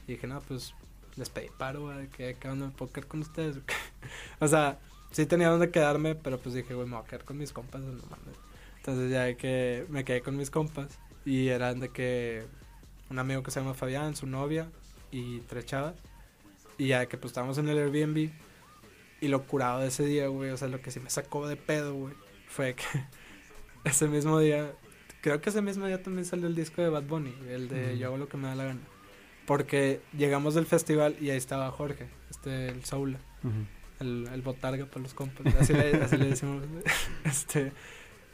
[0.07, 0.75] dije, no, pues
[1.17, 3.59] les pedí paro, güey, que onda, me puedo quedar con ustedes.
[4.41, 4.79] o sea,
[5.11, 7.83] sí tenía donde quedarme, pero pues dije, güey, me voy a quedar con mis compas.
[7.83, 7.99] No
[8.79, 10.99] Entonces ya que me quedé con mis compas.
[11.25, 12.45] Y eran de que
[13.11, 14.71] un amigo que se llama Fabián, su novia
[15.11, 15.95] y tres chavas.
[16.79, 18.31] Y ya que pues estábamos en el Airbnb.
[19.21, 21.57] Y lo curado de ese día, güey, o sea, lo que sí me sacó de
[21.57, 22.15] pedo, güey,
[22.47, 22.85] fue que
[23.85, 24.73] ese mismo día
[25.21, 28.09] Creo que ese mismo día también salió el disco de Bad Bunny, el de Yo
[28.09, 28.81] hago lo que me da la gana.
[29.47, 33.19] Porque llegamos del festival y ahí estaba Jorge, este, el Saula,
[33.99, 36.63] el, el botarga para los compas, así le, así le decimos.
[37.25, 37.73] este,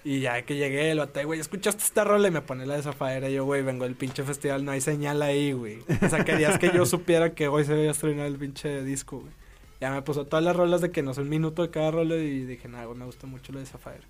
[0.05, 2.28] y ya que llegué, el batalla, güey, ¿escuchaste esta rola?
[2.28, 3.28] Y me pone la de Zafaera.
[3.28, 5.78] Y yo, güey, vengo del pinche festival, no hay señal ahí, güey.
[6.03, 9.32] O sea, querías que yo supiera que hoy se había estrenado el pinche disco, güey.
[9.81, 12.16] Ya me puso todas las rolas de que no sé un minuto de cada rola
[12.16, 14.07] y dije, nada, güey, me gusta mucho lo de Zafaera.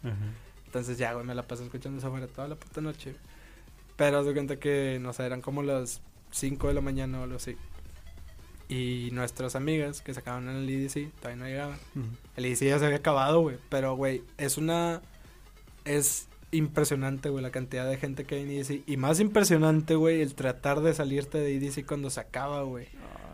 [0.66, 3.16] Entonces ya, güey, me la pasé escuchando fuera toda la puta noche.
[3.96, 7.36] Pero de cuenta que, no sé, eran como las 5 de la mañana o algo
[7.36, 7.56] así.
[8.68, 11.78] Y nuestras amigas que sacaban en el EDC todavía no llegaban.
[12.36, 13.56] El EDC ya se había acabado, güey.
[13.68, 15.00] Pero, güey, es una.
[15.84, 18.82] Es impresionante, güey, la cantidad de gente que hay en EDC.
[18.86, 22.86] Y más impresionante, güey, el tratar de salirte de EDC cuando se acaba, güey.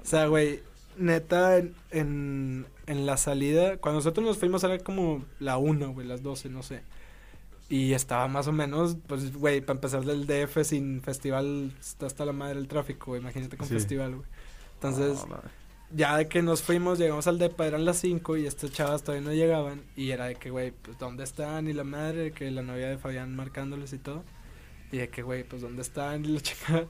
[0.03, 0.63] o sea, güey,
[0.97, 6.07] neta, en, en, en, la salida, cuando nosotros nos fuimos era como la 1, güey,
[6.07, 6.83] las 12, no sé.
[7.69, 12.25] Y estaba más o menos, pues, güey, para empezar del DF sin festival, está hasta
[12.27, 13.23] la madre el tráfico, güey.
[13.23, 14.29] Imagínate con festival, güey.
[14.75, 15.25] Entonces,
[15.91, 19.27] ya de que nos fuimos, llegamos al DEPA, eran las 5 y estas chavas todavía
[19.27, 19.85] no llegaban.
[19.97, 21.69] Y era de que, güey, pues, ¿dónde están?
[21.69, 24.23] Y la madre, que la novia de Fabián marcándoles y todo.
[24.91, 26.25] Y de que, güey, pues, ¿dónde están?
[26.27, 26.87] Y la chica.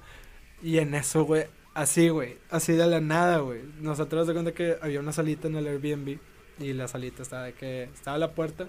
[0.63, 3.63] Y en eso, güey, así, güey, así de la nada, güey.
[3.81, 6.19] Nosotros de cuenta que había una salita en el Airbnb.
[6.59, 8.69] Y la salita estaba de que estaba la puerta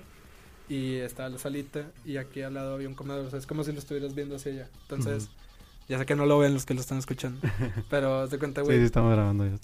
[0.70, 3.26] y estaba la salita y aquí al lado había un comedor.
[3.26, 4.70] O sea, es como si lo estuvieras viendo hacia allá.
[4.84, 5.30] Entonces,
[5.88, 7.40] ya sé que no lo ven los que lo están escuchando.
[7.90, 8.78] pero de cuenta, güey.
[8.78, 9.58] Sí, sí, estamos grabando ya.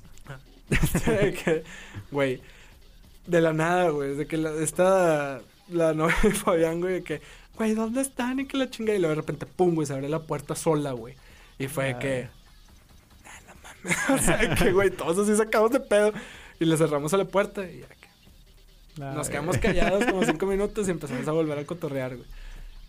[2.12, 2.42] güey,
[3.26, 4.16] de la nada, güey.
[4.16, 7.22] De que la, está la novia de Fabián, güey, de que,
[7.58, 8.40] güey, ¿dónde están?
[8.40, 8.94] Y que la chinga.
[8.94, 11.16] Y luego de repente, pum, güey, se abre la puerta sola, güey.
[11.58, 12.30] Y fue que.
[12.32, 12.39] Ah.
[14.14, 16.14] o sea, que, güey, todos así sacamos de pedo.
[16.60, 17.88] Y le cerramos a la puerta y ya
[19.00, 22.28] nos quedamos callados como cinco minutos y empezamos a volver a cotorrear, güey.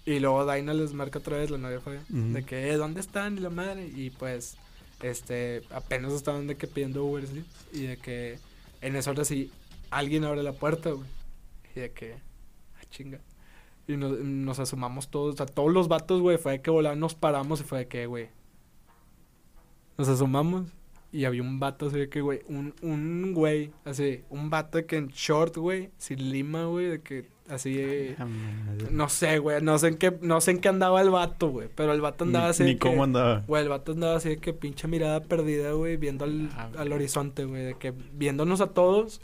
[0.06, 3.36] Y luego Daina les marca otra vez, la novia fue, de que, eh, ¿dónde están?
[3.36, 3.86] Y la madre.
[3.86, 4.56] Y pues,
[5.02, 7.44] este, apenas estaban de que pidiendo Uber, ¿sí?
[7.72, 8.38] Y de que
[8.80, 9.52] en esa hora sí,
[9.90, 11.06] alguien abre la puerta, güey.
[11.76, 13.20] Y de que, ah, chinga.
[13.86, 16.98] Y nos, nos asomamos todos, o sea, todos los vatos, güey, fue de que volaban,
[16.98, 18.28] nos paramos y fue de que, güey.
[19.98, 20.66] Nos asomamos
[21.12, 24.86] y había un vato así de que, güey, un, un güey, así, un vato de
[24.86, 28.14] que en short, güey, sin lima, güey, de que así,
[28.90, 31.68] no sé, güey, no sé en qué, no sé en qué andaba el vato, güey,
[31.74, 32.62] pero el vato andaba así.
[32.62, 33.42] Ni cómo andaba.
[33.46, 36.92] Güey, el vato andaba así de que pinche mirada perdida, güey, viendo al, ah, al
[36.92, 39.20] horizonte, güey, de que viéndonos a todos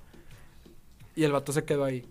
[1.14, 2.04] y el vato se quedó ahí.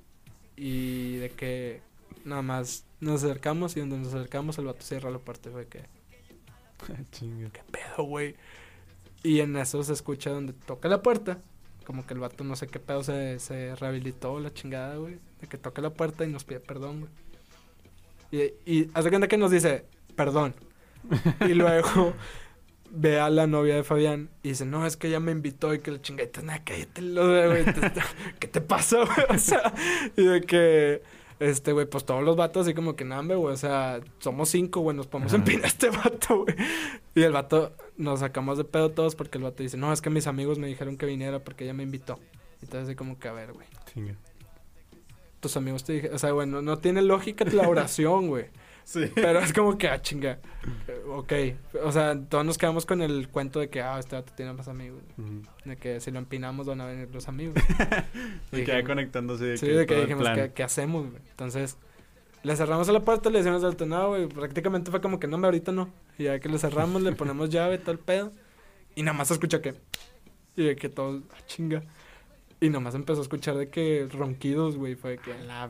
[0.56, 1.82] Y de que
[2.24, 5.84] nada más nos acercamos y donde nos acercamos el vato cierra la puerta, güey, que...
[7.20, 8.36] ¿Qué pedo, güey?
[9.26, 11.40] Y en eso se escucha donde toca la puerta.
[11.84, 15.18] Como que el vato no sé qué pedo se, se rehabilitó la chingada, güey.
[15.42, 18.54] De que toca la puerta y nos pide perdón, güey.
[18.66, 19.86] Y, y hace cuenta que nos dice,
[20.16, 20.54] perdón.
[21.42, 22.14] y luego
[22.92, 25.80] ve a la novia de Fabián y dice, no, es que ella me invitó y
[25.80, 27.66] que la chingada, nada, cállate, güey.
[28.40, 29.26] ¿Qué te pasa, güey?
[29.36, 29.74] O sea,
[30.16, 31.02] y de que
[31.40, 33.54] este, güey, pues todos los vatos así como que nambe, güey.
[33.54, 36.56] O sea, somos cinco, güey, nos podemos empinar a este vato, güey.
[37.14, 40.10] Y el vato, nos sacamos de pedo todos porque el vato dice, no, es que
[40.10, 42.20] mis amigos me dijeron que viniera porque ella me invitó.
[42.62, 43.68] Entonces, así como que, a ver, güey.
[45.40, 48.46] Tus amigos te dijeron, o sea, bueno, no tiene lógica la oración, güey.
[48.86, 49.12] Sí.
[49.16, 50.40] Pero es como que, ah, chinga.
[51.10, 51.34] Ok.
[51.84, 54.68] O sea, todos nos quedamos con el cuento de que, ah, este vato tiene más
[54.68, 55.02] amigos.
[55.66, 57.56] De que si lo empinamos van a venir los amigos.
[58.52, 60.30] Dije, quedé conectándose de Sí, que de que dijimos.
[60.36, 61.22] ¿qué, qué hacemos, güey?
[61.32, 61.78] Entonces,
[62.44, 65.40] le cerramos a la puerta, le decimos al no, güey, prácticamente fue como que no,
[65.40, 65.90] me ahorita no.
[66.20, 68.32] Y ya que le cerramos, le ponemos llave, todo el pedo.
[68.94, 69.74] Y nada más se escucha que.
[70.56, 71.82] Y de que todo, ah, chinga.
[72.62, 74.94] Y nada más empezó a escuchar de que ronquidos, güey.
[74.94, 75.68] Fue de que, La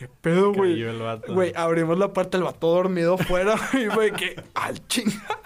[0.00, 0.72] ¿qué pedo, güey?
[0.72, 1.34] cayó el vato.
[1.34, 3.54] Güey, abrimos la puerta, el vato dormido fuera.
[3.74, 5.38] y de que, al chinga.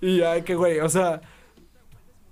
[0.00, 1.20] Y ya que, güey, o sea.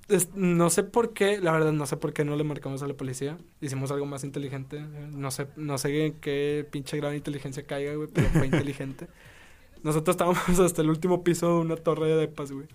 [0.08, 2.88] es- no sé por qué, la verdad, no sé por qué no le marcamos a
[2.88, 3.38] la policía.
[3.60, 4.80] Hicimos algo más inteligente.
[4.80, 9.06] No sé, no sé en qué pinche gran inteligencia caiga, güey, pero fue inteligente.
[9.84, 12.66] Nosotros estábamos hasta el último piso de una torre de depas, güey.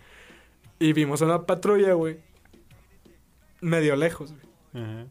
[0.79, 2.17] Y vimos una patrulla, güey.
[3.61, 4.49] Medio lejos, güey.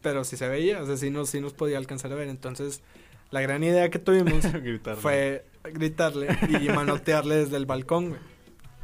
[0.01, 2.29] Pero sí se veía, o sea, sí nos, sí nos podía alcanzar a ver.
[2.29, 2.81] Entonces,
[3.31, 4.45] la gran idea que tuvimos
[5.01, 6.27] fue gritarle
[6.61, 8.21] y manotearle desde el balcón, güey.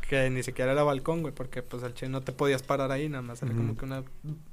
[0.10, 3.10] Que ni siquiera era balcón, güey, porque pues al che no te podías parar ahí,
[3.10, 3.60] nada más era Ujú.
[3.62, 4.04] como que una,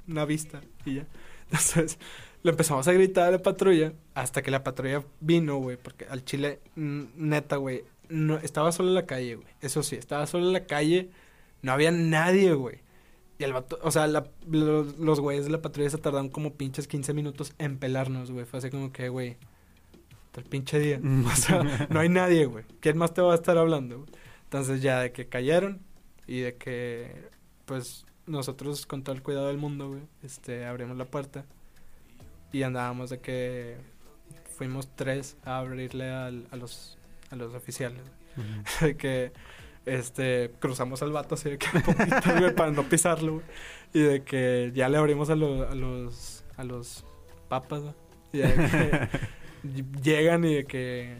[0.07, 1.05] una vista y ya.
[1.45, 1.99] Entonces,
[2.41, 6.25] le empezamos a gritar a la patrulla hasta que la patrulla vino, güey, porque al
[6.25, 9.47] chile, neta, güey, no, estaba solo en la calle, güey.
[9.61, 11.11] Eso sí, estaba solo en la calle,
[11.61, 12.79] no había nadie, güey.
[13.37, 16.53] Y el vato, o sea, la- los, los güeyes de la patrulla se tardaron como
[16.55, 18.45] pinches 15 minutos en pelarnos, güey.
[18.45, 19.37] Fue así como que, güey,
[20.33, 20.99] hasta el pinche día.
[21.25, 22.65] O sea, no hay nadie, güey.
[22.79, 24.09] ¿Quién más te va a estar hablando, güey?
[24.45, 25.79] Entonces ya de que cayeron
[26.25, 27.29] y de que,
[27.65, 31.45] pues, nosotros con todo el cuidado del mundo, güey, este, abrimos la puerta
[32.51, 33.77] y andábamos de que
[34.57, 36.97] fuimos tres a abrirle al- a los
[37.31, 38.01] a los oficiales.
[38.81, 39.31] De que,
[39.85, 43.45] este, cruzamos al vato así de que poquito, güey, para no pisarlo, güey.
[43.93, 47.03] Y de que ya le abrimos a, lo- a los, a los
[47.49, 47.93] papas, güey.
[48.33, 49.09] Y de que
[50.01, 51.15] llegan y de que,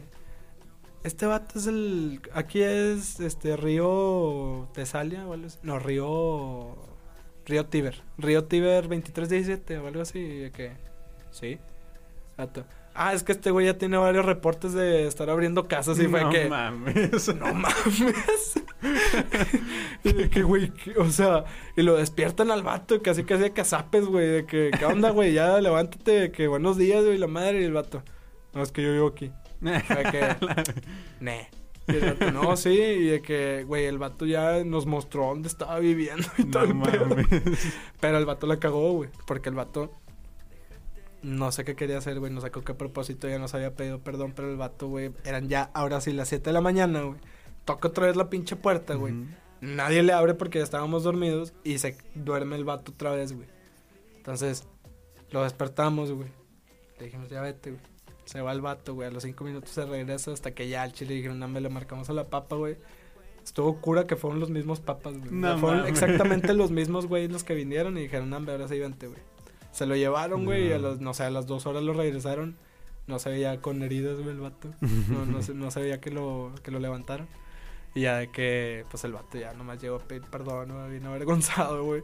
[1.03, 5.59] este vato es el, aquí es, este, Río Tesalia o algo así.
[5.63, 6.75] No, Río,
[7.45, 8.01] Río Tíber.
[8.17, 10.21] Río Tíber 2317 o algo así.
[10.23, 10.71] De que,
[11.31, 11.59] sí.
[12.37, 12.65] Vato.
[12.95, 16.21] Ah, es que este güey ya tiene varios reportes de estar abriendo casas y fue
[16.21, 16.47] no que...
[16.47, 17.27] mames.
[17.35, 18.53] No mames.
[20.03, 21.43] y de que, güey, que- o sea,
[21.75, 25.33] y lo despiertan al vato, casi casi de cazapes, güey, de que, ¿qué onda, güey?
[25.33, 28.03] Ya levántate, que buenos días, güey, la madre y el vato.
[28.53, 29.31] No, es que yo vivo aquí.
[29.61, 30.35] Fue que,
[31.19, 31.49] ne.
[31.87, 35.49] Y el vato, no, sí, y de que, güey, el vato ya nos mostró dónde
[35.49, 37.15] estaba viviendo y todo No el pedo.
[37.99, 39.09] Pero el vato la cagó, güey.
[39.27, 39.91] Porque el vato.
[41.23, 42.31] No sé qué quería hacer, güey.
[42.31, 43.27] No sé con qué propósito.
[43.27, 44.33] Ya nos había pedido perdón.
[44.35, 45.11] Pero el vato, güey.
[45.25, 47.19] Eran ya, ahora sí, las 7 de la mañana, güey.
[47.65, 49.13] Toca otra vez la pinche puerta, güey.
[49.59, 51.53] Nadie le abre porque ya estábamos dormidos.
[51.65, 53.47] Y se duerme el vato otra vez, güey.
[54.17, 54.65] Entonces,
[55.31, 56.29] lo despertamos, güey.
[56.97, 57.92] Le dijimos, ya vete, güey.
[58.25, 59.07] Se va el vato, güey.
[59.07, 60.31] A los 5 minutos se regresa.
[60.31, 62.77] Hasta que ya al chile dijeron, no, me le marcamos a la papa, güey.
[63.43, 65.31] Estuvo cura que fueron los mismos papas, güey.
[65.31, 69.07] No fueron exactamente los mismos güeyes los que vinieron y dijeron, hombre, ahora sí vente,
[69.07, 69.19] güey.
[69.71, 72.55] Se lo llevaron, güey, y a los, no sé, a las dos horas lo regresaron.
[73.05, 74.69] No se veía con heridas, güey, el vato.
[75.09, 77.27] No, no, se, no se veía que lo, que lo levantaron.
[77.95, 81.05] Y ya de que, pues el vato ya nomás llegó a pedir perdón, güey, bien
[81.05, 82.01] avergonzado, güey.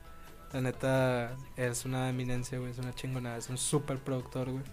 [0.53, 4.63] la neta, es una eminencia, güey, es una chingonada, es un super productor, güey.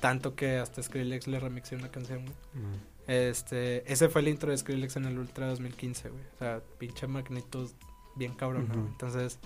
[0.00, 2.36] Tanto que hasta Skrillex le remixé una canción, güey.
[3.06, 6.22] Este, ese fue el intro de Skrillex en el Ultra 2015, güey.
[6.34, 7.70] O sea, pinche magnitud
[8.16, 8.80] bien cabrón, Ujú.
[8.80, 9.38] Entonces,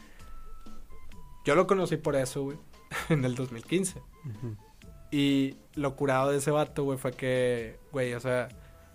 [1.45, 2.59] yo lo conocí por eso, güey,
[3.09, 3.99] en el 2015.
[3.99, 4.57] Ujú.
[5.11, 8.49] Y lo curado de ese vato, güey, fue que, güey, o sea,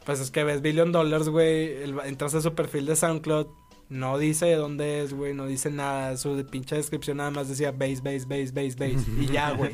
[0.06, 3.48] pues es que ves Billion Dollars, güey, entras a su perfil de SoundCloud,
[3.89, 7.47] no dice de dónde es, güey, no dice nada, su de pinche descripción nada más
[7.47, 9.72] decía bass, bass, bass, bass, bass, y ya, güey.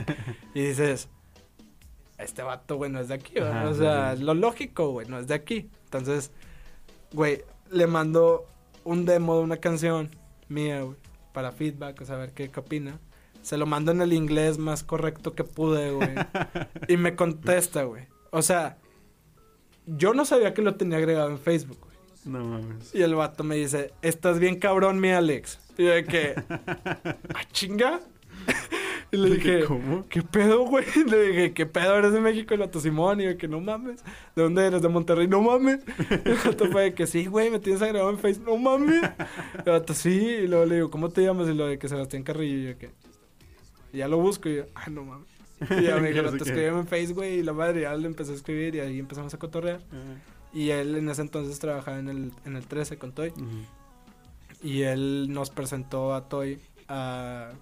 [0.53, 1.09] Y dices,
[2.17, 5.33] este vato, güey, no es de aquí, O sea, lo lógico, güey, no es de
[5.33, 5.69] aquí.
[5.85, 6.31] Entonces,
[7.11, 8.47] güey, le mando
[8.83, 10.09] un demo de una canción
[10.47, 10.97] mía, güey,
[11.33, 12.99] para feedback, o sea, a ver qué, opina.
[13.41, 16.09] Se lo mando en el inglés más correcto que pude, güey.
[16.87, 18.07] y me contesta, güey.
[18.31, 18.77] O sea,
[19.85, 21.92] yo no sabía que lo tenía agregado en Facebook, güey.
[22.25, 22.93] No mames.
[22.93, 25.59] Y el vato me dice, estás bien cabrón, mi Alex.
[25.77, 26.35] Y yo de que,
[27.33, 27.99] ¿a chinga?
[29.13, 30.07] Y le dije, ¿cómo?
[30.09, 30.85] ¿Qué pedo, güey?
[31.07, 31.95] Le dije, ¿qué pedo?
[31.99, 32.55] ¿Eres de México?
[32.55, 33.21] El vato Simón.
[33.21, 34.03] Y yo, que no mames.
[34.35, 34.81] ¿De dónde eres?
[34.81, 35.27] De Monterrey.
[35.27, 35.81] No mames.
[36.25, 38.47] Y el vato fue que sí, güey, me tienes agregado en Facebook.
[38.47, 39.03] No mames.
[39.63, 40.17] El vato sí.
[40.17, 41.47] Y luego le digo, ¿cómo te llamas?
[41.47, 42.57] Y lo de que Sebastián Carrillo.
[42.57, 42.89] Y yo, ¿qué?
[43.93, 44.49] Y ya lo busco.
[44.49, 45.27] Y yo, ah, no mames.
[45.61, 47.35] Y ya me dijo, te escribimos en Facebook, güey.
[47.35, 48.73] Y la madre ya le empezó a escribir.
[48.73, 49.79] Y ahí empezamos a cotorrear.
[50.53, 53.33] Y él en ese entonces trabajaba en el, en el 13 con Toy.
[54.61, 57.53] Y él nos presentó a Toy a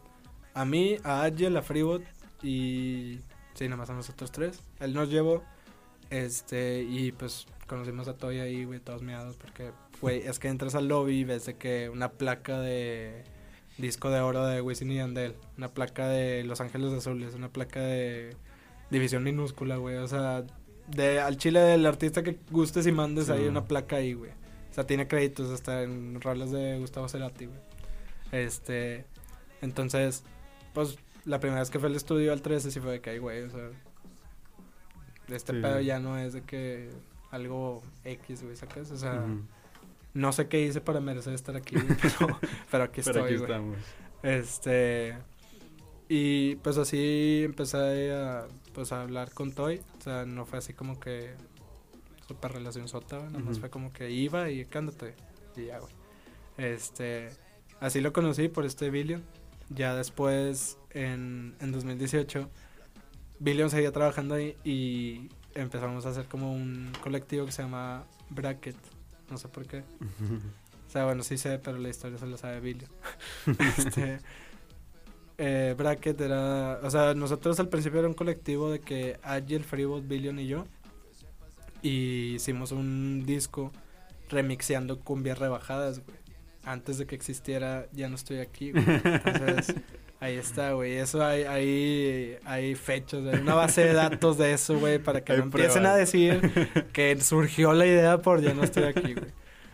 [0.54, 2.04] a mí, a Agile, a Freebot
[2.44, 3.20] y...
[3.54, 4.64] Sí, nada más a nosotros tres.
[4.80, 5.44] Él nos llevó,
[6.10, 10.74] este, y pues conocimos a Toy ahí, güey, todos meados, porque, güey, es que entras
[10.74, 13.26] al lobby y ves de que una placa de
[13.78, 17.82] disco de oro de Wisin y Yandel, una placa de Los Ángeles Azules, una placa
[17.82, 18.36] de
[18.90, 20.46] división minúscula, güey, o sea,
[20.96, 24.32] de al chile del artista que gustes y mandes, hay una placa ahí, güey.
[24.32, 27.60] O sea, tiene créditos hasta en roles de Gustavo Cerati, güey.
[28.32, 29.06] Este,
[29.62, 30.24] entonces,
[30.74, 33.18] pues la primera vez que fue al estudio al 13 sí fue de que, hay
[33.18, 33.70] güey, o sea,
[35.30, 36.90] este pedo ya no es de que
[37.32, 38.92] algo X, güey, ¿sacas?
[38.92, 39.26] O sea,
[40.14, 41.76] no sé qué hice para merecer estar aquí,
[42.20, 42.40] pero,
[42.70, 43.78] pero aquí estoy, pero aquí estamos.
[44.24, 45.18] Este,
[46.08, 50.74] y pues así empecé a, pues, a hablar con Toy, o sea, no fue así
[50.74, 51.34] como que
[52.28, 55.16] super relación sota, nada más fue como que iba y cántate,
[55.56, 55.94] y ya, güey.
[56.58, 57.30] Este,
[57.80, 59.24] así lo conocí por este Billion
[59.74, 62.50] ya después, en, en 2018,
[63.40, 68.76] Billion seguía trabajando ahí y empezamos a hacer como un colectivo que se llama Bracket.
[69.30, 69.80] No sé por qué.
[69.80, 72.92] O sea, bueno, sí sé, pero la historia se la sabe Billion.
[73.78, 74.20] este,
[75.42, 76.80] eh, Bracket era...
[76.84, 80.66] O sea, nosotros al principio era un colectivo de que Agile, Freebot, Billion y yo.
[81.82, 83.72] Y hicimos un disco
[84.30, 86.22] remixeando cumbias rebajadas, güey
[86.64, 88.84] antes de que existiera Ya no estoy aquí, güey.
[88.88, 89.76] Entonces,
[90.20, 90.98] ahí está, güey.
[90.98, 95.36] Eso hay, hay, hay fechas, hay una base de datos de eso, güey, para que
[95.38, 99.32] no empiecen a decir que surgió la idea por Ya no estoy aquí, güey.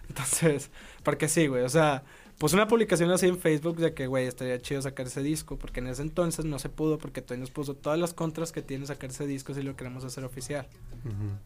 [0.09, 0.71] Entonces,
[1.03, 2.03] porque sí, güey, o sea,
[2.37, 5.79] Puse una publicación así en Facebook de que, güey, estaría chido sacar ese disco, porque
[5.79, 8.85] en ese entonces no se pudo, porque Toy nos puso todas las contras que tiene
[8.85, 10.67] sacar ese disco si lo queremos hacer oficial.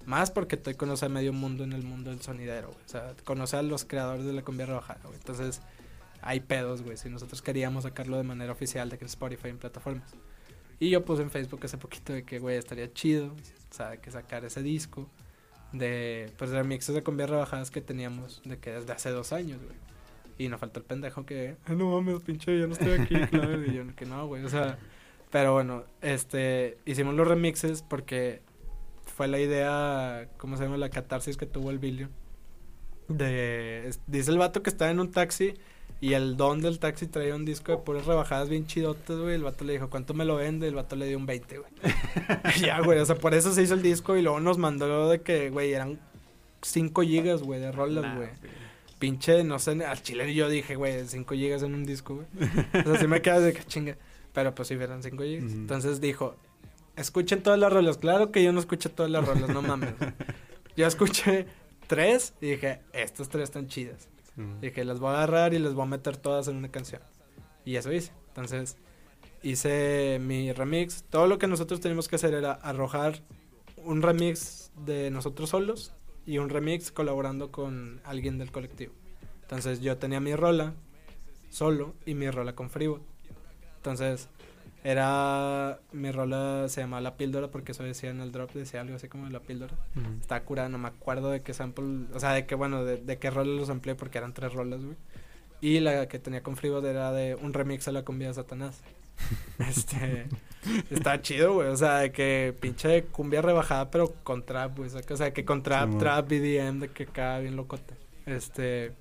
[0.05, 2.83] Más porque Toy conoce a medio mundo en el mundo del sonidero, güey.
[2.85, 5.15] O sea, conoce a los creadores de la cumbia rebajada, güey.
[5.15, 5.61] Entonces,
[6.21, 9.59] hay pedos, güey, si nosotros queríamos sacarlo de manera oficial de que en Spotify en
[9.59, 10.11] plataformas.
[10.77, 14.11] Y yo puse en Facebook hace poquito de que, güey, estaría chido, o sea, que
[14.11, 15.09] sacar ese disco
[15.71, 19.90] de, pues, remixes de cumbia rebajadas que teníamos de que desde hace dos años, güey.
[20.41, 23.63] Y nos faltó el pendejo que, no mames, pinche, ya no estoy aquí, claro.
[23.63, 24.79] Y yo, que no, güey, o sea.
[25.29, 28.41] Pero bueno, este, hicimos los remixes porque
[29.05, 30.77] fue la idea, ¿cómo se llama?
[30.77, 32.09] La catarsis que tuvo el Bilio.
[33.07, 35.53] De, dice el vato que estaba en un taxi
[35.99, 39.35] y el don del taxi traía un disco de puras rebajadas bien chidotes, güey.
[39.35, 40.67] El vato le dijo, ¿cuánto me lo vende?
[40.67, 41.71] El vato le dio un 20, güey.
[42.59, 45.21] ya, güey, o sea, por eso se hizo el disco y luego nos mandó de
[45.21, 45.99] que, güey, eran
[46.63, 48.29] 5 gigas, güey, de rolas, güey
[49.01, 52.27] pinche, no sé, al chile yo dije, güey, 5 gigas en un disco, güey.
[52.85, 53.97] o sea, si me quedas de que chinga.
[54.31, 55.51] Pero pues sí, eran 5 gigas.
[55.51, 56.35] Entonces dijo,
[56.95, 57.97] escuchen todas las rolas.
[57.97, 59.95] Claro que yo no escuché todas las rolas, no mames.
[60.77, 61.47] yo escuché
[61.87, 64.07] tres y dije, estas tres están chidas.
[64.61, 67.01] Dije, las voy a agarrar y les voy a meter todas en una canción.
[67.65, 68.11] Y eso hice.
[68.29, 68.77] Entonces,
[69.41, 71.03] hice mi remix.
[71.09, 73.21] Todo lo que nosotros teníamos que hacer era arrojar
[73.77, 75.91] un remix de nosotros solos
[76.25, 78.93] y un remix colaborando con alguien del colectivo.
[79.41, 80.73] Entonces yo tenía mi rola
[81.49, 83.01] solo y mi rola con Freebot.
[83.77, 84.29] Entonces
[84.83, 88.95] era mi rola se llamaba La Píldora porque eso decía en el drop, decía algo
[88.95, 89.75] así como La Píldora.
[90.19, 93.29] Está curada, no me acuerdo de qué sample, o sea, de qué bueno, de, qué
[93.29, 94.97] rola los amplié porque eran tres rolas, güey.
[95.59, 98.81] Y la que tenía con Freebot era de un remix a la cumbia de Satanás.
[99.59, 100.27] este
[100.89, 101.69] está chido, güey.
[101.69, 104.89] O sea, de que pinche cumbia rebajada, pero con trap, güey.
[104.89, 107.95] O sea, que con trap, trap, BDM, de que acá bien locote.
[108.25, 108.93] Este.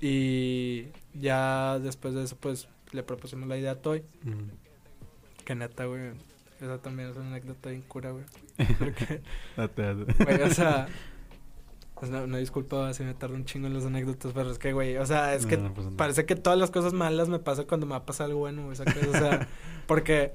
[0.00, 4.04] Y ya después de eso, pues le propusimos la idea a Toy.
[5.44, 6.12] Que neta, güey.
[6.60, 8.24] Esa también es una anécdota bien cura, güey.
[8.78, 9.22] Porque.
[10.24, 10.86] güey, o sea.
[11.98, 14.72] Pues no, no disculpa si me tardo un chingo en las anécdotas, pero es que,
[14.72, 15.58] güey, o sea, es que
[15.96, 18.64] parece que todas las cosas malas me pasan cuando me va a pasar algo bueno,
[18.64, 19.48] güey, O sea,
[19.86, 20.32] porque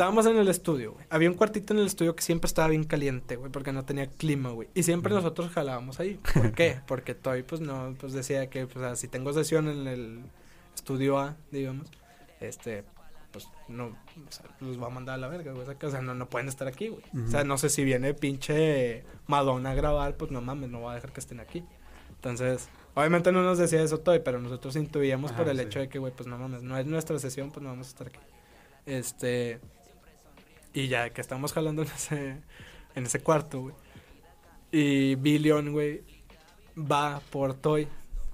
[0.00, 1.04] Estábamos en el estudio, güey.
[1.10, 4.06] Había un cuartito en el estudio que siempre estaba bien caliente, güey, porque no tenía
[4.06, 4.66] clima, güey.
[4.72, 6.18] Y siempre nosotros jalábamos ahí.
[6.34, 6.80] ¿Por qué?
[6.86, 10.20] Porque Toy, pues no, pues decía que, pues, si tengo sesión en el
[10.74, 11.86] estudio A, digamos,
[12.40, 12.84] este,
[13.32, 15.66] pues no, o sea, los va a mandar a la verga, güey.
[15.66, 17.02] O sea, no, no pueden estar aquí, güey.
[17.26, 20.92] O sea, no sé si viene pinche Madonna a grabar, pues no mames, no va
[20.92, 21.64] a dejar que estén aquí.
[22.10, 25.98] Entonces, obviamente no nos decía eso Toy, pero nosotros intuíamos por el hecho de que,
[25.98, 28.20] güey, pues no mames, no es nuestra sesión, pues no vamos a estar aquí.
[28.86, 29.60] Este,
[30.72, 32.36] y ya que estamos jalando en ese,
[32.94, 33.74] en ese cuarto, güey.
[34.72, 36.02] Y Billion, güey,
[36.76, 37.88] va por Toy.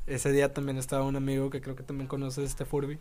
[0.06, 2.98] Ese día también estaba un amigo que creo que también conoces, este Furby.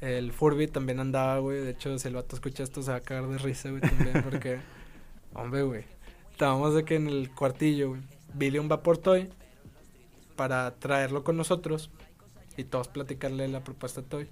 [0.00, 1.60] El Furby también andaba, güey.
[1.60, 4.22] De hecho, si el vato escucha esto, se va a cagar de risa, güey, también.
[4.28, 4.58] Porque,
[5.34, 5.84] hombre, güey.
[6.32, 8.02] Estábamos de que en el cuartillo, güey.
[8.34, 9.28] Billion va por Toy
[10.36, 11.90] para traerlo con nosotros
[12.56, 14.28] y todos platicarle la propuesta a Toy.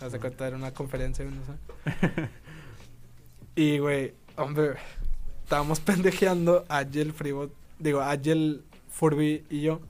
[0.00, 2.28] Hace cuenta era una conferencia, no sé.
[3.56, 4.76] Y, güey, hombre,
[5.42, 9.80] estábamos pendejeando Agile Freebot, digo, Agile Furby y yo.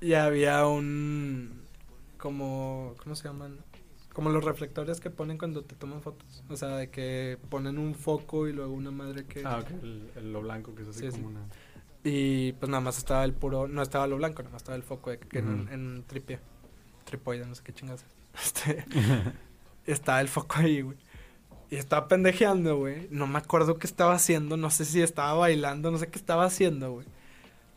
[0.00, 1.59] Y había un,
[2.20, 3.58] como, ¿cómo se llaman?
[4.12, 6.44] Como los reflectores que ponen cuando te toman fotos.
[6.48, 9.42] O sea, de que ponen un foco y luego una madre que...
[9.44, 11.40] Ah, ok, el, lo blanco que es así como una...
[12.02, 14.82] Y pues nada más estaba el puro, no estaba lo blanco, nada más estaba el
[14.82, 16.40] foco de que en, en tripia,
[17.04, 18.04] tripoide, no sé qué chingas.
[18.42, 18.84] Este,
[19.86, 20.96] estaba el foco ahí, güey.
[21.68, 23.08] Y estaba pendejeando, güey.
[23.10, 24.56] No me acuerdo qué estaba haciendo.
[24.56, 27.06] No sé si estaba bailando, no sé qué estaba haciendo, güey.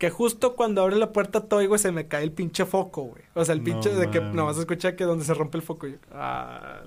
[0.03, 3.23] Que justo cuando abre la puerta Toy, güey, se me cae el pinche foco, güey.
[3.35, 5.88] O sea, el pinche de que nomás escucha que donde se rompe el foco.
[5.88, 6.81] Yo, ah.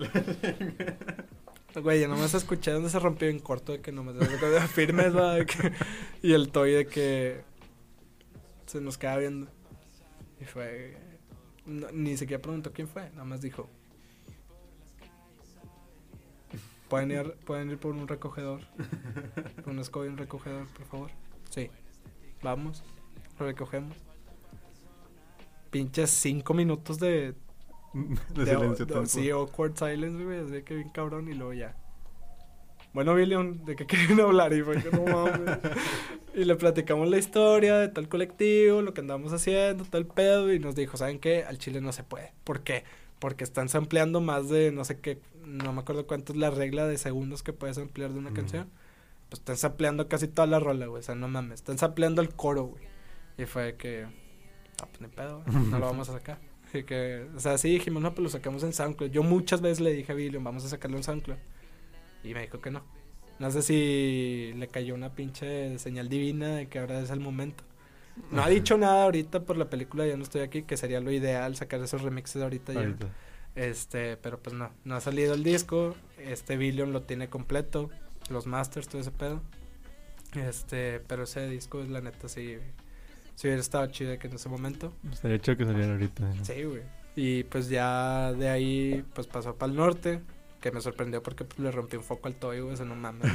[1.83, 4.17] Güey, yo nomás escuché donde se rompió en corto de que nomás
[4.69, 5.39] firmes, ¿va?
[6.23, 7.41] y el Toy de que
[8.67, 9.47] se nos queda viendo.
[10.39, 10.99] Y fue.
[11.65, 13.67] ni siquiera preguntó quién fue, nada más dijo,
[16.91, 18.61] ¿Pueden ir, pueden ir por un recogedor.
[19.65, 21.11] por un escoba y un recogedor, por favor.
[21.49, 21.71] Sí.
[22.43, 22.85] Vamos.
[23.39, 23.97] Lo recogemos.
[25.71, 27.35] Pinches cinco minutos de.
[28.35, 30.41] De, silencio Sí, awkward silence, güey.
[30.41, 31.77] Así que bien cabrón y luego ya.
[32.93, 34.53] Bueno, Billion, ¿de qué quieren hablar?
[34.53, 35.59] Y fue que no mames.
[36.35, 40.53] y le platicamos la historia de tal colectivo, lo que andamos haciendo, tal pedo.
[40.53, 41.45] Y nos dijo, ¿saben qué?
[41.45, 42.33] Al chile no se puede.
[42.45, 42.85] ¿Por qué?
[43.19, 46.87] Porque están sampleando más de no sé qué no me acuerdo cuánto es la regla
[46.87, 48.69] de segundos que puedes ampliar de una canción.
[49.29, 51.01] Pues están sampleando casi toda la rola, güey.
[51.01, 51.61] O sea, no mames.
[51.61, 52.85] Están sampleando el coro, güey.
[53.39, 54.07] Y fue que.
[54.83, 56.39] Ah, pues ni pedo, No lo vamos a sacar.
[56.73, 59.11] Y que, o sea, sí dijimos, no, pues lo sacamos en SoundCloud.
[59.11, 61.39] Yo muchas veces le dije a Billion, vamos a sacarlo en SoundCloud.
[62.25, 62.83] Y me dijo que no.
[63.39, 67.65] No sé si le cayó una pinche señal divina de que ahora es el momento.
[68.31, 71.13] No ha dicho nada ahorita por la película, ya no estoy aquí, que sería lo
[71.13, 73.07] ideal sacar esos remixes ahorita, ahorita.
[73.07, 73.13] ya.
[73.63, 75.95] Este, pero pues no, no ha salido el disco.
[76.19, 77.91] Este Billion lo tiene completo.
[78.31, 79.43] Los masters, todo ese pedo.
[80.35, 82.57] Este, pero ese disco, la neta, sí.
[83.37, 84.93] Si hubiera estado chido que en ese momento.
[85.13, 86.33] Estaría hecho que saliera ahorita.
[86.43, 86.83] Sí, güey.
[87.15, 90.21] Y pues ya de ahí, pues pasó para el norte.
[90.61, 92.73] Que me sorprendió porque pues, le rompí un foco al Toy, güey.
[92.73, 93.31] O sea, no mames,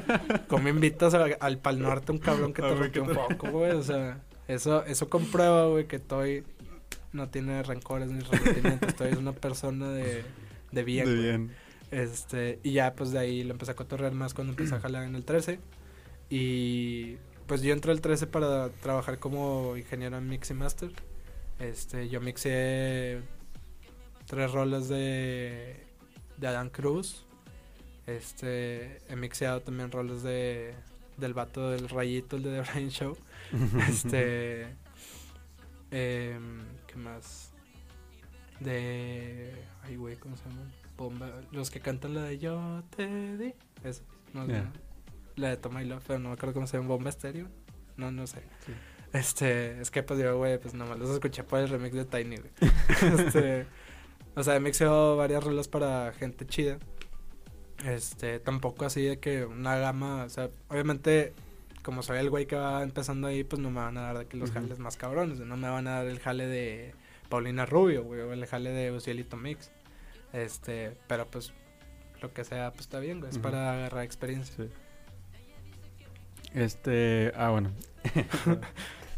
[0.48, 3.72] Como, invitas al Pal Norte un cabrón que te rompió un foco, güey?
[3.72, 6.44] O sea, eso, eso comprueba, güey, que Toy
[7.12, 10.22] no tiene rencores ni resentimientos, todavía es una persona de,
[10.70, 11.06] de bien.
[11.06, 11.50] De bien.
[11.90, 15.04] Este, y ya pues de ahí lo empecé a cotorrear más cuando empecé a jalar
[15.04, 15.58] en el 13.
[16.28, 17.16] Y
[17.46, 20.90] pues yo entré al 13 para trabajar como ingeniero en mix y master.
[21.58, 23.20] Este, yo mixé
[24.26, 25.84] tres rolas de,
[26.36, 27.24] de Adam Cruz.
[28.06, 30.74] Este, he mixeado también rolas de
[31.16, 33.16] del vato del rayito, el de The Brian Show.
[33.88, 34.66] este,
[35.90, 36.38] eh,
[36.96, 37.52] más?
[38.60, 39.54] De.
[39.82, 40.72] Ay, güey, ¿cómo se llama?
[40.96, 41.30] Bomba.
[41.52, 43.54] Los que cantan la de Yo te di.
[43.84, 44.02] Eso.
[44.32, 44.46] No,
[45.36, 46.88] La de Toma y Love, pero no me acuerdo cómo se llama.
[46.88, 47.48] Bomba Estéreo.
[47.96, 48.42] No, no sé.
[49.12, 49.80] Este.
[49.80, 52.50] Es que, pues yo, güey, pues nomás los escuché por el remix de Tiny, güey.
[53.18, 53.66] este.
[54.34, 56.78] O sea, he mixado varias rolas para gente chida.
[57.84, 61.34] Este, tampoco así de que una gama, o sea, obviamente
[61.86, 64.26] como soy el güey que va empezando ahí, pues no me van a dar de
[64.26, 66.94] que los jales más cabrones, no me van a dar el jale de
[67.28, 69.70] Paulina Rubio, güey, o el jale de Ucielito Mix.
[70.32, 71.52] Este, pero pues
[72.20, 74.66] lo que sea, pues está bien, güey, es para agarrar experiencia.
[76.56, 77.70] Este, ah, bueno.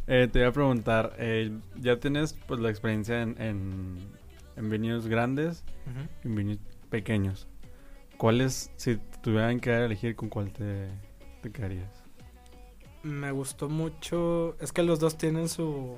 [0.09, 3.97] eh, te voy a preguntar, eh, ya tienes pues la experiencia en, en,
[4.57, 5.65] en grandes
[6.25, 6.59] y en
[6.91, 7.47] pequeños.
[8.17, 10.89] ¿Cuáles, si tuvieran que elegir, con cuál te,
[11.41, 12.09] te quedarías?
[13.05, 14.57] me gustó mucho.
[14.61, 15.97] Es que los dos tienen su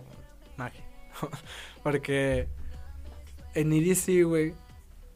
[0.56, 0.84] magia.
[1.82, 2.48] Porque
[3.54, 4.54] en EDC, güey,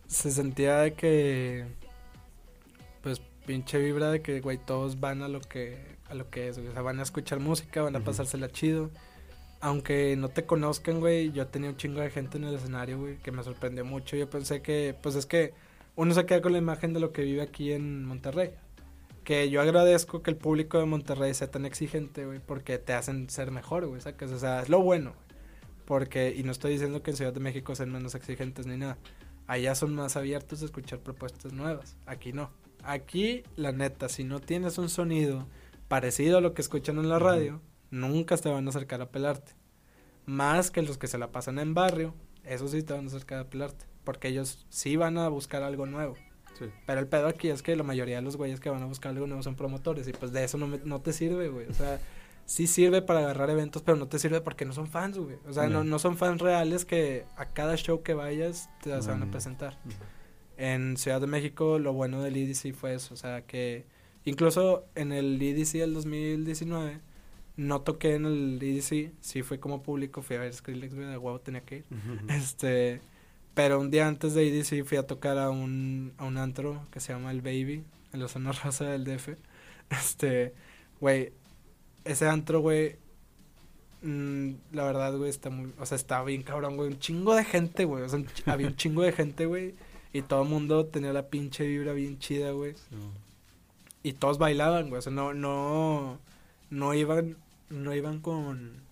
[0.07, 1.67] se sentía de que,
[3.03, 6.59] pues, pinche vibra de que, güey, todos van a lo que, a lo que es,
[6.59, 6.69] güey.
[6.69, 8.07] O sea, van a escuchar música, van a Ujú.
[8.07, 8.91] pasársela chido.
[9.61, 13.17] Aunque no te conozcan, güey, yo tenía un chingo de gente en el escenario, güey,
[13.19, 14.15] que me sorprendió mucho.
[14.17, 15.55] Yo pensé que, pues es que
[15.97, 18.51] uno se queda con la imagen de lo que vive aquí en Monterrey.
[19.25, 23.31] Que yo agradezco que el público de Monterrey sea tan exigente, güey, porque te hacen
[23.31, 24.31] ser mejor, güey, ¿sacas?
[24.33, 25.15] O sea, es lo bueno.
[25.87, 28.99] Porque, y no estoy diciendo que en Ciudad de México sean menos exigentes ni nada.
[29.47, 31.97] Allá son más abiertos a escuchar propuestas nuevas.
[32.05, 32.51] Aquí no.
[32.83, 35.47] Aquí, la neta, si no tienes un sonido
[35.89, 39.53] parecido a lo que escuchan en la radio, nunca te van a acercar a pelarte.
[40.27, 43.39] Más que los que se la pasan en barrio, eso sí te van a acercar
[43.41, 43.85] a pelarte.
[44.05, 46.15] Porque ellos sí van a buscar algo nuevo.
[46.59, 46.67] Sí.
[46.87, 49.13] Pero el pedo aquí es que la mayoría de los güeyes que van a buscar
[49.13, 50.07] algo nuevo son promotores.
[50.09, 51.67] Y pues de eso no, me- no te sirve, güey.
[51.69, 51.99] O sea,
[52.47, 55.37] sí sirve para agarrar eventos, pero no te sirve porque no son fans, güey.
[55.49, 55.85] O sea, no, No.
[55.85, 59.79] no son fans reales que a cada show que vayas te se van a presentar.
[60.57, 63.87] En Ciudad de México lo bueno del EDC fue eso, o sea que
[64.25, 67.01] incluso en el EDC del 2019
[67.57, 71.41] no toqué en el EDC, sí fue como público, fui a ver Skrillex, de huevo
[71.41, 71.85] tenía que ir.
[72.29, 73.01] Este,
[73.55, 77.01] pero un día antes de EDC fui a tocar a un, a un antro que
[77.01, 79.31] se llama El Baby, en la zona rosa del DF.
[79.91, 80.55] Este,
[81.01, 81.33] güey,
[82.05, 82.97] ese antro, güey,
[84.03, 87.45] mm, la verdad, güey, está muy, o sea, estaba bien cabrón, güey, un chingo de
[87.45, 89.75] gente, güey, o sea, un había un chingo de gente, güey,
[90.13, 92.75] y todo el mundo tenía la pinche vibra bien chida, güey.
[92.75, 92.97] Sí.
[94.05, 95.01] Y todos bailaban, güey.
[95.01, 96.19] O sea, no, no,
[96.71, 97.37] no iban,
[97.71, 98.85] no iban con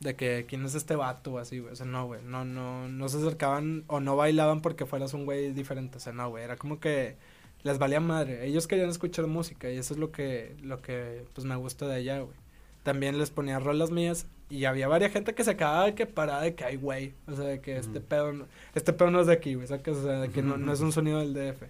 [0.00, 1.72] de que quién es este vato o así, güey.
[1.72, 2.22] O sea, no, güey.
[2.24, 5.98] No, no, no se acercaban o no bailaban porque fueras un güey diferente.
[5.98, 6.44] O sea, no, güey.
[6.44, 7.16] Era como que
[7.64, 8.46] les valía madre.
[8.46, 11.96] Ellos querían escuchar música y eso es lo que, lo que, pues me gusta de
[11.96, 12.36] allá, güey.
[12.84, 16.42] También les ponía rolas mías y había varias gente que se acababa de que parada
[16.42, 17.14] de que hay güey.
[17.28, 19.64] O sea, de que este pedo, no- este pedo no es de aquí, güey.
[19.64, 21.62] O sea, de que no, no es un sonido del DF.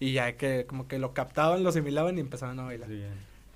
[0.00, 2.88] Y ya que como que lo captaban, lo asimilaban y empezaban a bailar.
[2.88, 3.04] Sí.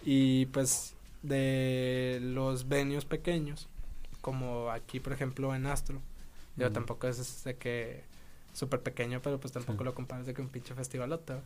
[0.05, 3.69] Y pues de los venues pequeños,
[4.21, 6.01] como aquí por ejemplo en Astro,
[6.57, 8.05] yo tampoco es de que
[8.53, 9.85] súper pequeño, pero pues tampoco Sí.
[9.85, 11.41] lo comparas de que un pinche festivalota.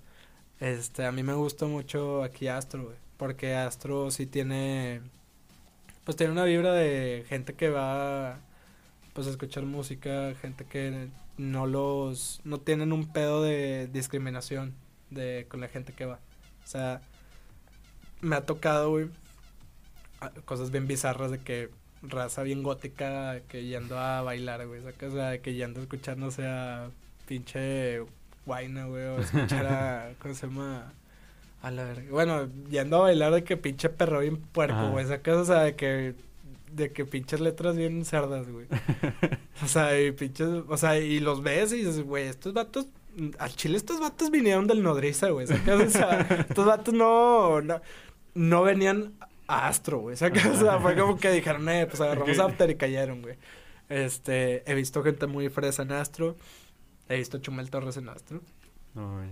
[0.61, 5.01] Este, a mí me gustó mucho aquí Astro, güey, porque Astro sí tiene,
[6.05, 8.41] pues tiene una vibra de gente que va,
[9.15, 11.09] pues a escuchar música, gente que
[11.39, 14.75] no los, no tienen un pedo de discriminación
[15.11, 16.19] de con la gente que va.
[16.65, 17.01] O sea,
[18.21, 19.09] me ha tocado, güey,
[20.45, 21.71] cosas bien bizarras de que
[22.03, 24.81] raza bien gótica que yendo a bailar, güey.
[24.81, 26.91] O sea, de que yendo a escuchar, no sé, a
[27.27, 28.01] pinche
[28.47, 30.93] guayna, güey, o escuchar a, ¿cómo se llama?
[31.63, 32.11] A la verga.
[32.11, 35.37] Bueno, yendo a bailar de que pinche perro bien puerco, güey, ¿sacas?
[35.37, 36.15] O sea, de que,
[36.73, 38.67] de que pinches letras bien cerdas, güey.
[39.61, 42.87] O sea, y pinches, o sea, y los ves y dices, güey, estos vatos,
[43.39, 45.45] al chile estos vatos vinieron del nodriza, güey.
[45.45, 47.81] O sea, estos vatos no, no,
[48.35, 49.15] no venían
[49.47, 50.15] a Astro, güey.
[50.15, 50.31] O sea,
[50.81, 52.39] fue como que dijeron, eh, pues agarramos.
[52.39, 53.37] After y cayeron, güey.
[53.89, 56.37] Este, he visto gente muy fresa en Astro,
[57.09, 58.43] he visto Chumel Torres en Astro,
[58.95, 59.25] No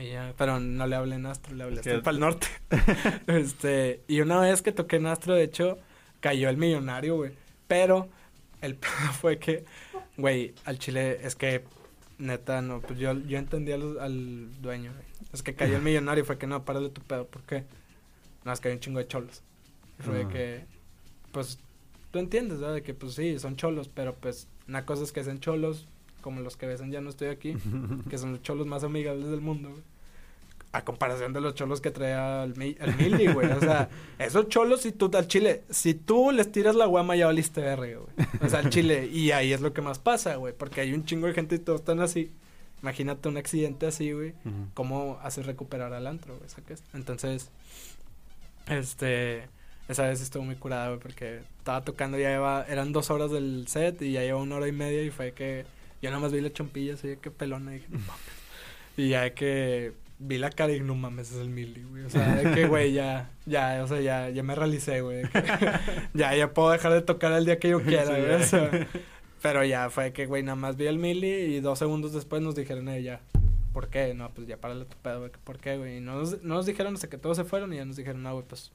[0.00, 2.46] ya, pero no le hablé en Astro, le hablé hasta para el norte.
[3.26, 5.78] este, y una vez que toqué en Astro, de hecho,
[6.20, 7.32] cayó el millonario, güey.
[7.66, 8.08] Pero
[8.60, 8.76] el
[9.20, 9.64] fue que,
[10.16, 11.64] güey, al chile, es que,
[12.20, 15.04] neta, no, pues yo, yo entendí al, al dueño, güey.
[15.32, 17.64] Es que cayó el millonario y fue que no, párale tu pedo, ¿por qué?
[18.44, 19.42] No, es que hay un chingo de cholos.
[19.98, 20.28] Y fue de Ah.
[20.28, 20.64] que,
[21.32, 21.58] pues,
[22.10, 22.74] tú entiendes, ¿verdad?
[22.74, 25.86] De que, pues sí, son cholos, pero pues, una cosa es que sean cholos,
[26.20, 27.54] como los que ves en Ya no estoy aquí
[28.10, 29.82] que son los cholos más amigables del mundo, güey.
[30.72, 33.50] A comparación de los cholos que traía el, el Mili, güey.
[33.50, 33.88] O sea,
[34.18, 37.98] esos cholos, si tú, al chile, si tú les tiras la guama, ya valiste verga,
[37.98, 38.28] güey.
[38.40, 40.54] O sea, al chile, y ahí es lo que más pasa, güey.
[40.56, 42.32] Porque hay un chingo de gente y todos están así.
[42.82, 44.32] Imagínate un accidente así, güey.
[44.74, 46.48] ¿Cómo haces recuperar al antro, güey?
[46.48, 46.82] ¿Sacas?
[46.94, 47.50] Entonces,
[48.68, 49.48] este,
[49.88, 53.66] esa vez estuvo muy curada, güey, porque estaba tocando, ya lleva, eran dos horas del
[53.66, 55.66] set y ya lleva una hora y media y fue que
[56.00, 58.20] yo nada más vi la chompilla, así que pelona y dije, no mames.
[58.96, 59.92] Y ya que
[60.22, 62.04] vi la cara y no mames, es el Mili, güey.
[62.04, 65.22] O sea, de que, güey, ya, ya, o sea, ya, ya me realicé, güey.
[65.28, 65.42] que
[66.14, 68.34] ya, ya puedo dejar de tocar el día que yo quiera, Sí, güey.
[68.34, 68.44] O ya.
[68.44, 68.88] sea,
[69.42, 72.54] pero ya fue que, güey, nada más vi el Mili y dos segundos después nos
[72.54, 73.20] dijeron, eh, ya,
[73.72, 74.12] ¿por qué?
[74.14, 75.96] No, pues ya párale tu pedo, güey, ¿por qué, güey?
[75.96, 78.22] Y no nos, no nos dijeron hasta que todos se fueron y ya nos dijeron,
[78.22, 78.70] no, güey, pues,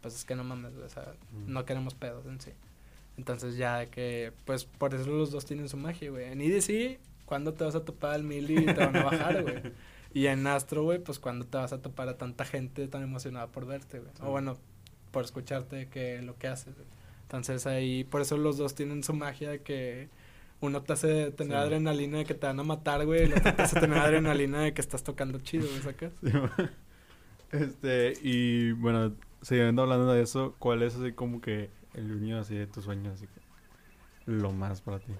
[0.00, 1.52] pues es que no mames, güey, o sea, Mm.
[1.52, 2.50] no queremos pedos en sí.
[3.18, 6.26] Entonces ya de que, pues por eso los dos tienen su magia, güey.
[6.32, 9.56] En EDC, ¿cuándo te vas a topar al Mili y te van a bajar, güey?
[10.18, 13.46] Y en Astro, güey, pues cuando te vas a topar a tanta gente tan emocionada
[13.46, 14.10] por verte, güey.
[14.14, 14.22] Sí.
[14.24, 14.58] O bueno,
[15.12, 16.88] por escucharte que lo que haces, güey.
[17.22, 20.08] Entonces ahí, por eso los dos tienen su magia de que,
[20.60, 23.54] uno te hace tener adrenalina de que te van a matar, güey, y el otro
[23.54, 26.12] te hace tener adrenalina de que estás tocando chido, güey, ¿sacas?
[27.52, 32.56] este, y bueno, siguiendo hablando de eso, ¿cuál es así como que el niño así
[32.56, 35.12] de tus sueños, así que lo más para ti?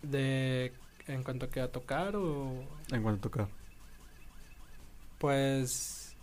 [0.00, 0.72] De,
[1.08, 2.54] ¿en cuanto que a tocar o...?
[2.90, 3.57] En cuanto a tocar.
[5.18, 6.14] Pues,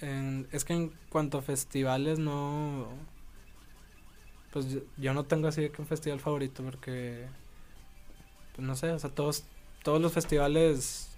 [0.00, 2.88] es que en cuanto a festivales no...
[4.52, 4.66] Pues
[4.96, 7.26] yo, no tengo así que un festival favorito porque
[8.54, 9.44] pues no sé, o sea, todos,
[9.82, 11.08] todos los festivales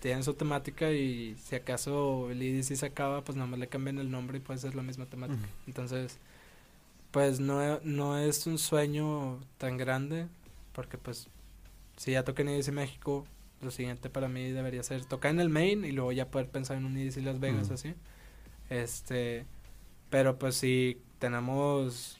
[0.00, 3.98] tienen su temática y si acaso el IDC se acaba, pues nada más le cambian
[3.98, 5.48] el nombre y puede ser la misma temática.
[5.66, 6.18] Entonces,
[7.10, 10.26] pues no, no es un sueño tan grande,
[10.74, 11.28] porque pues
[11.96, 13.24] si ya toqué en IDC México,
[13.64, 16.76] lo siguiente para mí debería ser tocar en el main y luego ya poder pensar
[16.76, 17.94] en un IDC Las Vegas así.
[18.70, 19.46] Este,
[20.10, 22.18] pero pues si tenemos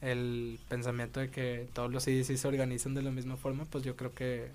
[0.00, 3.96] el pensamiento de que todos los CDC se organizan de la misma forma, pues yo
[3.96, 4.50] creo que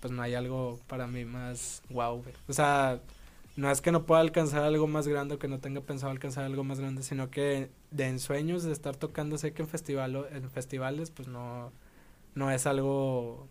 [0.00, 3.00] pues no hay algo para mí más wow, O sea,
[3.56, 6.44] no es que no pueda alcanzar algo más grande o que no tenga pensado alcanzar
[6.44, 10.50] algo más grande, sino que de ensueños de estar tocando, sé que en, festival, en
[10.50, 11.70] festivales, pues no,
[12.34, 13.46] no es algo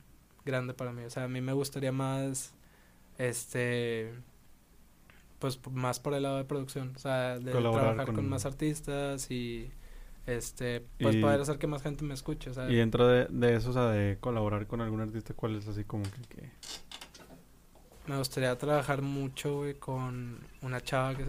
[0.46, 1.04] grande para mí.
[1.04, 2.54] O sea, a mí me gustaría más,
[3.18, 4.14] este,
[5.40, 9.72] pues más por el lado de producción, o sea, de trabajar con más artistas y
[10.28, 13.74] este, pues poder hacer que más gente me escuche, Y dentro de, de, eso, o
[13.74, 16.52] sea, de colaborar con algún artista, ¿cuál es así como que,
[18.08, 21.26] Me gustaría trabajar mucho, güey, con una chava que,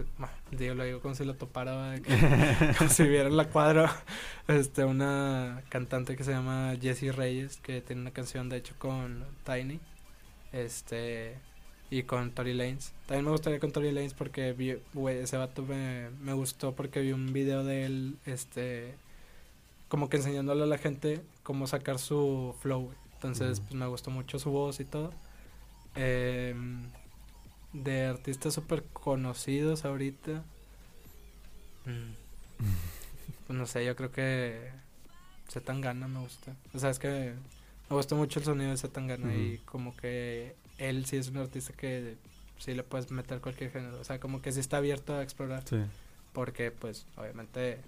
[0.51, 1.95] digo, lo digo como si lo topara,
[2.77, 3.95] como si viera en la cuadra,
[4.47, 9.23] este, una cantante que se llama Jessie Reyes, que tiene una canción, de hecho, con
[9.45, 9.79] Tiny,
[10.51, 11.35] este,
[11.91, 12.91] y con Tori Lanes.
[13.05, 14.75] También me gustaría con Tori Lanes porque vi,
[15.11, 18.95] ese vato me, me, gustó porque vi un video de él, este,
[19.89, 24.39] como que enseñándole a la gente cómo sacar su flow, Entonces, pues me gustó mucho
[24.39, 25.11] su voz y todo.
[25.95, 26.83] Em,
[27.73, 30.43] de artistas súper conocidos ahorita.
[31.85, 32.13] Mm,
[33.47, 34.71] pues no sé, yo creo que
[35.49, 36.55] Zetangana me gusta.
[36.73, 37.33] O sea, es que
[37.89, 41.73] me gusta mucho el sonido de Zetangana y como que él sí es un artista
[41.73, 42.15] que
[42.57, 43.99] sí le puedes meter cualquier género.
[43.99, 45.63] O sea, como que sí está abierto a explorar.
[45.67, 45.77] Sí.
[46.31, 47.79] Porque, pues, obviamente,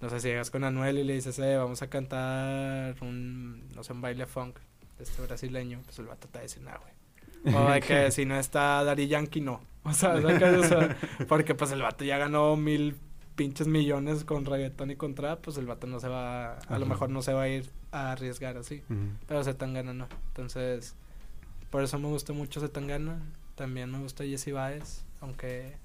[0.00, 3.84] no sé si llegas con Anuel y le dices, eh, vamos a cantar un, no
[3.84, 4.56] sé, un baile funk
[4.98, 6.99] de este brasileño, pues el vato te va a decir, nah, güey.
[7.46, 9.60] O de que si no está Daddy Yankee, no.
[9.82, 10.96] O sea, o sea,
[11.28, 12.96] porque pues el vato ya ganó mil
[13.34, 16.84] pinches millones con reggaetón y con trap, pues el vato no se va, a lo
[16.84, 18.82] mejor no se va a ir a arriesgar así.
[19.26, 20.08] Pero se tan gana, no.
[20.28, 20.94] Entonces,
[21.70, 23.20] por eso me gusta mucho Zetangana.
[23.54, 25.04] También me gusta Jesse Baez.
[25.20, 25.76] Aunque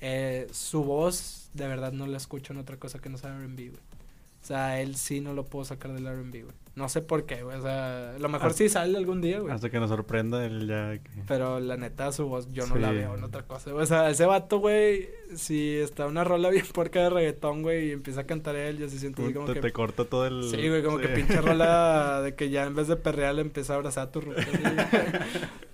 [0.00, 3.70] eh, su voz, de verdad, no la escucho en otra cosa que no sea R&B.
[3.70, 6.54] O sea, él sí no lo puedo sacar del R&B, güey.
[6.74, 7.58] No sé por qué, güey.
[7.58, 9.52] O sea, a lo mejor sí sale algún día, güey.
[9.52, 10.98] Hasta que nos sorprenda él ya.
[11.28, 13.74] Pero la neta, su voz yo no la veo en otra cosa.
[13.74, 17.92] O sea, ese vato, güey, si está una rola bien puerca de reggaetón, güey, y
[17.92, 19.60] empieza a cantar él, ya se siente así como te, que...
[19.60, 20.48] Te corta todo el...
[20.50, 23.74] Sí, güey, como que pinche rola de que ya en vez de perrear le empieza
[23.74, 24.42] a abrazar a tu ruta.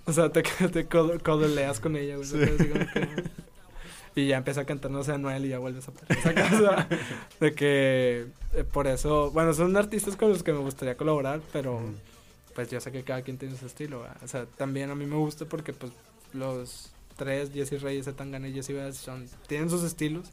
[0.05, 2.27] o sea, te, te codoleas con ella, güey.
[2.27, 2.37] Sí.
[4.19, 6.87] Y ya empieza a cantar, no sé, Noel y ya vuelves a esa casa.
[7.39, 11.79] de que eh, por eso, bueno, son artistas con los que me gustaría colaborar, pero
[12.53, 14.03] pues yo sé que cada quien tiene su estilo.
[14.21, 15.93] O sea, también a mí me gusta porque pues
[16.33, 20.31] los tres, Jesse Reyes, Zetangana y Jesse Baez, son, tienen sus estilos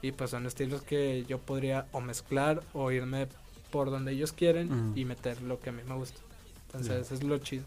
[0.00, 3.28] y pues son estilos que yo podría o mezclar o irme
[3.70, 6.20] por donde ellos quieren y meter lo que a mí me gusta.
[6.66, 7.64] Entonces, es lo chido.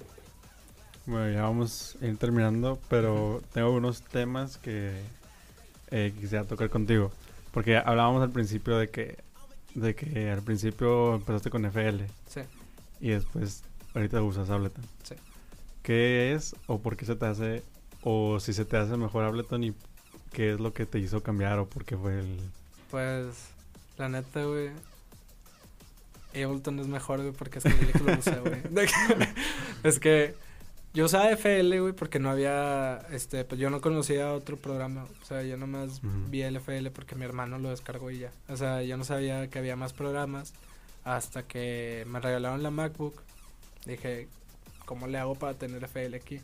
[1.06, 4.94] Bueno, ya vamos a ir terminando, pero tengo unos temas que
[5.92, 7.12] eh, quisiera tocar contigo.
[7.52, 9.18] Porque hablábamos al principio de que,
[9.74, 12.04] de que al principio empezaste con FL.
[12.28, 12.42] Sí.
[13.00, 13.64] Y después
[13.96, 14.84] ahorita usas Ableton.
[15.04, 15.16] Sí.
[15.84, 17.64] ¿Qué es o por qué se te hace,
[18.04, 19.74] o si se te hace mejor Ableton y
[20.32, 22.40] qué es lo que te hizo cambiar o por qué fue el...
[22.92, 23.48] Pues,
[23.98, 24.70] la neta, güey.
[26.36, 28.62] Ableton es mejor, güey, porque es que lo usé, güey.
[29.84, 30.36] es que
[31.00, 35.06] yo usaba FL, güey, porque no había, este, pues yo no conocía otro programa.
[35.22, 38.34] O sea, yo nomás vi el FL porque mi hermano lo descargó y ya.
[38.50, 40.54] O sea, yo no sabía que había más programas
[41.06, 43.14] hasta que me regalaron la MacBook.
[43.86, 44.28] Dije,
[44.84, 46.42] ¿cómo le hago para tener FL aquí?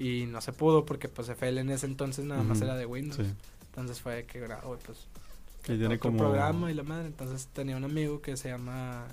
[0.00, 3.28] Y no se pudo porque pues FL en ese entonces nada más era de Windows.
[3.66, 5.06] Entonces fue que, güey, pues...
[5.62, 6.18] Que tiene como...
[6.18, 7.06] programa y la madre.
[7.06, 9.06] Entonces tenía un amigo que se llama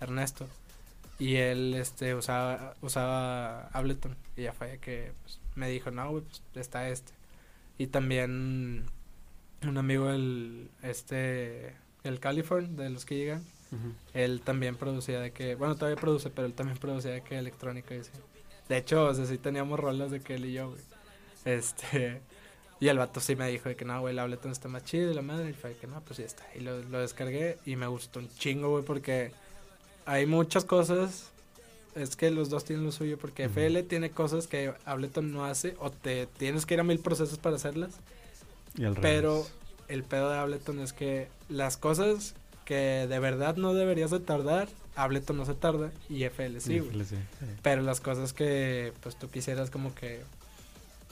[0.00, 0.48] Ernesto
[1.18, 6.24] y él este usaba usaba Ableton y ya fue que pues, me dijo no güey
[6.24, 7.12] pues está este
[7.78, 8.86] y también
[9.62, 13.44] un amigo el este el California de los que llegan
[14.12, 17.94] Él también producía de que, bueno, todavía produce, pero él también producía de que electrónica
[17.94, 18.10] y así.
[18.68, 20.82] De hecho, o sea, sí teníamos rolas de que él y yo, güey.
[21.44, 22.20] Este,
[22.80, 25.10] y el vato sí me dijo de que no, güey, el Ableton está más chido
[25.10, 25.50] y la madre.
[25.50, 26.44] Y fue que no, pues ya está.
[26.54, 29.32] Y lo, lo descargué y me gustó un chingo, güey, porque
[30.06, 31.30] hay muchas cosas.
[31.94, 33.44] Es que los dos tienen lo suyo, porque.
[33.44, 37.38] FL tiene cosas que Ableton no hace, o te tienes que ir a mil procesos
[37.38, 37.92] para hacerlas.
[38.76, 39.52] Y al Pero revés.
[39.88, 44.68] el pedo de Ableton es que las cosas que de verdad no deberías de tardar,
[44.96, 47.04] Ableton no se tarda y FL sí, güey.
[47.04, 47.16] Sí.
[47.62, 50.22] Pero las cosas que pues tú quisieras como que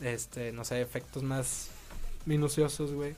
[0.02, 1.69] este, no sé, efectos más
[2.27, 3.14] minuciosos, güey.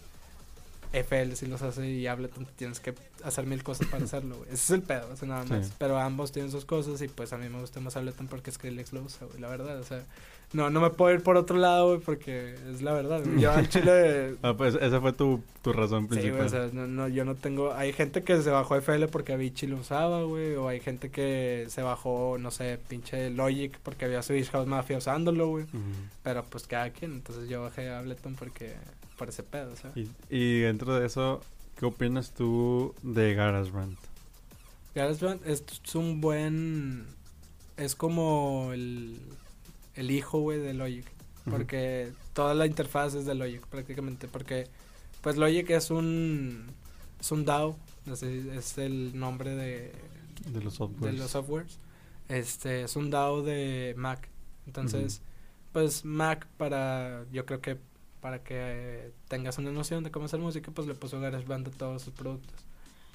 [0.92, 4.48] FL sí los hace y Ableton tienes que hacer mil cosas para hacerlo, güey.
[4.48, 5.66] Ese es el pedo, o sea, nada más.
[5.66, 5.72] Sí.
[5.78, 8.92] Pero ambos tienen sus cosas y pues a mí me gusta más Ableton porque Skrillex
[8.92, 10.04] lo usa, güey, la verdad, o sea,
[10.52, 13.40] no, no me puedo ir por otro lado, güey, porque es la verdad, güey.
[13.40, 16.36] Yo al chile Ah, pues esa fue tu, tu razón Sí, principal.
[16.36, 17.72] güey, o sea, no, no, yo no tengo...
[17.74, 21.66] Hay gente que se bajó FL porque Avicii lo usaba, güey, o hay gente que
[21.68, 25.66] se bajó, no sé, pinche Logic porque había Swedish House Mafia usándolo, güey.
[26.22, 28.74] Pero pues cada quien, entonces yo bajé Ableton porque...
[29.18, 29.90] por ese pedo, o sea.
[29.96, 31.40] Y, y dentro de eso,
[31.78, 33.96] ¿qué opinas tú de GarageBand?
[34.94, 37.06] GarageBand es, es un buen...
[37.76, 39.18] Es como el,
[39.94, 41.06] el hijo, güey, de Logic.
[41.48, 44.28] Porque toda la interfaz es de Logic, prácticamente.
[44.28, 44.68] Porque,
[45.20, 46.66] pues, Logic es un...
[47.20, 47.76] Es un DAO.
[48.06, 49.92] Es el nombre de,
[50.46, 51.18] De los de softwares.
[51.18, 51.78] los softwares.
[52.28, 54.28] Este, es un DAO de Mac.
[54.66, 55.22] Entonces,
[55.72, 57.78] pues Mac para, yo creo que
[58.20, 62.02] para que tengas una noción de cómo hacer música, pues le puso GarageBand a todos
[62.02, 62.64] sus productos.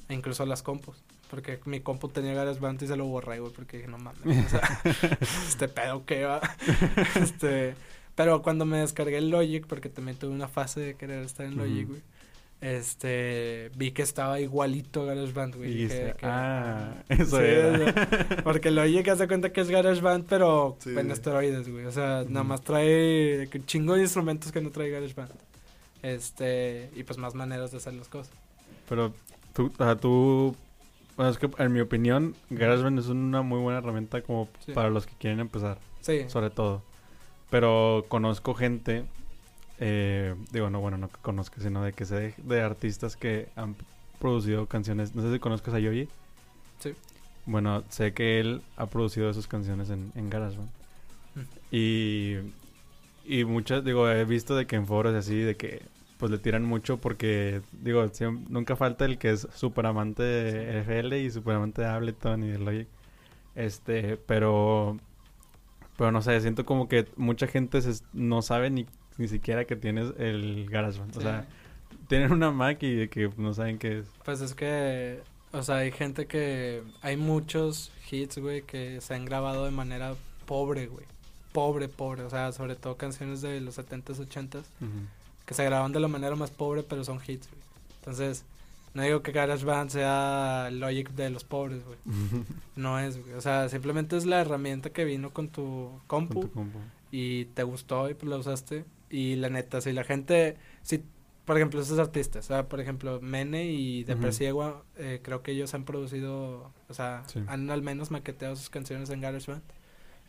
[0.08, 0.98] E incluso a las compus.
[1.30, 4.50] Porque mi compu tenía GarageBand y se lo borré, güey, porque dije, no mames, o
[4.50, 4.82] sea,
[5.48, 6.42] este pedo que va.
[7.16, 7.76] este,
[8.16, 11.58] pero cuando me descargué el Logic, porque también tuve una fase de querer estar en
[11.58, 12.02] Logic, güey.
[12.62, 15.70] Este, vi que estaba igualito GarageBand, güey.
[15.70, 18.44] Y dije dijiste, que, ah, ah, eso sí, era.
[18.44, 21.86] porque Logic hace cuenta que es GarageBand, pero Sí, en esteroides, güey.
[21.86, 25.32] O sea, nada más trae un chingo de instrumentos que no trae GarageBand.
[26.02, 28.34] Este, y pues más maneras de hacer las cosas.
[28.90, 29.14] Pero
[29.54, 30.56] tú, o sea, tú,
[31.20, 34.72] bueno, es que en mi opinión, GarageBand es una muy buena herramienta como Sí.
[34.72, 36.82] para los que quieren empezar, Sí, sobre todo.
[37.50, 39.04] Pero conozco gente,
[39.82, 43.50] eh, digo, no, bueno, no que conozca, sino de que sé de, de artistas que
[43.58, 43.76] han
[44.18, 45.14] producido canciones.
[45.14, 46.08] No sé si conozcas a Yoyi.
[46.80, 46.94] Sí.
[47.46, 50.70] Bueno, sé que él ha producido sus canciones en, en GarageBand.
[51.36, 51.42] Mm.
[51.76, 52.36] Y,
[53.26, 55.82] y muchas, digo, he visto de que en foros y así, de que
[56.20, 60.80] pues le tiran mucho porque, digo, siem- nunca falta el que es súper amante de
[60.82, 62.88] FL y súper amante de Ableton y de Logic.
[63.56, 64.98] Este, pero,
[65.98, 68.86] pero no sé, siento como que mucha gente se- no sabe ni,
[69.18, 71.18] ni siquiera que tienes el GarageBand.
[71.18, 71.48] O sea,
[72.08, 74.08] tienen una Mac y que no saben qué es.
[74.26, 75.22] Pues es que,
[75.54, 80.16] o sea, hay gente que, hay muchos hits, güey, que se han grabado de manera
[80.46, 81.06] pobre, güey.
[81.54, 84.66] Pobre, pobre, o sea, sobre todo canciones de los 70s, 80s,
[85.50, 87.62] que se graban de la manera más pobre, pero son hits, güey.
[88.02, 88.46] Entonces,
[88.94, 91.98] no digo que GarageBand sea Logic de los pobres, güey.
[92.76, 93.34] No es, güey.
[93.34, 96.78] O sea, simplemente es la herramienta que vino con tu Con compu tu compu.
[97.12, 98.86] y te gustó y pues la usaste.
[99.10, 101.04] Y la neta, si la gente, si,
[101.46, 104.08] por ejemplo, esos artistas, o sea, por ejemplo, Mene y Ujú.
[104.14, 107.42] Depresiegua, eh, creo que ellos han producido, o sea, Sí.
[107.48, 109.64] han al menos maqueteado sus canciones en GarageBand.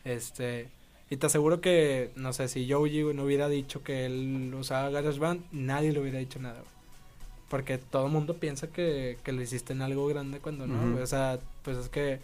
[0.03, 0.71] Este,
[1.11, 5.43] y te aseguro que, no sé, si güey, no hubiera dicho que él usaba GarageBand,
[5.51, 6.71] nadie le hubiera dicho nada, güey.
[7.49, 11.03] Porque todo el mundo piensa que, que lo hiciste en algo grande cuando no, güey.
[11.03, 12.21] O sea, pues es que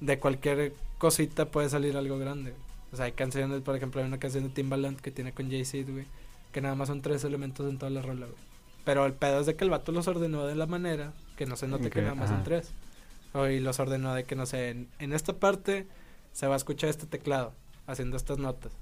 [0.00, 2.50] de cualquier cosita puede salir algo grande.
[2.50, 2.62] güey.
[2.92, 5.92] O sea, hay canciones, por ejemplo, hay una canción de Timbaland que tiene con Jay-Z,
[5.92, 6.06] güey,
[6.50, 8.38] que nada más son tres elementos en toda la rola, güey.
[8.84, 11.54] Pero el pedo es de que el vato los ordenó de la manera que no
[11.54, 12.72] se note que Ok, nada más son tres.
[13.34, 15.86] O, y los ordenó de que, no sé, en, en esta parte
[16.32, 17.52] se va a escuchar este teclado
[17.86, 18.72] haciendo estas notas.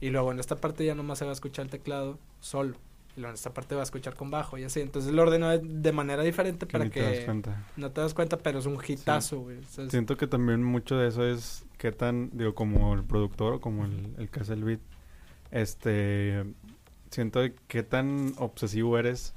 [0.00, 2.76] Y luego en esta parte ya nomás se va a escuchar el teclado solo.
[3.16, 4.80] Y luego en esta parte va a escuchar con bajo y así.
[4.80, 7.64] Entonces lo ordenó de, de manera diferente Que para ni te das que cuenta.
[7.78, 9.58] no te das cuenta, pero es un hitazo, güey.
[9.58, 13.60] Es- Siento que también mucho de eso es qué tan, digo, como el productor o
[13.60, 14.80] como el, el que hace el beat,
[15.50, 16.44] este,
[17.10, 19.34] siento qué tan obsesivo eres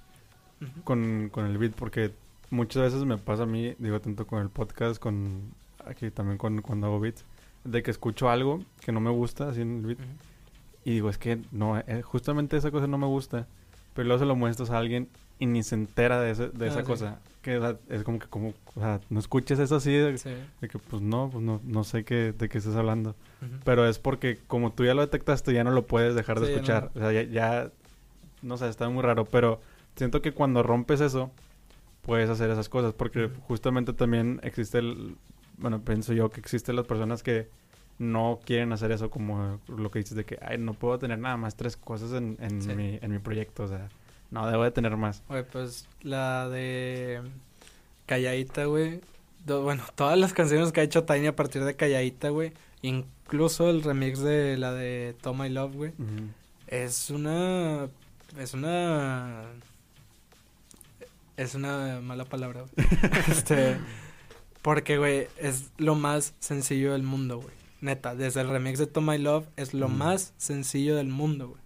[0.84, 2.12] con, con el beat, porque
[2.50, 5.54] muchas veces me pasa a mí, digo, tanto con el podcast, con
[5.86, 7.24] aquí también con, cuando hago beats,
[7.72, 10.00] de que escucho algo que no me gusta así en el beat
[10.86, 13.48] y digo, es que no, eh, justamente esa cosa no me gusta,
[13.94, 15.08] pero luego se lo muestras a alguien
[15.40, 16.86] y ni se entera de, ese- de Ah, esa sí.
[16.86, 20.18] cosa, que o sea, es como que como, o sea, no escuches eso así de,
[20.18, 20.32] Sí.
[20.62, 23.16] de que pues no, pues no, no sé qué, de qué estás hablando.
[23.64, 26.54] Pero es porque como tú ya lo detectaste, ya no lo puedes dejar de Sí,
[26.54, 26.92] escuchar.
[26.96, 27.72] O sea, ya, ya,
[28.42, 29.24] no sé, está muy raro.
[29.26, 29.62] Pero
[29.96, 31.32] siento que cuando rompes eso,
[32.02, 32.94] puedes hacer esas cosas.
[32.94, 35.16] Porque justamente también existe el...
[35.58, 37.48] Bueno, pienso yo que existen las personas que
[38.00, 41.38] no quieren hacer eso como lo que dices de que, ay, no puedo tener nada
[41.38, 42.74] más tres cosas en, en, Sí.
[42.74, 43.64] mi, en mi proyecto.
[43.64, 43.90] O sea,
[44.32, 45.22] no, debo de tener más.
[45.28, 47.22] Güey, pues la de
[48.06, 49.02] Calladita, güey.
[49.46, 52.54] Bueno, todas las canciones que ha hecho Tiny a partir de Calladita, güey.
[52.82, 55.92] Incluso el remix de la de Tom My Love, güey.
[56.68, 57.88] Es una.
[58.38, 59.44] Es una.
[61.38, 62.88] Es una mala palabra, güey.
[63.30, 63.78] este.
[64.62, 67.59] Porque, güey, es lo más sencillo del mundo, güey.
[67.82, 69.98] Neta, desde el remix de To My Love es lo Mm.
[69.98, 71.62] más sencillo del mundo, güey.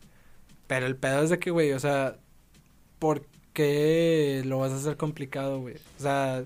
[0.68, 2.18] Pero el pedo es de que, güey, o sea,
[3.00, 5.76] ¿por qué lo vas a hacer complicado, güey?
[5.98, 6.46] O sea,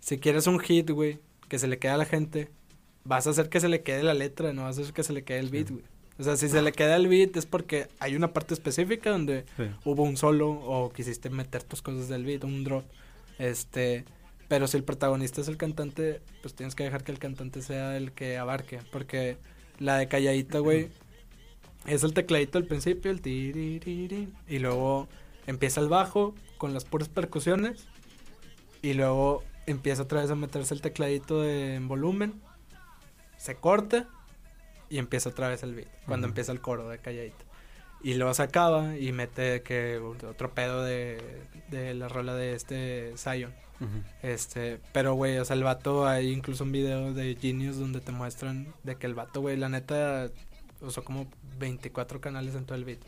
[0.00, 1.18] si quieres un hit, güey,
[1.48, 2.50] que se le quede a la gente,
[3.04, 5.12] vas a hacer que se le quede la letra, no vas a hacer que se
[5.12, 5.84] le quede el beat, güey.
[6.18, 9.44] O sea, si se le queda el beat es porque hay una parte específica donde
[9.56, 9.64] Sí.
[9.84, 12.84] hubo un solo o quisiste meter tus cosas del beat, un drop.
[13.38, 14.04] Este,
[14.48, 17.96] pero si el protagonista es el cantante, pues tienes que dejar que el cantante sea
[17.96, 19.36] el que abarque, porque
[19.78, 20.88] la de calladita, güey,
[21.86, 25.06] es el tecladito al principio, el tiririri, y luego
[25.46, 27.86] empieza el bajo con las puras percusiones
[28.82, 32.40] y luego empieza otra vez a meterse el tecladito de, en volumen,
[33.36, 34.08] se corta
[34.88, 37.44] y empieza otra vez el beat, cuando empieza el coro de calladita.
[38.02, 43.12] Y luego se acaba y mete que otro pedo de, de la rola de este
[43.16, 43.52] Zion.
[44.22, 48.12] Este, pero güey, o sea, el vato, hay incluso un video de Genius donde te
[48.12, 50.30] muestran de que el vato, güey, la neta,
[50.80, 51.26] usó como
[51.58, 52.98] 24 canales en todo el beat.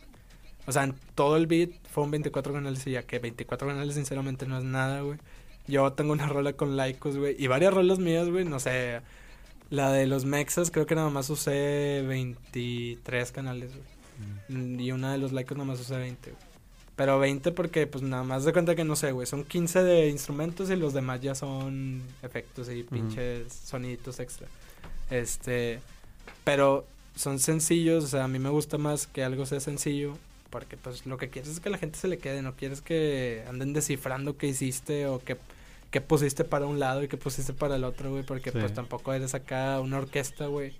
[0.67, 4.47] O sea, en todo el beat fueron 24 canales y ya que 24 canales sinceramente
[4.47, 5.19] no es nada, güey.
[5.67, 9.01] Yo tengo una rola con Laicos, güey, y varias rolas mías, güey, no sé.
[9.71, 14.81] La de los Mexas creo que nada más usé 23 canales, güey.
[14.85, 16.50] Y una de los Laicos nada más usé 20, güey.
[16.97, 19.27] Pero 20 porque, pues, nada más de cuenta que no sé, güey.
[19.27, 24.47] Son 15 de instrumentos y los demás ya son efectos y pinches soniditos extra.
[25.11, 25.81] Este.
[26.45, 26.87] Pero
[27.17, 30.17] son sencillos, o sea, a mí me gusta más que algo sea sencillo.
[30.51, 32.43] Porque, pues, lo que quieres es que la gente se le quede.
[32.43, 35.37] No quieres que anden descifrando qué hiciste o qué,
[35.91, 38.25] qué pusiste para un lado y qué pusiste para el otro, güey.
[38.25, 38.59] Porque, Sí.
[38.59, 40.75] pues, tampoco eres acá una orquesta, güey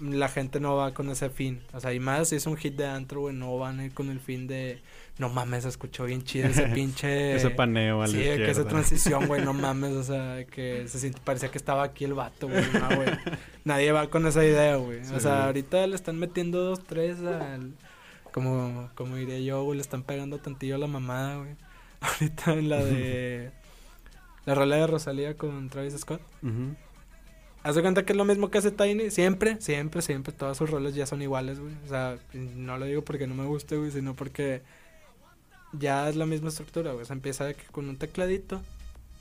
[0.00, 1.60] la gente no va con ese fin.
[1.72, 3.92] O sea, y más si es un hit de antro, güey, no van a ir
[3.92, 4.80] con el fin de,
[5.18, 7.36] no mames, se escuchó bien chido ese pinche...
[7.36, 8.68] Ese paneo a la Sí, que esa izquierda.
[8.68, 12.48] transición, güey, no mames, o sea, que se siente, parecía que estaba aquí el vato,
[12.48, 13.08] güey, no, güey.
[13.64, 15.04] Nadie va con esa idea, güey.
[15.04, 15.14] Sí.
[15.14, 17.72] O sea, ahorita le están metiendo dos, tres al...
[18.32, 21.56] Como, como diría yo, güey, le están pegando tantillo a la mamada, güey.
[22.00, 23.50] Ahorita en la de...
[24.46, 26.22] La rola de Rosalía con Travis Scott.
[26.42, 26.74] Ujú.
[27.62, 30.70] Haz de cuenta que es lo mismo que hace Tiny, siempre, siempre, siempre, todas sus
[30.70, 31.74] roles ya son iguales, güey.
[31.84, 34.62] O sea, no lo digo porque no me guste, güey, sino porque
[35.72, 37.02] ya es la misma estructura, güey.
[37.02, 38.62] O sea, empieza con un tecladito,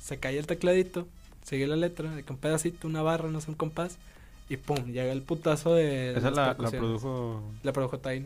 [0.02, 1.06] se cae el tecladito,
[1.44, 3.98] sigue la letra, de que un pedacito, una barra, no sé, un compás,
[4.48, 6.16] y pum, llega el putazo de...
[6.16, 7.44] Esa la, produjo...
[7.64, 8.26] La produjo Tiny.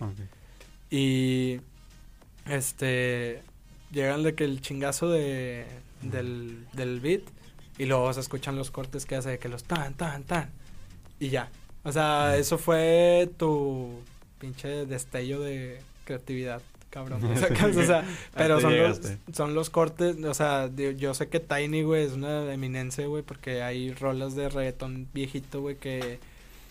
[0.92, 1.60] Y
[2.48, 3.42] este
[3.92, 5.66] llegan de que el chingazo de
[6.02, 7.22] del, del beat
[7.78, 10.50] y luego se escuchan los cortes que hace de que los tan tan tan
[11.20, 11.50] y ya.
[11.84, 14.00] O sea, eso fue tu
[14.40, 17.24] pinche destello de creatividad, cabrón.
[17.26, 18.06] O sea, que- o sea,
[18.36, 19.00] pero son los,
[19.34, 23.64] son los cortes, o sea, yo sé que Tiny, güey, es una eminencia, güey, porque
[23.64, 26.20] hay rolas de reggaetón viejito, güey, que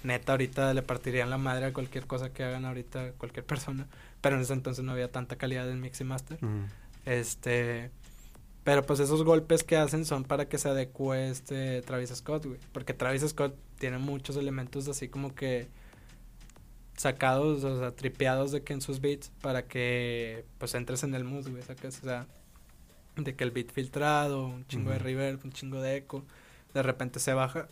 [0.04, 3.86] neta ahorita le partirían la madre a cualquier cosa que hagan ahorita cualquier persona,
[4.20, 6.38] pero en ese entonces no había tanta calidad en mix y master.
[7.06, 7.90] Este,
[8.64, 12.58] pero pues esos golpes que hacen son para que se adecue este Travis Scott, güey,
[12.72, 15.68] porque Travis Scott tiene muchos elementos así como que
[16.96, 21.24] sacados, o sea, tripeados de que en sus beats para que pues entres en el
[21.24, 22.26] mood, güey, sacas, o sea,
[23.16, 26.24] de que el beat filtrado, un chingo de reverb, un chingo de eco,
[26.72, 27.68] de repente se baja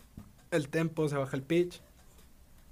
[0.51, 1.81] el tempo, se baja el pitch,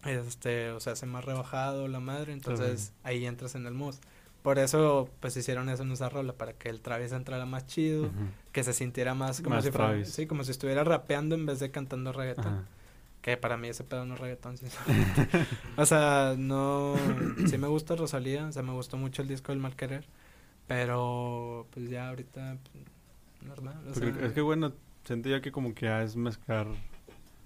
[0.06, 3.96] este, o sea, se más rebajado la madre, entonces ahí entras en el mood.
[4.50, 8.06] Por eso, pues hicieron eso en esa rola, para que el Travis entrara más chido,
[8.08, 8.14] Ujú.
[8.52, 10.10] que se sintiera más como Más si fuera, Travis.
[10.10, 12.48] sí, como si estuviera rapeando en vez de cantando reggaetón.
[12.48, 12.64] Ajá.
[13.22, 15.28] Que para mí ese pedo no es reggaetón, sinceramente.
[15.78, 16.96] o sea, no,
[17.48, 20.06] sí me gusta Rosalía, o sea, me gustó mucho el disco del Mal Querer,
[20.68, 22.58] pero pues ya ahorita
[23.46, 24.74] normal, o sea, es que bueno,
[25.04, 26.66] siento yo que como que ya es mezclar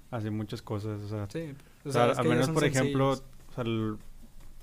[0.09, 1.53] así muchas cosas, o sea, sí,
[1.85, 3.33] o o sea, sea, es que ya menos por ejemplo, sencillos.
[3.49, 3.97] o sea, el-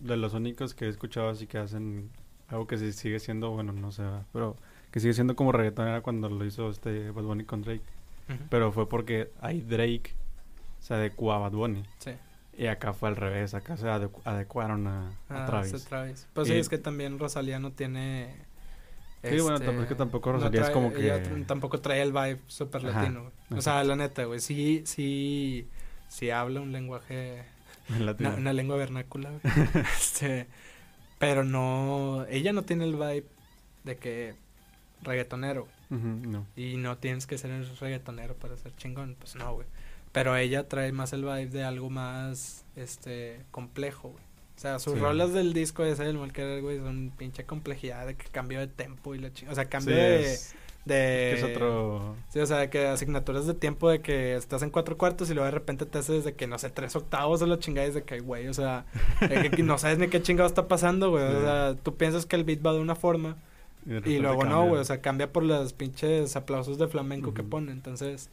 [0.01, 2.09] de los únicos que he escuchado así que hacen
[2.51, 4.03] algo que sí sigue siendo, bueno, no sé,
[4.33, 4.57] pero
[4.91, 7.83] que sigue siendo como reggaetón era cuando lo hizo este Bad Bunny con Drake,
[8.49, 10.13] pero fue porque ahí Drake
[10.81, 12.13] se adecuó a Bad Bunny sí.
[12.57, 15.85] y acá fue al revés, acá se adecu- adecuaron a, a Ah, Travis.
[15.85, 16.27] Travis.
[16.33, 18.49] Pues Y- sí, es que también Rosalía no tiene
[19.23, 22.01] Sí, bueno, Este, tampoco- es que tampoco no Rosalía es trae- como que- tampoco trae
[22.01, 23.59] el vibe super Ajá, latino, güey.
[23.59, 25.69] O sea, la neta, güey, sí, sí,
[26.09, 27.45] sí habla un lenguaje,
[28.19, 29.41] una, una lengua vernácula, güey.
[30.01, 30.47] este,
[31.21, 33.27] pero no, ella no tiene el vibe
[33.85, 34.35] de que
[35.03, 36.47] reggaetonero, no.
[36.57, 39.67] y no tienes que ser reggaetonero para ser chingón, pues no, güey.
[40.13, 44.25] Pero ella trae más el vibe de algo más, este, complejo, güey.
[44.57, 44.99] O sea, sus Sí.
[44.99, 49.15] rolas del disco ese del Malquerer, güey, son pinche complejidad de que cambio de tempo
[49.15, 49.53] y la chingada.
[49.53, 51.35] O sea, cambio Sí, de, es, de...
[51.35, 52.16] es otro...
[52.31, 55.47] Sí, o sea, que asignaturas de tiempo de que estás en cuatro cuartos y luego
[55.47, 58.20] de repente te haces de que, no sé, tres octavos o la chingada de que,
[58.20, 58.85] güey, o sea,
[59.20, 61.24] de que no sabes ni qué chingado está pasando, güey.
[61.24, 63.36] O sea, tú piensas que el beat va de una forma
[63.86, 67.73] y luego no, güey, o sea, cambia por los pinches aplausos de flamenco que pone.
[67.73, 68.28] Entonces,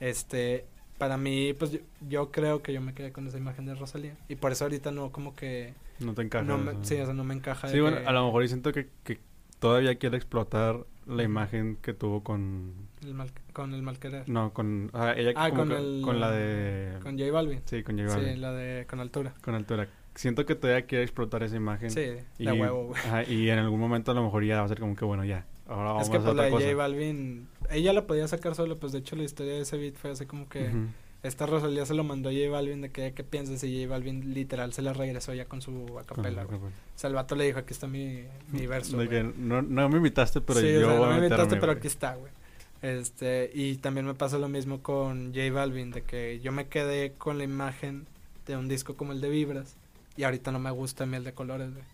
[0.00, 0.64] este,
[0.98, 4.16] para mí, pues yo, yo creo que yo me quedé con esa imagen de Rosalía.
[4.28, 6.44] Y por eso ahorita no, como que, No te encaja.
[6.44, 7.68] no me, sí, o sea, no me encaja.
[7.68, 9.20] de Sí, bueno, que a lo mejor y siento que, que
[9.60, 12.72] todavía quiere explotar la imagen que tuvo con...
[13.02, 14.28] el mal- con el mal querer.
[14.28, 14.90] No, con...
[14.92, 16.98] o sea, ella Ah, con el- con la de...
[17.02, 17.60] Con J Balvin.
[17.64, 18.34] Sí, con J Balvin.
[18.34, 19.34] Sí, la de con altura.
[19.42, 19.88] Con altura.
[20.14, 21.90] Siento que todavía quiere explotar esa imagen.
[21.90, 23.00] Sí, de y, huevo, güey.
[23.00, 25.24] ajá, y en algún momento a lo mejor ya va a ser como que, bueno,
[25.24, 25.46] ya.
[25.68, 26.64] Ahora vamos Es que a hacer pues la otra de cosa.
[26.66, 29.94] J Balvin, ella la podía sacar solo, pues de hecho la historia de ese beat
[29.96, 30.70] fue así como que.
[31.22, 34.34] Esta Rosalía se lo mandó a J Balvin de que qué piensas y J Balvin
[34.34, 36.56] literal se la regresó ya con su Con acapella, la güey.
[36.58, 36.76] acapella.
[36.94, 38.22] O sea, el vato le dijo, aquí está mi,
[38.52, 41.16] mi verso, que no, no me invitaste, pero sí, yo o sea, voy no me
[41.16, 42.32] invitaste, meterme, pero aquí está, güey.
[42.80, 47.12] Este, y también me pasa lo mismo con J Balvin, de que yo me quedé
[47.18, 48.06] con la imagen
[48.46, 49.74] de un disco como el de Vibras,
[50.16, 51.84] y ahorita no me gusta Miel de Colores, güey.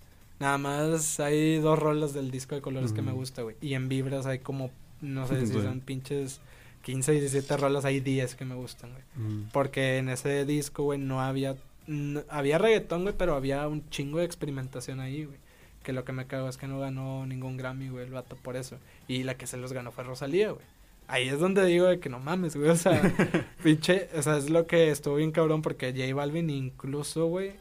[0.41, 3.57] Nada más hay dos rolas del disco de colores que me gusta, güey.
[3.61, 4.71] Y en Vibras hay como,
[5.01, 6.41] no sé si son pinches
[6.85, 9.03] 15, 17 rolas, hay 10 que me gustan, güey.
[9.27, 9.49] Ujú.
[9.53, 11.57] Porque en ese disco, güey, no había.
[11.87, 15.39] no- había reggaetón, güey, pero había un chingo de experimentación ahí, güey.
[15.83, 18.57] Que lo que me cago es que no ganó ningún Grammy, güey, el vato por
[18.57, 18.79] eso.
[19.09, 20.65] Y la que se los ganó fue Rosalía, güey.
[21.09, 22.71] Ahí es donde digo de que no mames, güey.
[22.71, 23.03] O sea,
[23.63, 24.09] pinche.
[24.17, 27.53] O sea, es lo que estuvo bien cabrón porque J Balvin incluso, güey,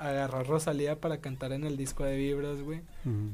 [0.00, 2.80] agarró a Rosalía para cantar en el disco de Vibras, güey.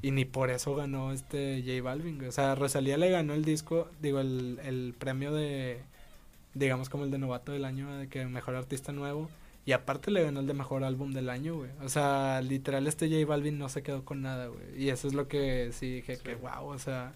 [0.03, 2.29] Y ni por eso ganó este J Balvin, güey.
[2.29, 5.81] O sea, Rosalía le ganó el disco, digo, el, el premio de,
[6.55, 9.31] digamos, como el de novato del año, de que mejor artista nuevo.
[9.65, 11.71] Y aparte le ganó el de mejor álbum del año, güey.
[11.83, 14.81] O sea, literal este J Balvin no se quedó con nada, güey.
[14.81, 17.15] Y eso es lo que sí dije que, wow, o sea,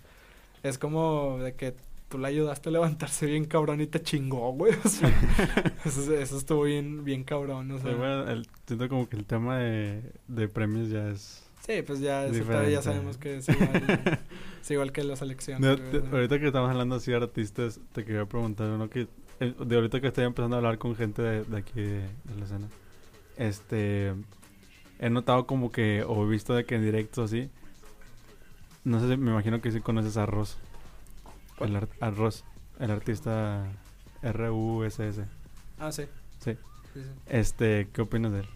[0.63, 1.75] es como de que
[2.11, 4.75] tú le ayudaste a levantarse bien cabrón y te chingó, güey.
[4.85, 5.09] O sea,
[5.87, 7.91] eso, eso estuvo bien, bien cabrón, o sea.
[7.93, 11.47] Sí, bueno, el- siento como que el tema de, de premios ya es...
[11.67, 14.19] Sí, pues ya, ya sabemos que es igual,
[14.63, 15.63] es igual que la selección.
[15.65, 19.07] Ahorita que estamos hablando así de artistas, te quería preguntar uno que...
[19.39, 22.45] De ahorita que estoy empezando a hablar con gente de, de aquí de, de la
[22.45, 22.67] escena.
[23.37, 24.15] Este...
[24.99, 26.03] He notado como que...
[26.07, 27.51] O he visto de que en directo así...
[28.83, 30.57] No sé, si- me imagino que sí conoces a Ross.
[31.61, 31.71] ¿Cuál?
[31.71, 32.45] El ar- a Ross.
[32.81, 33.65] El artista
[34.23, 35.25] R-U-S-S.
[35.79, 36.05] Ah, sí.
[36.39, 36.53] Sí.
[36.95, 37.11] Sí, sí.
[37.27, 37.89] Este...
[37.93, 38.47] ¿Qué opinas de él?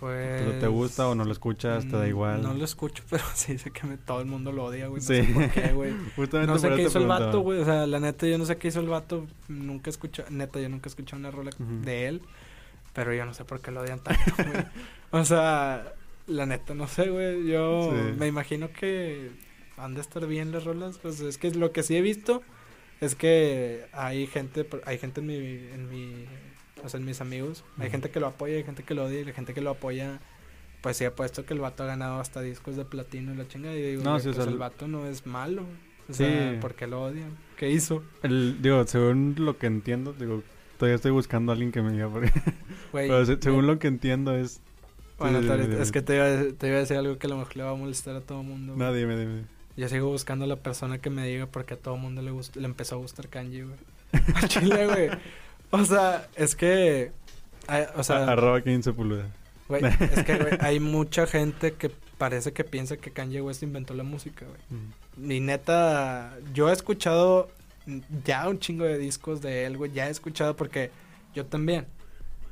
[0.00, 0.60] Pues...
[0.60, 1.84] ¿Te, gusta o no lo escuchas?
[1.86, 2.42] ¿Te da mm, igual?
[2.42, 5.00] No lo escucho, pero sí sé que me- todo el mundo lo odia, güey.
[5.00, 5.22] No Sí.
[5.24, 5.92] sé por qué, güey.
[6.16, 7.60] Justamente No sé por qué hizo el vato, güey.
[7.60, 9.26] O sea, la neta, yo no sé qué hizo el vato.
[9.48, 12.22] Nunca escuché, neta, yo nunca escuché una rola de él.
[12.92, 14.64] Pero yo no sé por qué lo odian tanto, güey.
[15.10, 15.92] O sea,
[16.26, 17.46] la neta, no sé, güey.
[17.46, 18.12] Yo Sí.
[18.18, 19.30] me imagino que
[19.76, 20.98] han de estar bien las rolas.
[20.98, 22.42] Pues es que lo que sí he visto
[23.00, 26.24] es que hay gente, hay gente en mi, en mi,
[26.82, 27.64] o sea, en mis amigos.
[27.78, 29.70] Hay gente que lo apoya, hay gente que lo odia y la gente que lo
[29.70, 30.20] apoya.
[30.80, 33.48] Pues sí, ha puesto que el vato ha ganado hasta discos de platino y la
[33.48, 33.74] chinga.
[33.74, 35.62] Y digo, No, sí, o pues sea, el vato no es malo.
[36.08, 36.24] O Sí.
[36.24, 37.30] sea, ¿por qué lo odian?
[37.56, 38.02] ¿Qué hizo?
[38.22, 40.42] El, digo, según lo que entiendo, digo,
[40.78, 42.30] todavía estoy buscando a alguien que me diga, porque,
[42.92, 44.60] Güey, pero se- según lo que entiendo es...
[45.18, 45.82] Bueno, Sí, te- dime, dime.
[45.82, 47.62] es que te iba, a, te iba a decir algo que a lo mejor le
[47.62, 48.74] va a molestar a todo el mundo.
[48.76, 49.44] No, dime, dime.
[49.76, 52.64] Yo sigo buscando a la persona que me diga porque a todo mundo le, le
[52.66, 53.76] empezó a gustar Kanji, güey.
[54.36, 55.10] A Chile, güey.
[55.70, 57.10] O sea, es que...
[57.66, 59.26] hay- o sea, A- arroba 15 pulgadas.
[59.68, 63.92] güey, es que, güey, hay mucha gente que parece que piensa que Kanye West inventó
[63.94, 64.60] la música, güey.
[65.26, 65.30] Mm.
[65.32, 67.48] Y neta, yo he escuchado
[68.24, 69.90] ya un chingo de discos de él, güey.
[69.90, 70.92] Ya he escuchado porque
[71.34, 71.86] yo también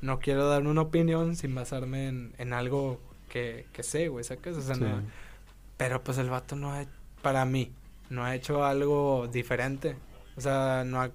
[0.01, 4.57] no quiero dar una opinión sin basarme en, en algo que, que sé, güey, ¿sacas?
[4.57, 4.81] O sea, Sí.
[4.81, 5.01] no,
[5.77, 6.85] pero pues el vato no ha,
[7.23, 7.73] para mí,
[8.11, 9.97] no ha hecho algo diferente.
[10.37, 11.11] O sea, no ha,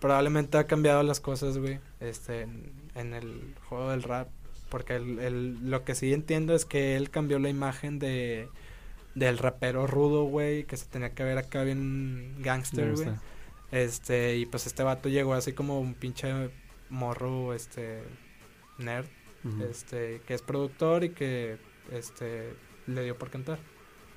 [0.00, 4.28] probablemente ha cambiado las cosas, güey, este, en, en el juego del rap.
[4.70, 8.48] Porque el, el- lo que sí entiendo es que él cambió la imagen de
[9.14, 13.08] del rapero rudo, güey, que se tenía que ver acá bien gangster, güey.
[13.72, 16.50] Este, y pues este vato llegó así como un pinche
[16.90, 18.02] morro, este,
[18.78, 19.06] nerd,
[19.58, 21.58] este, que es productor y que,
[21.90, 22.54] este,
[22.86, 23.58] le dio por cantar.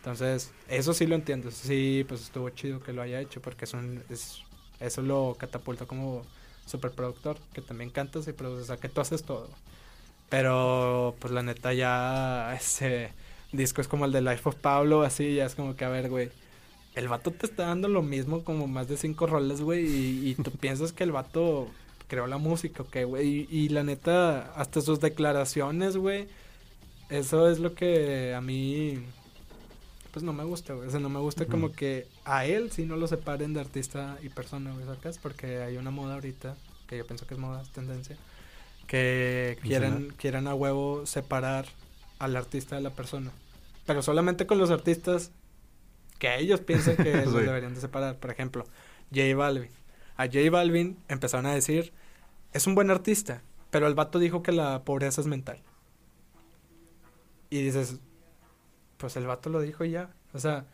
[0.04, 1.50] Entonces, eso sí lo entiendo.
[1.50, 3.74] Sí, pues estuvo chido que lo haya hecho porque es
[4.10, 4.44] es,
[4.82, 6.24] eso lo catapulta como
[6.66, 9.48] superproductor, que también cantas y produces, o sea, que tú haces todo.
[10.30, 13.12] Pero, pues la neta ya ese
[13.54, 16.10] disco es como el de Life of Pablo, así, ya es como que, a ver,
[16.10, 16.32] güey,
[16.96, 19.86] el vato te está dando lo mismo como más de cinco roles, güey,
[20.30, 21.70] y, tú piensas que el vato
[22.10, 26.28] creó la música, ok, güey, y, y, la neta, hasta sus declaraciones, güey,
[27.10, 29.02] eso es lo que a mí
[30.14, 30.88] pues no me gusta, güey.
[30.88, 34.20] O sea, no me gusta como que a él sí no lo separen de artista
[34.22, 35.18] y persona, güey, ¿sacas?
[35.18, 38.16] Porque hay una moda ahorita, que yo pienso que es moda, es tendencia,
[38.86, 41.66] que quieren, quieren a huevo separar
[42.20, 43.32] al artista de la persona.
[43.88, 45.32] Pero solamente con los artistas
[46.20, 48.16] que ellos piensan que los deberían de separar.
[48.18, 48.66] Por ejemplo,
[49.12, 49.72] J Balvin.
[50.16, 51.92] A J Balvin empezaron a decir,
[52.52, 53.42] es un buen artista,
[53.72, 55.60] pero el vato dijo que la pobreza es mental.
[57.50, 58.00] Y dices,
[59.04, 60.12] pues el vato lo dijo ya.
[60.34, 60.66] O sea,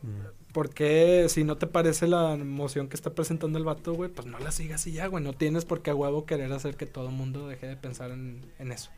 [0.00, 0.52] mm.
[0.54, 4.08] ¿por qué si no te parece la emoción que está presentando el vato, güey?
[4.08, 5.22] Pues no la sigas y ya, güey.
[5.22, 8.10] No tienes por qué a huevo querer hacer que todo el mundo deje de pensar
[8.10, 8.88] en, en eso.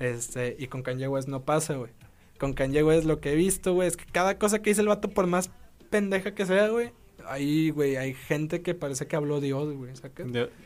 [0.00, 1.90] Este, y con Kanye West no pasa, güey.
[2.38, 4.88] Con Kanye West lo que he visto, güey, es que cada cosa que dice el
[4.88, 5.50] vato, por más
[5.90, 6.94] pendeja que sea, güey,
[7.26, 9.92] ahí, güey, hay gente que parece que habló Dios, güey,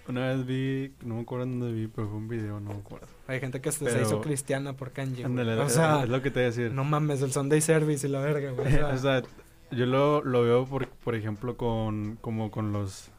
[0.09, 3.09] Una vez vi, no me acuerdo dónde vi, pero fue un video, no me acuerdo.
[3.27, 6.45] Hay gente que se hizo cristiana por Kanye, o sea, es lo que te voy
[6.45, 6.73] a decir.
[6.73, 8.75] No mames, el Sunday Service y la verga, güey.
[8.77, 9.23] O sea,
[9.71, 13.11] yo lo, lo veo, por, por ejemplo, con, como con los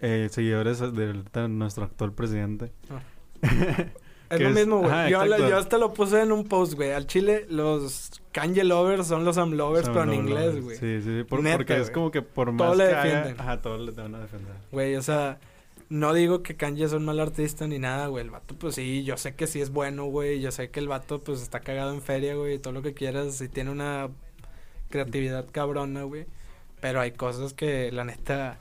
[0.00, 2.72] eh, seguidores de, nuestro actual presidente.
[2.90, 3.02] Ah.
[4.30, 5.10] Es lo mismo, güey.
[5.10, 6.92] Yo, yo, hasta lo puse en un post, güey.
[6.92, 10.76] Al chile, los Kanye lovers son los Am lovers, pero en inglés, güey.
[10.76, 13.36] Sí, sí, porque es como que por más todo le defienden.
[13.38, 14.54] ajá, todo le van a defender.
[14.72, 15.38] Güey, o sea,
[15.88, 18.24] no digo que Kanye es un mal artista ni nada, güey.
[18.24, 20.40] El vato, pues sí, yo sé que sí es bueno, güey.
[20.40, 22.58] Yo sé que el vato, pues está cagado en feria, güey.
[22.58, 23.40] Todo lo que quieras.
[23.40, 24.08] Y tiene una
[24.88, 26.26] creatividad cabrona, güey.
[26.80, 28.60] Pero hay cosas que, la neta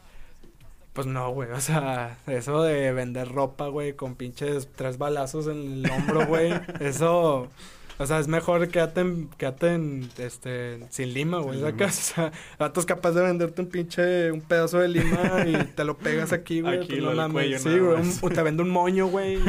[0.94, 5.84] pues no, güey, o sea, eso de vender ropa, güey, con pinches tres balazos en
[5.84, 7.50] el hombro, güey, eso,
[7.98, 12.86] o sea, es mejor que aten, que aten, este, sin lima, güey, O sea, vatos
[12.86, 16.78] capaz de venderte un pinche, un pedazo de lima y te lo pegas aquí, güey.
[16.78, 19.40] Aquí pues, no Sí, güey, te vende un moño, güey,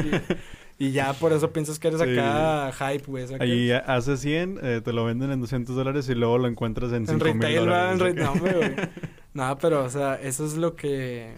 [0.78, 3.26] y, ya por eso piensas que eres acá hype, güey.
[3.38, 7.06] Ahí hace 100, eh, te lo venden en 200 dólares y luego lo encuentras en
[7.06, 7.92] 5 mil dólares.
[7.92, 8.74] En retail, güey.
[9.34, 11.34] No, pero, o sea, eso es lo que.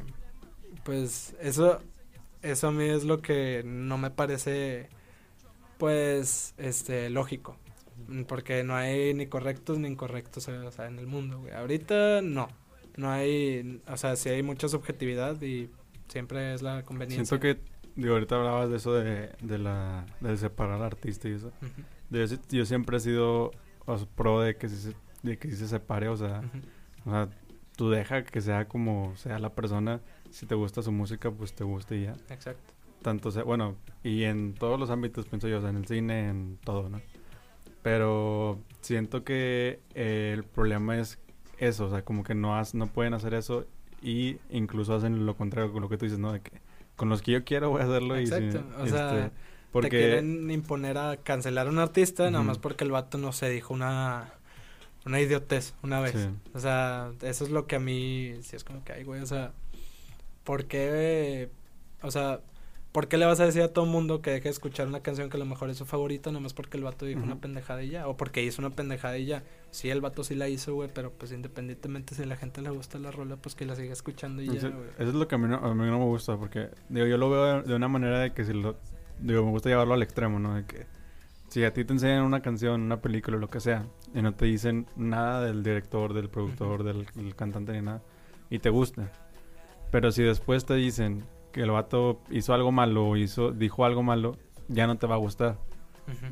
[0.85, 1.81] Pues, eso.
[2.43, 4.89] Eso a mí es lo que no me parece.
[5.79, 7.57] Pues, este, lógico.
[8.29, 11.55] Porque no hay ni correctos ni incorrectos o sea, en el mundo, güey.
[11.55, 12.49] Ahorita no.
[12.97, 13.81] No hay.
[13.89, 15.71] O sea, sí hay mucha subjetividad y
[16.09, 17.25] siempre es la conveniencia.
[17.25, 17.77] Siento que.
[17.97, 20.05] Digo, ahorita hablabas de eso de, de la.
[20.21, 21.51] de separar al artista y eso.
[22.51, 23.53] yo, siempre he sido
[24.15, 24.93] pro de que se,
[25.23, 26.43] de que se separe, o sea.
[27.07, 27.29] O sea,
[27.77, 30.01] tú deja que sea como sea la persona.
[30.31, 32.17] Si te gusta su música, pues te gusta y ya.
[32.31, 32.75] Exacto.
[33.03, 36.29] Tanto sea, bueno, y en todos los ámbitos pienso yo, o sea, en el cine,
[36.29, 37.01] en todo, ¿no?
[37.83, 41.21] Pero siento que eh, el problema es
[41.59, 43.67] eso, o sea, como que no, has, no pueden hacer eso
[44.03, 46.33] y incluso hacen lo contrario con lo que tú dices, ¿no?
[46.33, 46.61] De que
[46.97, 48.59] con los que yo quiero voy a hacerlo Exacto.
[48.59, 48.83] y...
[48.83, 49.37] o sea, este,
[49.71, 49.91] porque...
[49.91, 53.51] te quieren imponer a cancelar a un artista nada más porque el vato no se
[53.51, 54.33] dijo una
[55.07, 56.29] una idiotez una vez.
[56.53, 59.27] O sea, eso es lo que a mí sí es como que, ay, güey, o
[59.27, 59.53] sea,
[60.45, 61.49] ¿por qué,
[62.03, 62.41] o sea,
[62.91, 65.31] ¿por qué le vas a decir a todo mundo que deje de escuchar una canción
[65.31, 67.91] que a lo mejor es su favorita nomás porque el vato dijo una pendejada y
[67.91, 68.09] ya?
[68.09, 69.45] O porque hizo una pendejada y ya.
[69.71, 72.71] Sí, el vato sí la hizo, güey, pero pues independientemente si a la gente le
[72.71, 74.89] gusta la rola, pues que la siga escuchando y ya, güey.
[74.99, 77.17] Eso es lo que a mí, no, a mí no me gusta, porque, digo, yo
[77.17, 78.77] lo veo de, una manera de que si lo,
[79.21, 80.57] digo, me gusta llevarlo al extremo, ¿no?
[80.57, 80.87] De que
[81.57, 84.45] si a ti te enseñan una canción, una película, lo que sea, y no te
[84.45, 88.03] dicen nada del director, del productor, del, cantante ni nada,
[88.51, 89.11] y te gusta.
[89.91, 94.03] Pero si después te dicen que el vato hizo algo malo o hizo, dijo algo
[94.03, 94.37] malo,
[94.69, 95.57] ya no te va a gustar.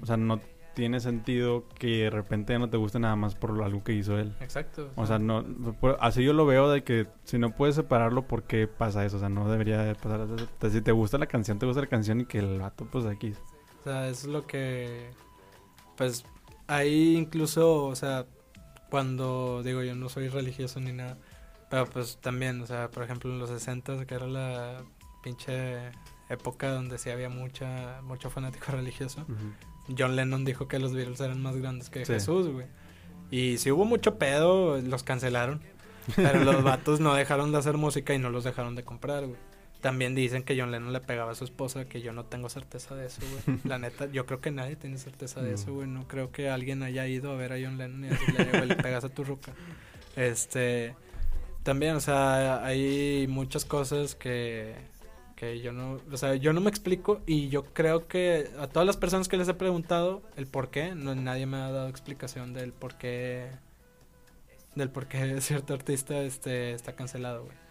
[0.03, 0.43] O sea, no
[0.75, 4.19] tiene sentido que de repente ya no te guste nada más por algo que hizo
[4.19, 4.37] él.
[4.41, 4.91] Exacto.
[4.95, 5.43] O sea, no,
[6.01, 9.17] así yo lo veo de que si no puedes separarlo, ¿por qué pasa eso?
[9.17, 10.71] O sea, no debería pasar eso.
[10.71, 13.33] Si te gusta la canción, te gusta la canción y que el vato pues aquí
[13.85, 15.11] o sea, es lo que,
[15.97, 16.25] pues,
[16.67, 18.25] ahí incluso, o sea,
[18.89, 21.19] cuando, digo, yo no soy religioso ni nada,
[21.69, 24.83] pero pues también, o sea, por ejemplo, en los 60 que era la
[25.23, 25.91] pinche
[26.31, 29.27] época donde sí había mucha, mucho fanático religioso,
[29.99, 32.67] John Lennon dijo que los Beatles eran más grandes que Jesús, güey.
[33.31, 35.61] Y si hubo mucho pedo, los cancelaron.
[36.17, 39.39] Pero los vatos no dejaron de hacer música y no los dejaron de comprar, güey.
[39.85, 42.95] También dicen que John Lennon le pegaba a su esposa, que yo no tengo certeza
[42.95, 43.59] de eso, güey.
[43.65, 45.87] La neta, yo creo que nadie tiene certeza de eso, güey.
[45.87, 48.77] No creo que alguien haya ido a ver a John Lennon y decirle, güey, le
[48.77, 49.53] pegas a tu ruca.
[50.17, 50.97] Este,
[51.65, 54.75] también, o sea, hay muchas cosas que,
[55.37, 58.87] que yo no, o sea, yo no me explico y yo creo que a todas
[58.87, 62.55] las personas que les he preguntado el por qué, no, nadie me ha dado explicación
[62.55, 63.51] del por qué,
[64.77, 67.64] del por qué cierto artista este, está cancelado, güey.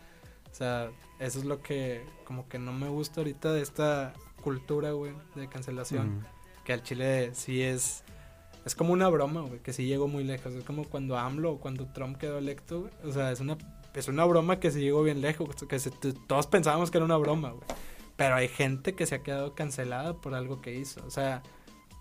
[0.53, 4.13] O sea, eso es lo que como que no me gusta ahorita de esta
[4.43, 6.23] cultura, güey, de cancelación.
[6.63, 8.03] Que al Chile sí es...
[8.63, 10.53] Es como una broma, güey, que sí llegó muy lejos.
[10.53, 12.93] Es como cuando AMLO o cuando Trump quedó electo, güey.
[13.03, 13.57] O sea, es una,
[13.95, 15.55] es una broma que sí llegó bien lejos.
[15.67, 15.80] Que
[16.27, 17.65] todos pensábamos que era una broma, güey.
[18.15, 21.03] Pero hay gente que se ha quedado cancelada por algo que hizo.
[21.05, 21.41] O sea,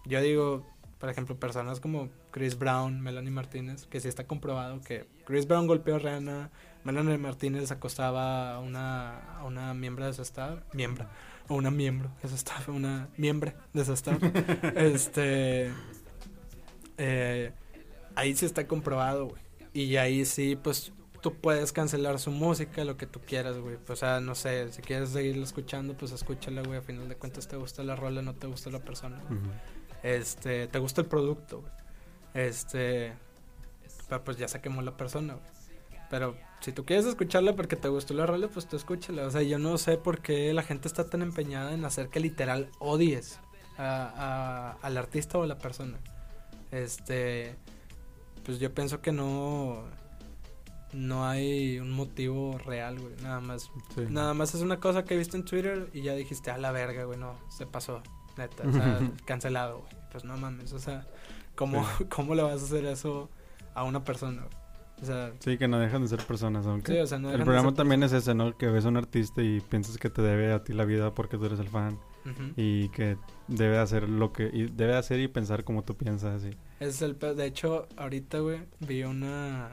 [0.04, 0.66] yo digo,
[1.00, 5.66] por ejemplo, personas como Chris Brown, Melanie Martínez, que sí está comprobado que Chris Brown
[5.66, 6.50] golpeó a Rihanna,
[6.84, 11.06] Melanie Martínez acostaba a una, a una miembro de su estado, miembro,
[11.48, 14.18] o una miembro de su estado, una miembro de su estado.
[14.76, 15.70] este,
[16.98, 17.52] eh,
[18.14, 19.42] ahí sí está comprobado, güey.
[19.72, 23.78] Y ahí sí, pues tú puedes cancelar su música, lo que tú quieras, güey.
[23.88, 26.78] o sea, no sé, si quieres seguirla escuchando, pues escúchala, güey.
[26.78, 29.20] A final de cuentas te gusta la rola, no te gusta la persona.
[30.02, 31.72] Este, te gusta el producto, güey.
[32.34, 33.12] Este,
[34.24, 35.46] pues ya se quemó la persona, güey.
[36.10, 39.26] Pero si tú quieres escucharla porque te gustó la rola, pues tú escúchala.
[39.26, 42.20] O sea, yo no sé por qué la gente está tan empeñada en hacer que
[42.20, 43.40] literal odies
[43.78, 45.98] a, al artista o a la persona.
[46.70, 47.56] Este,
[48.44, 49.82] pues yo pienso que no,
[50.92, 53.14] no hay un motivo real, güey.
[53.22, 53.72] Nada más,
[54.08, 57.02] nada más es una cosa que viste en Twitter y ya dijiste a la verga,
[57.04, 57.18] güey.
[57.18, 58.04] No, se pasó,
[58.36, 59.92] neta, o sea, cancelado, güey.
[60.12, 61.08] Pues no mames, o sea,
[61.56, 63.30] ¿cómo, ¿cómo le vas a hacer eso
[63.74, 64.42] a una persona?
[64.42, 64.61] Güey?
[65.40, 68.56] Sí, que no dejan de ser personas, aunque el programa también es ese, ¿no?
[68.56, 71.36] Que ves a un artista y piensas que te debe a ti la vida porque
[71.36, 71.98] tú eres el fan
[72.56, 73.16] y que
[73.48, 76.50] debe hacer lo que y debe hacer y pensar como tú piensas, sí.
[76.80, 79.70] Es el de hecho, ahorita, güey, vi una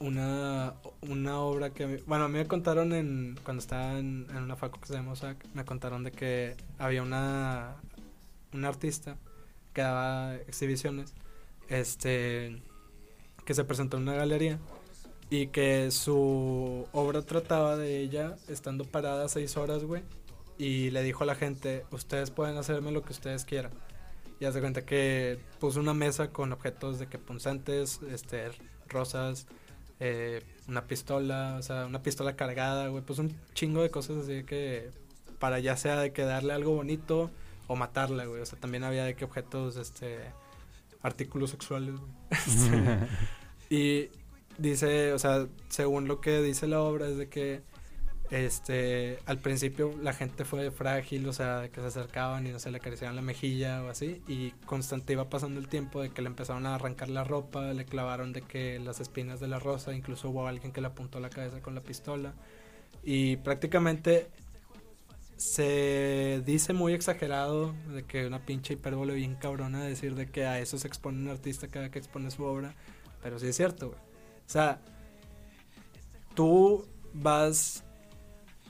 [0.00, 4.80] una una obra que bueno, a mí me contaron en cuando estaba en, una facu
[4.80, 5.12] que se llama
[5.54, 7.76] me contaron de que había una
[8.52, 9.16] una artista
[9.72, 11.14] que daba exhibiciones
[11.68, 12.60] este
[13.52, 14.58] que se presentó en una galería
[15.28, 20.02] y que su obra trataba de ella estando parada seis horas, güey,
[20.56, 23.72] y le dijo a la gente, ustedes pueden hacerme lo que ustedes quieran.
[24.40, 28.48] Y hace cuenta que puso una mesa con objetos de que punzantes, este,
[28.88, 29.46] rosas,
[30.00, 34.44] eh, una pistola, o sea, una pistola cargada, güey, pues un chingo de cosas así
[34.44, 34.92] que
[35.38, 37.30] para ya sea de que darle algo bonito
[37.66, 40.20] o matarla, güey, o sea, también había de que objetos, este,
[41.02, 41.96] artículos sexuales.
[43.72, 44.10] y
[44.58, 47.62] dice, o sea, según lo que dice la obra es de que
[48.30, 52.70] este al principio la gente fue frágil, o sea, que se acercaban y no se
[52.70, 56.28] le acariciaban la mejilla o así y constante iba pasando el tiempo de que le
[56.28, 60.28] empezaron a arrancar la ropa, le clavaron de que las espinas de la rosa, incluso
[60.28, 62.34] hubo alguien que le apuntó la cabeza con la pistola
[63.02, 64.28] y prácticamente
[65.38, 70.60] se dice muy exagerado de que una pinche hipérbole bien cabrona decir de que a
[70.60, 72.74] eso se expone un artista cada que expone su obra,
[73.22, 74.00] pero sí es cierto, güey.
[74.00, 74.80] O sea,
[76.34, 77.84] tú vas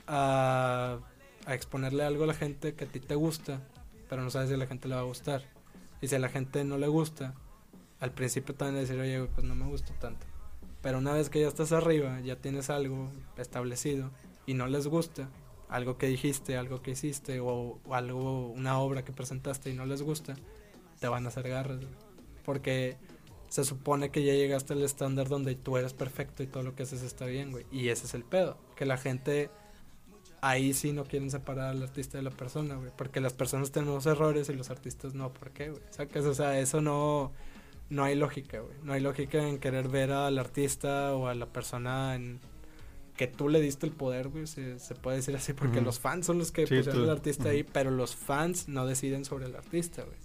[0.07, 0.99] a,
[1.49, 3.61] exponerle algo a la gente que a ti te gusta,
[4.09, 5.43] pero no sabes si a la gente le va a gustar.
[6.01, 7.35] Y si a la gente no le gusta,
[8.01, 10.27] al principio a decir, oye, pues no me gustó tanto.
[10.83, 14.11] Pero una vez que ya estás arriba, ya tienes algo establecido
[14.47, 15.29] y no les gusta,
[15.69, 20.03] algo que dijiste, algo que hiciste o, algo, una obra que presentaste y no les
[20.03, 20.35] gusta,
[21.01, 21.81] te van a hacer garras.
[22.45, 22.97] Porque
[23.53, 26.85] se supone que ya llegaste al estándar donde tú eres perfecto y todo lo que
[26.85, 27.67] haces está bien, güey.
[27.71, 28.57] Y ese es el pedo.
[28.77, 29.51] Que la gente
[30.41, 32.91] ahí sí no quieren separar al artista de la persona, güey.
[32.97, 35.35] Porque las personas tenemos errores y los artistas no.
[35.35, 35.83] ¿Por qué, güey?
[36.27, 37.31] O sea, eso no,
[37.91, 38.75] no hay lógica, güey.
[38.85, 42.41] No hay lógica en querer ver al artista o a la persona en
[43.19, 46.39] que tú le diste el poder, güey, se, puede decir así, porque los fans son
[46.39, 50.17] los que pusieron al artista ahí, pero los fans no deciden sobre el artista, güey.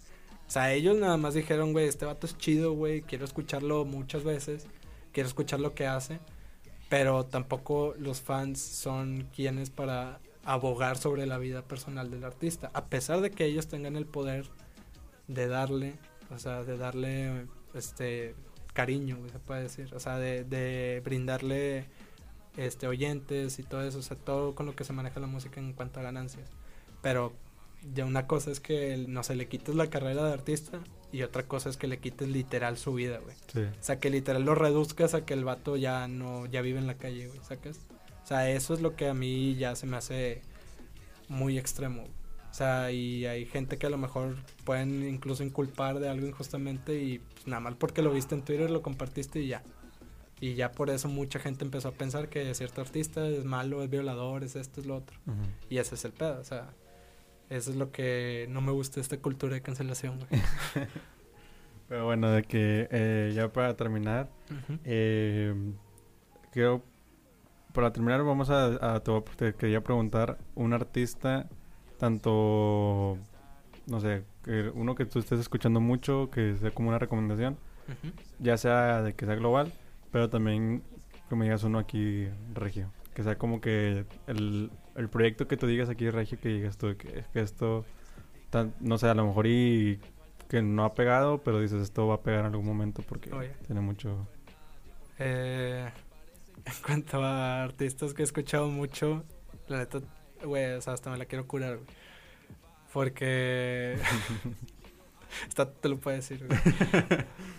[0.47, 4.23] O sea, ellos nada más dijeron, güey, este vato es chido, güey, quiero escucharlo muchas
[4.23, 4.65] veces,
[5.11, 6.19] quiero escuchar lo que hace,
[6.89, 12.85] pero tampoco los fans son quienes para abogar sobre la vida personal del artista, a
[12.85, 14.45] pesar de que ellos tengan el poder
[15.27, 15.95] de darle,
[16.33, 18.33] o sea, de darle, este,
[18.71, 21.87] cariño, se puede decir, o sea, de, de brindarle
[22.55, 25.59] este, oyentes y todo eso, o sea, todo con lo que se maneja la música
[25.59, 26.49] en cuanto a ganancias.
[27.01, 27.33] Pero
[27.93, 30.79] ya una cosa es que no se le quites la carrera de artista
[31.11, 33.35] y otra cosa es que le quites literal su vida, güey.
[33.67, 36.87] O sea, que literal lo reduzcas a que el vato ya no, ya vive en
[36.87, 37.79] la calle, güey, ¿sacas?
[38.23, 40.41] O sea, eso es lo que a mí ya se me hace
[41.29, 42.03] muy extremo.
[42.49, 44.35] O sea, y hay gente que a lo mejor
[44.65, 48.69] pueden incluso inculpar de algo injustamente y pues, nada mal porque lo viste en Twitter,
[48.69, 49.63] lo compartiste y ya.
[50.39, 53.89] Y ya por eso mucha gente empezó a pensar que cierto artista es malo, es
[53.89, 55.17] violador, es esto, es lo otro.
[55.69, 56.69] Y ese es el pedo, o sea,
[57.49, 60.41] eso es lo que no me gusta de esta cultura de cancelación, güey.
[61.87, 64.29] Pero bueno, de que eh, ya para terminar,
[64.83, 65.53] eh,
[66.51, 66.83] quiero,
[67.73, 71.47] para terminar vamos a, a te, quería preguntar, un artista,
[71.97, 73.17] tanto,
[73.85, 77.57] no sé, que uno que tú estés escuchando mucho, que sea como una recomendación,
[78.39, 79.71] ya sea de que sea global,
[80.11, 80.83] pero también
[81.29, 82.91] que me digas uno aquí regio.
[83.13, 86.97] Que sea como que el, el proyecto que tú digas aquí regio, que digas tú
[86.97, 87.85] que, que esto,
[88.79, 89.99] no sé, a lo mejor y
[90.49, 93.29] que no ha pegado, pero dices esto va a pegar en algún momento porque
[93.65, 94.27] tiene mucho...
[95.19, 95.87] Eh,
[96.65, 99.23] en cuanto a artistas que he escuchado mucho,
[99.67, 99.99] la neta,
[100.43, 101.87] güey, o sea, hasta me la quiero curar, güey.
[102.91, 103.97] Porque...
[105.47, 106.59] Esta te lo puedo decir, güey.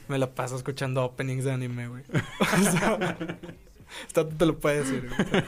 [0.08, 2.02] Me la paso escuchando openings de anime, güey.
[4.06, 5.44] esta te lo puedo decir, güey.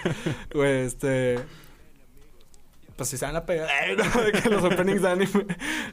[0.52, 1.40] Güey, este...
[3.00, 3.70] Pues si se van a pegar...
[3.96, 5.46] no, que los openings de anime...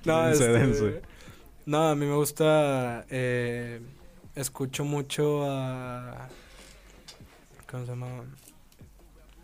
[0.04, 1.02] No, este...
[1.66, 3.06] No, a mí me gusta...
[3.10, 3.80] Eh,
[4.36, 6.28] escucho mucho a...
[7.72, 8.08] ¿Cómo se llama?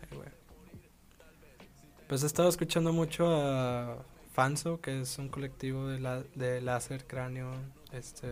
[0.02, 0.28] Ay, güey.
[2.06, 3.96] Pues he estado escuchando mucho a
[4.34, 7.50] Fanso, que es un colectivo de, la, de láser, cráneo,
[7.92, 8.28] este,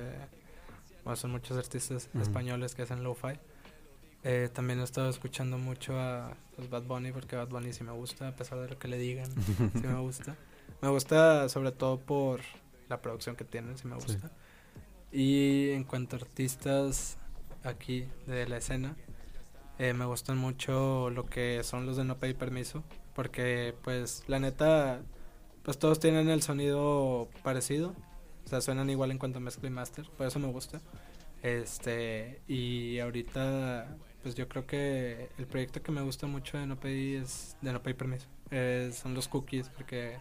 [1.05, 3.39] bueno, son muchos artistas españoles que hacen lo-fi.
[4.25, 7.93] Eh, también he estado escuchando mucho a pues, Bad Bunny, porque Bad Bunny sí me
[7.93, 9.31] gusta, a pesar de lo que le digan,
[9.75, 10.37] sí me gusta.
[10.81, 12.41] Me gusta sobre todo por
[12.89, 14.31] la producción que tienen, sí me gusta.
[15.11, 17.19] Y en cuanto a artistas
[17.65, 18.97] aquí de la escena,
[19.79, 22.83] eh, me gustan mucho lo que son los de No Pedir Permiso,
[23.15, 25.03] porque pues la neta
[25.63, 27.95] pues todos tienen el sonido parecido.
[28.45, 30.09] O sea, suenan igual en cuanto a mezcla y master.
[30.17, 30.81] Por eso me gusta.
[31.43, 36.79] Este, y ahorita, pues yo creo que el proyecto que me gusta mucho de No
[36.79, 38.27] Pedir es de No Pedir Permiso.
[38.93, 40.19] son los cookies, porque,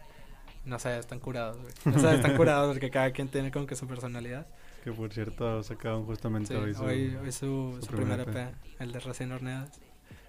[0.65, 1.95] no sé, están curados, güey.
[1.95, 4.47] O sea, están curados porque cada quien tiene como que su personalidad.
[4.83, 9.31] Que por cierto sacaron justamente hoy su, hoy, su, su, primera EP, el de recién
[9.31, 9.79] horneadas.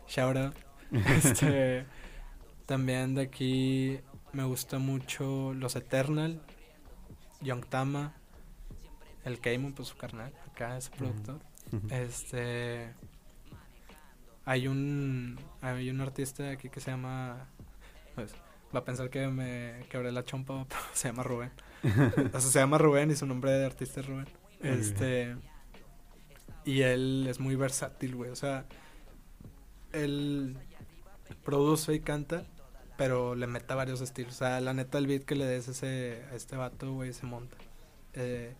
[0.06, 0.54] Shout out.
[1.08, 1.86] este,
[2.66, 4.00] también de aquí
[4.32, 6.42] me gusta mucho Los Eternal,
[7.40, 8.12] Young Tama,
[9.24, 11.40] el Keimon, pues su carnal, acá es productor.
[11.88, 12.92] Este
[14.44, 17.48] hay un hay un artista aquí que se llama
[18.14, 18.34] pues
[18.74, 21.50] va a pensar que me quebré la chompa, pero se llama Rubén.
[22.32, 24.28] o sea, se llama Rubén y su nombre de artista es Rubén.
[24.62, 25.36] Este
[26.64, 28.66] y él es muy versátil, güey, o sea,
[29.92, 30.56] él
[31.42, 32.44] produce y canta
[33.02, 34.34] pero le meta varios estilos.
[34.34, 37.26] O sea, la neta, el beat que le des ese, a este vato, güey, se
[37.26, 37.56] monta.
[38.12, 38.54] Eh,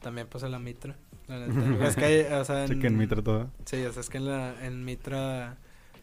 [0.00, 0.96] también, pues, a la Mitra.
[1.28, 1.88] La neta.
[1.88, 3.50] es que hay, o sea, en, en Mitra todo.
[3.64, 5.56] Sí, o sea, es que en, la, en Mitra,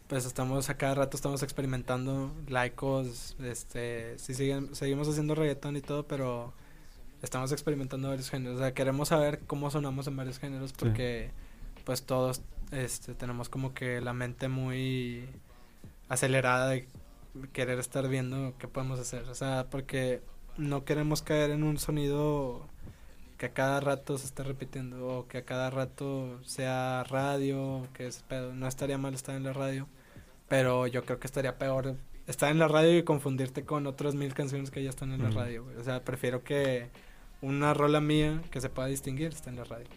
[0.07, 5.82] pues, estamos a cada rato estamos experimentando laicos, este, sí siguen, seguimos haciendo reggaetón y
[5.82, 6.53] todo, pero
[7.22, 8.57] estamos experimentando varios géneros.
[8.57, 11.32] O sea, queremos saber cómo sonamos en varios géneros porque,
[11.86, 12.41] pues, todos,
[12.72, 15.28] este, tenemos como que la mente muy
[16.10, 16.88] acelerada de
[17.52, 19.24] querer estar viendo qué podemos hacer.
[19.30, 20.22] O sea, porque
[20.57, 22.68] no queremos caer en un sonido
[23.44, 28.07] que a cada rato se esté repitiendo o que a cada rato sea radio, que
[28.07, 28.53] es pedo.
[28.53, 29.86] No estaría mal estar en la radio,
[30.48, 34.34] pero yo creo que estaría peor estar en la radio y confundirte con otras mil
[34.34, 35.65] canciones que ya están en la radio.
[35.78, 36.88] O sea, prefiero que
[37.41, 39.88] una rola mía que se pueda distinguir esté en la radio.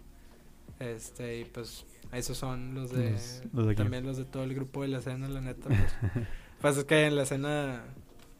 [0.80, 3.14] Este, y pues esos son los de,
[3.76, 5.68] también los de todo el grupo de la escena, la neta.
[5.68, 5.94] Pues,
[6.60, 7.84] Pues es que en la escena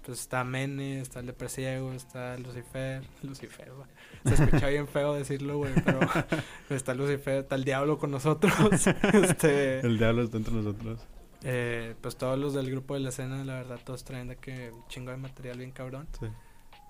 [0.06, 3.88] pues está Mene, está el Depresiego, está Lucifer, Lucifer, güey.
[4.24, 5.98] Se escucha bien feo decirlo, güey, pero
[6.70, 8.54] está Lucifer, está el diablo con nosotros.
[9.12, 11.00] este, el diablo está entre nosotros.
[11.42, 14.70] Eh, pues todos los del grupo de la escena, la verdad, todos traen de que
[14.70, 16.06] un chingo de material bien cabrón.
[16.20, 16.26] Sí.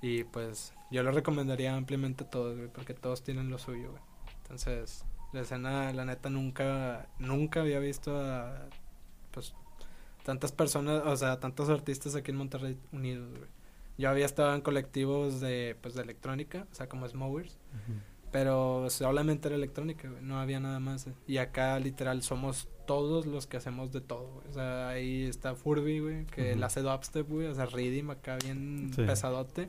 [0.03, 4.03] Y pues yo lo recomendaría ampliamente a todos, güey, porque todos tienen lo suyo, güey.
[4.43, 8.69] Entonces, la escena, la neta, nunca, nunca había visto a,
[9.31, 9.55] pues,
[10.27, 13.49] tantas personas, o sea, tantos artistas aquí en Monterrey unidos, güey.
[13.97, 17.57] Yo había estado en colectivos de, pues, de electrónica, o sea, como Smowers,
[18.33, 21.07] pero solamente era electrónica, güey, no había nada más.
[21.29, 24.49] Y acá, literal, somos todos los que hacemos de todo, güey.
[24.49, 28.37] O sea, ahí está Furby, güey, que uh hace dubstep, güey, o sea, Redeem acá
[28.43, 29.69] bien pesadote.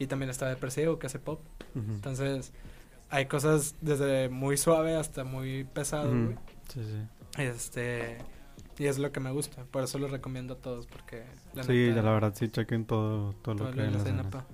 [0.00, 1.40] Y también está Depresivo, que hace pop.
[1.76, 2.52] Entonces,
[3.08, 6.36] hay cosas desde muy suave hasta muy pesado, güey.
[6.68, 7.40] Sí, sí.
[7.40, 8.18] Este
[8.78, 11.24] Y es lo que me gusta, por eso lo recomiendo a todos, porque...
[11.66, 14.46] sí, ya la verdad sí chequen todo, todo, lo que en la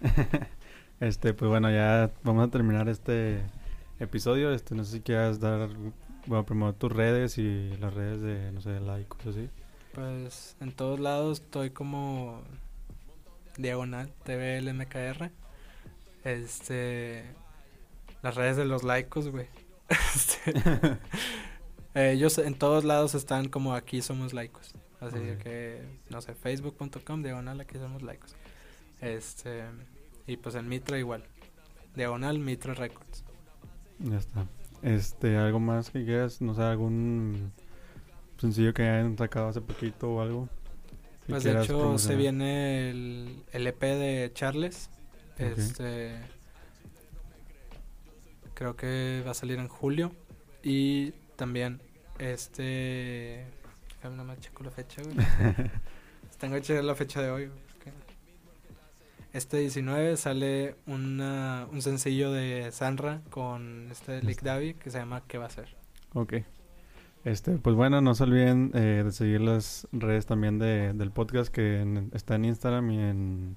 [1.00, 3.42] Este, pues bueno, ya vamos a terminar este
[4.00, 4.52] episodio.
[4.52, 5.68] Este, no sé si quieras dar,
[6.26, 9.50] bueno, primero tus redes y las redes de, no sé, laicos así.
[9.92, 12.42] Pues en todos lados estoy como
[13.58, 15.30] diagonal, TVLMKR.
[16.24, 17.24] Este,
[18.22, 19.48] las redes de los laicos, güey.
[19.88, 20.52] Este,
[21.96, 24.74] eh, ellos en todos lados están como aquí somos laicos.
[25.00, 28.36] Así que, no sé, facebook.com, diagonal, aquí somos laicos.
[29.00, 29.64] Este,
[30.26, 31.24] y pues en Mitra igual.
[31.94, 33.24] Diagonal Mitra Records.
[33.98, 34.46] Ya está.
[34.82, 37.52] Este, algo más que quieras, no sé, algún
[38.38, 40.48] sencillo que hayan sacado hace poquito o algo.
[41.26, 44.90] pues de hecho se viene el, el, EP de Charles.
[45.38, 46.14] Este
[48.54, 50.12] creo que va a salir en julio
[50.62, 51.80] y también
[52.18, 53.44] este
[54.10, 55.16] no me checo la fecha, güey.
[56.38, 57.50] Tengo que la fecha de hoy.
[59.32, 65.22] Este 19 sale una, un sencillo de Sanra con este Lick Davi que se llama
[65.26, 65.76] ¿Qué va a ser?
[66.14, 66.34] Ok.
[67.24, 71.52] Este, pues bueno, no se olviden eh, de seguir las redes también de, del podcast
[71.52, 73.56] que está en Instagram y en,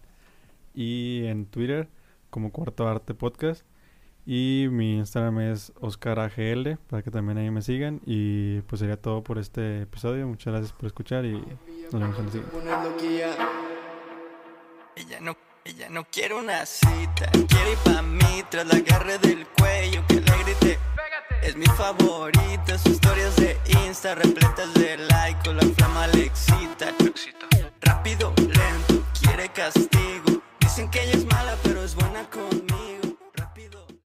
[0.74, 1.88] y en Twitter
[2.30, 3.64] como Cuarto Arte Podcast.
[4.32, 8.00] Y mi Instagram es OscarAGL, para que también ahí me sigan.
[8.06, 10.28] Y pues sería todo por este episodio.
[10.28, 11.44] Muchas gracias por escuchar y
[11.92, 12.58] nos vemos en el siguiente.
[14.96, 15.36] Ella no,
[15.66, 20.22] ella no quiere una cita, quiere ir pa' mí tras la agarre del cuello que
[20.22, 20.78] le grite.
[21.42, 26.94] Es mi favorita, sus historias de Insta repletas de like, con la flama le excita.
[27.82, 30.44] Rápido, lento, quiere castigo.
[30.60, 32.79] Dicen que ella es mala, pero es buena conmigo.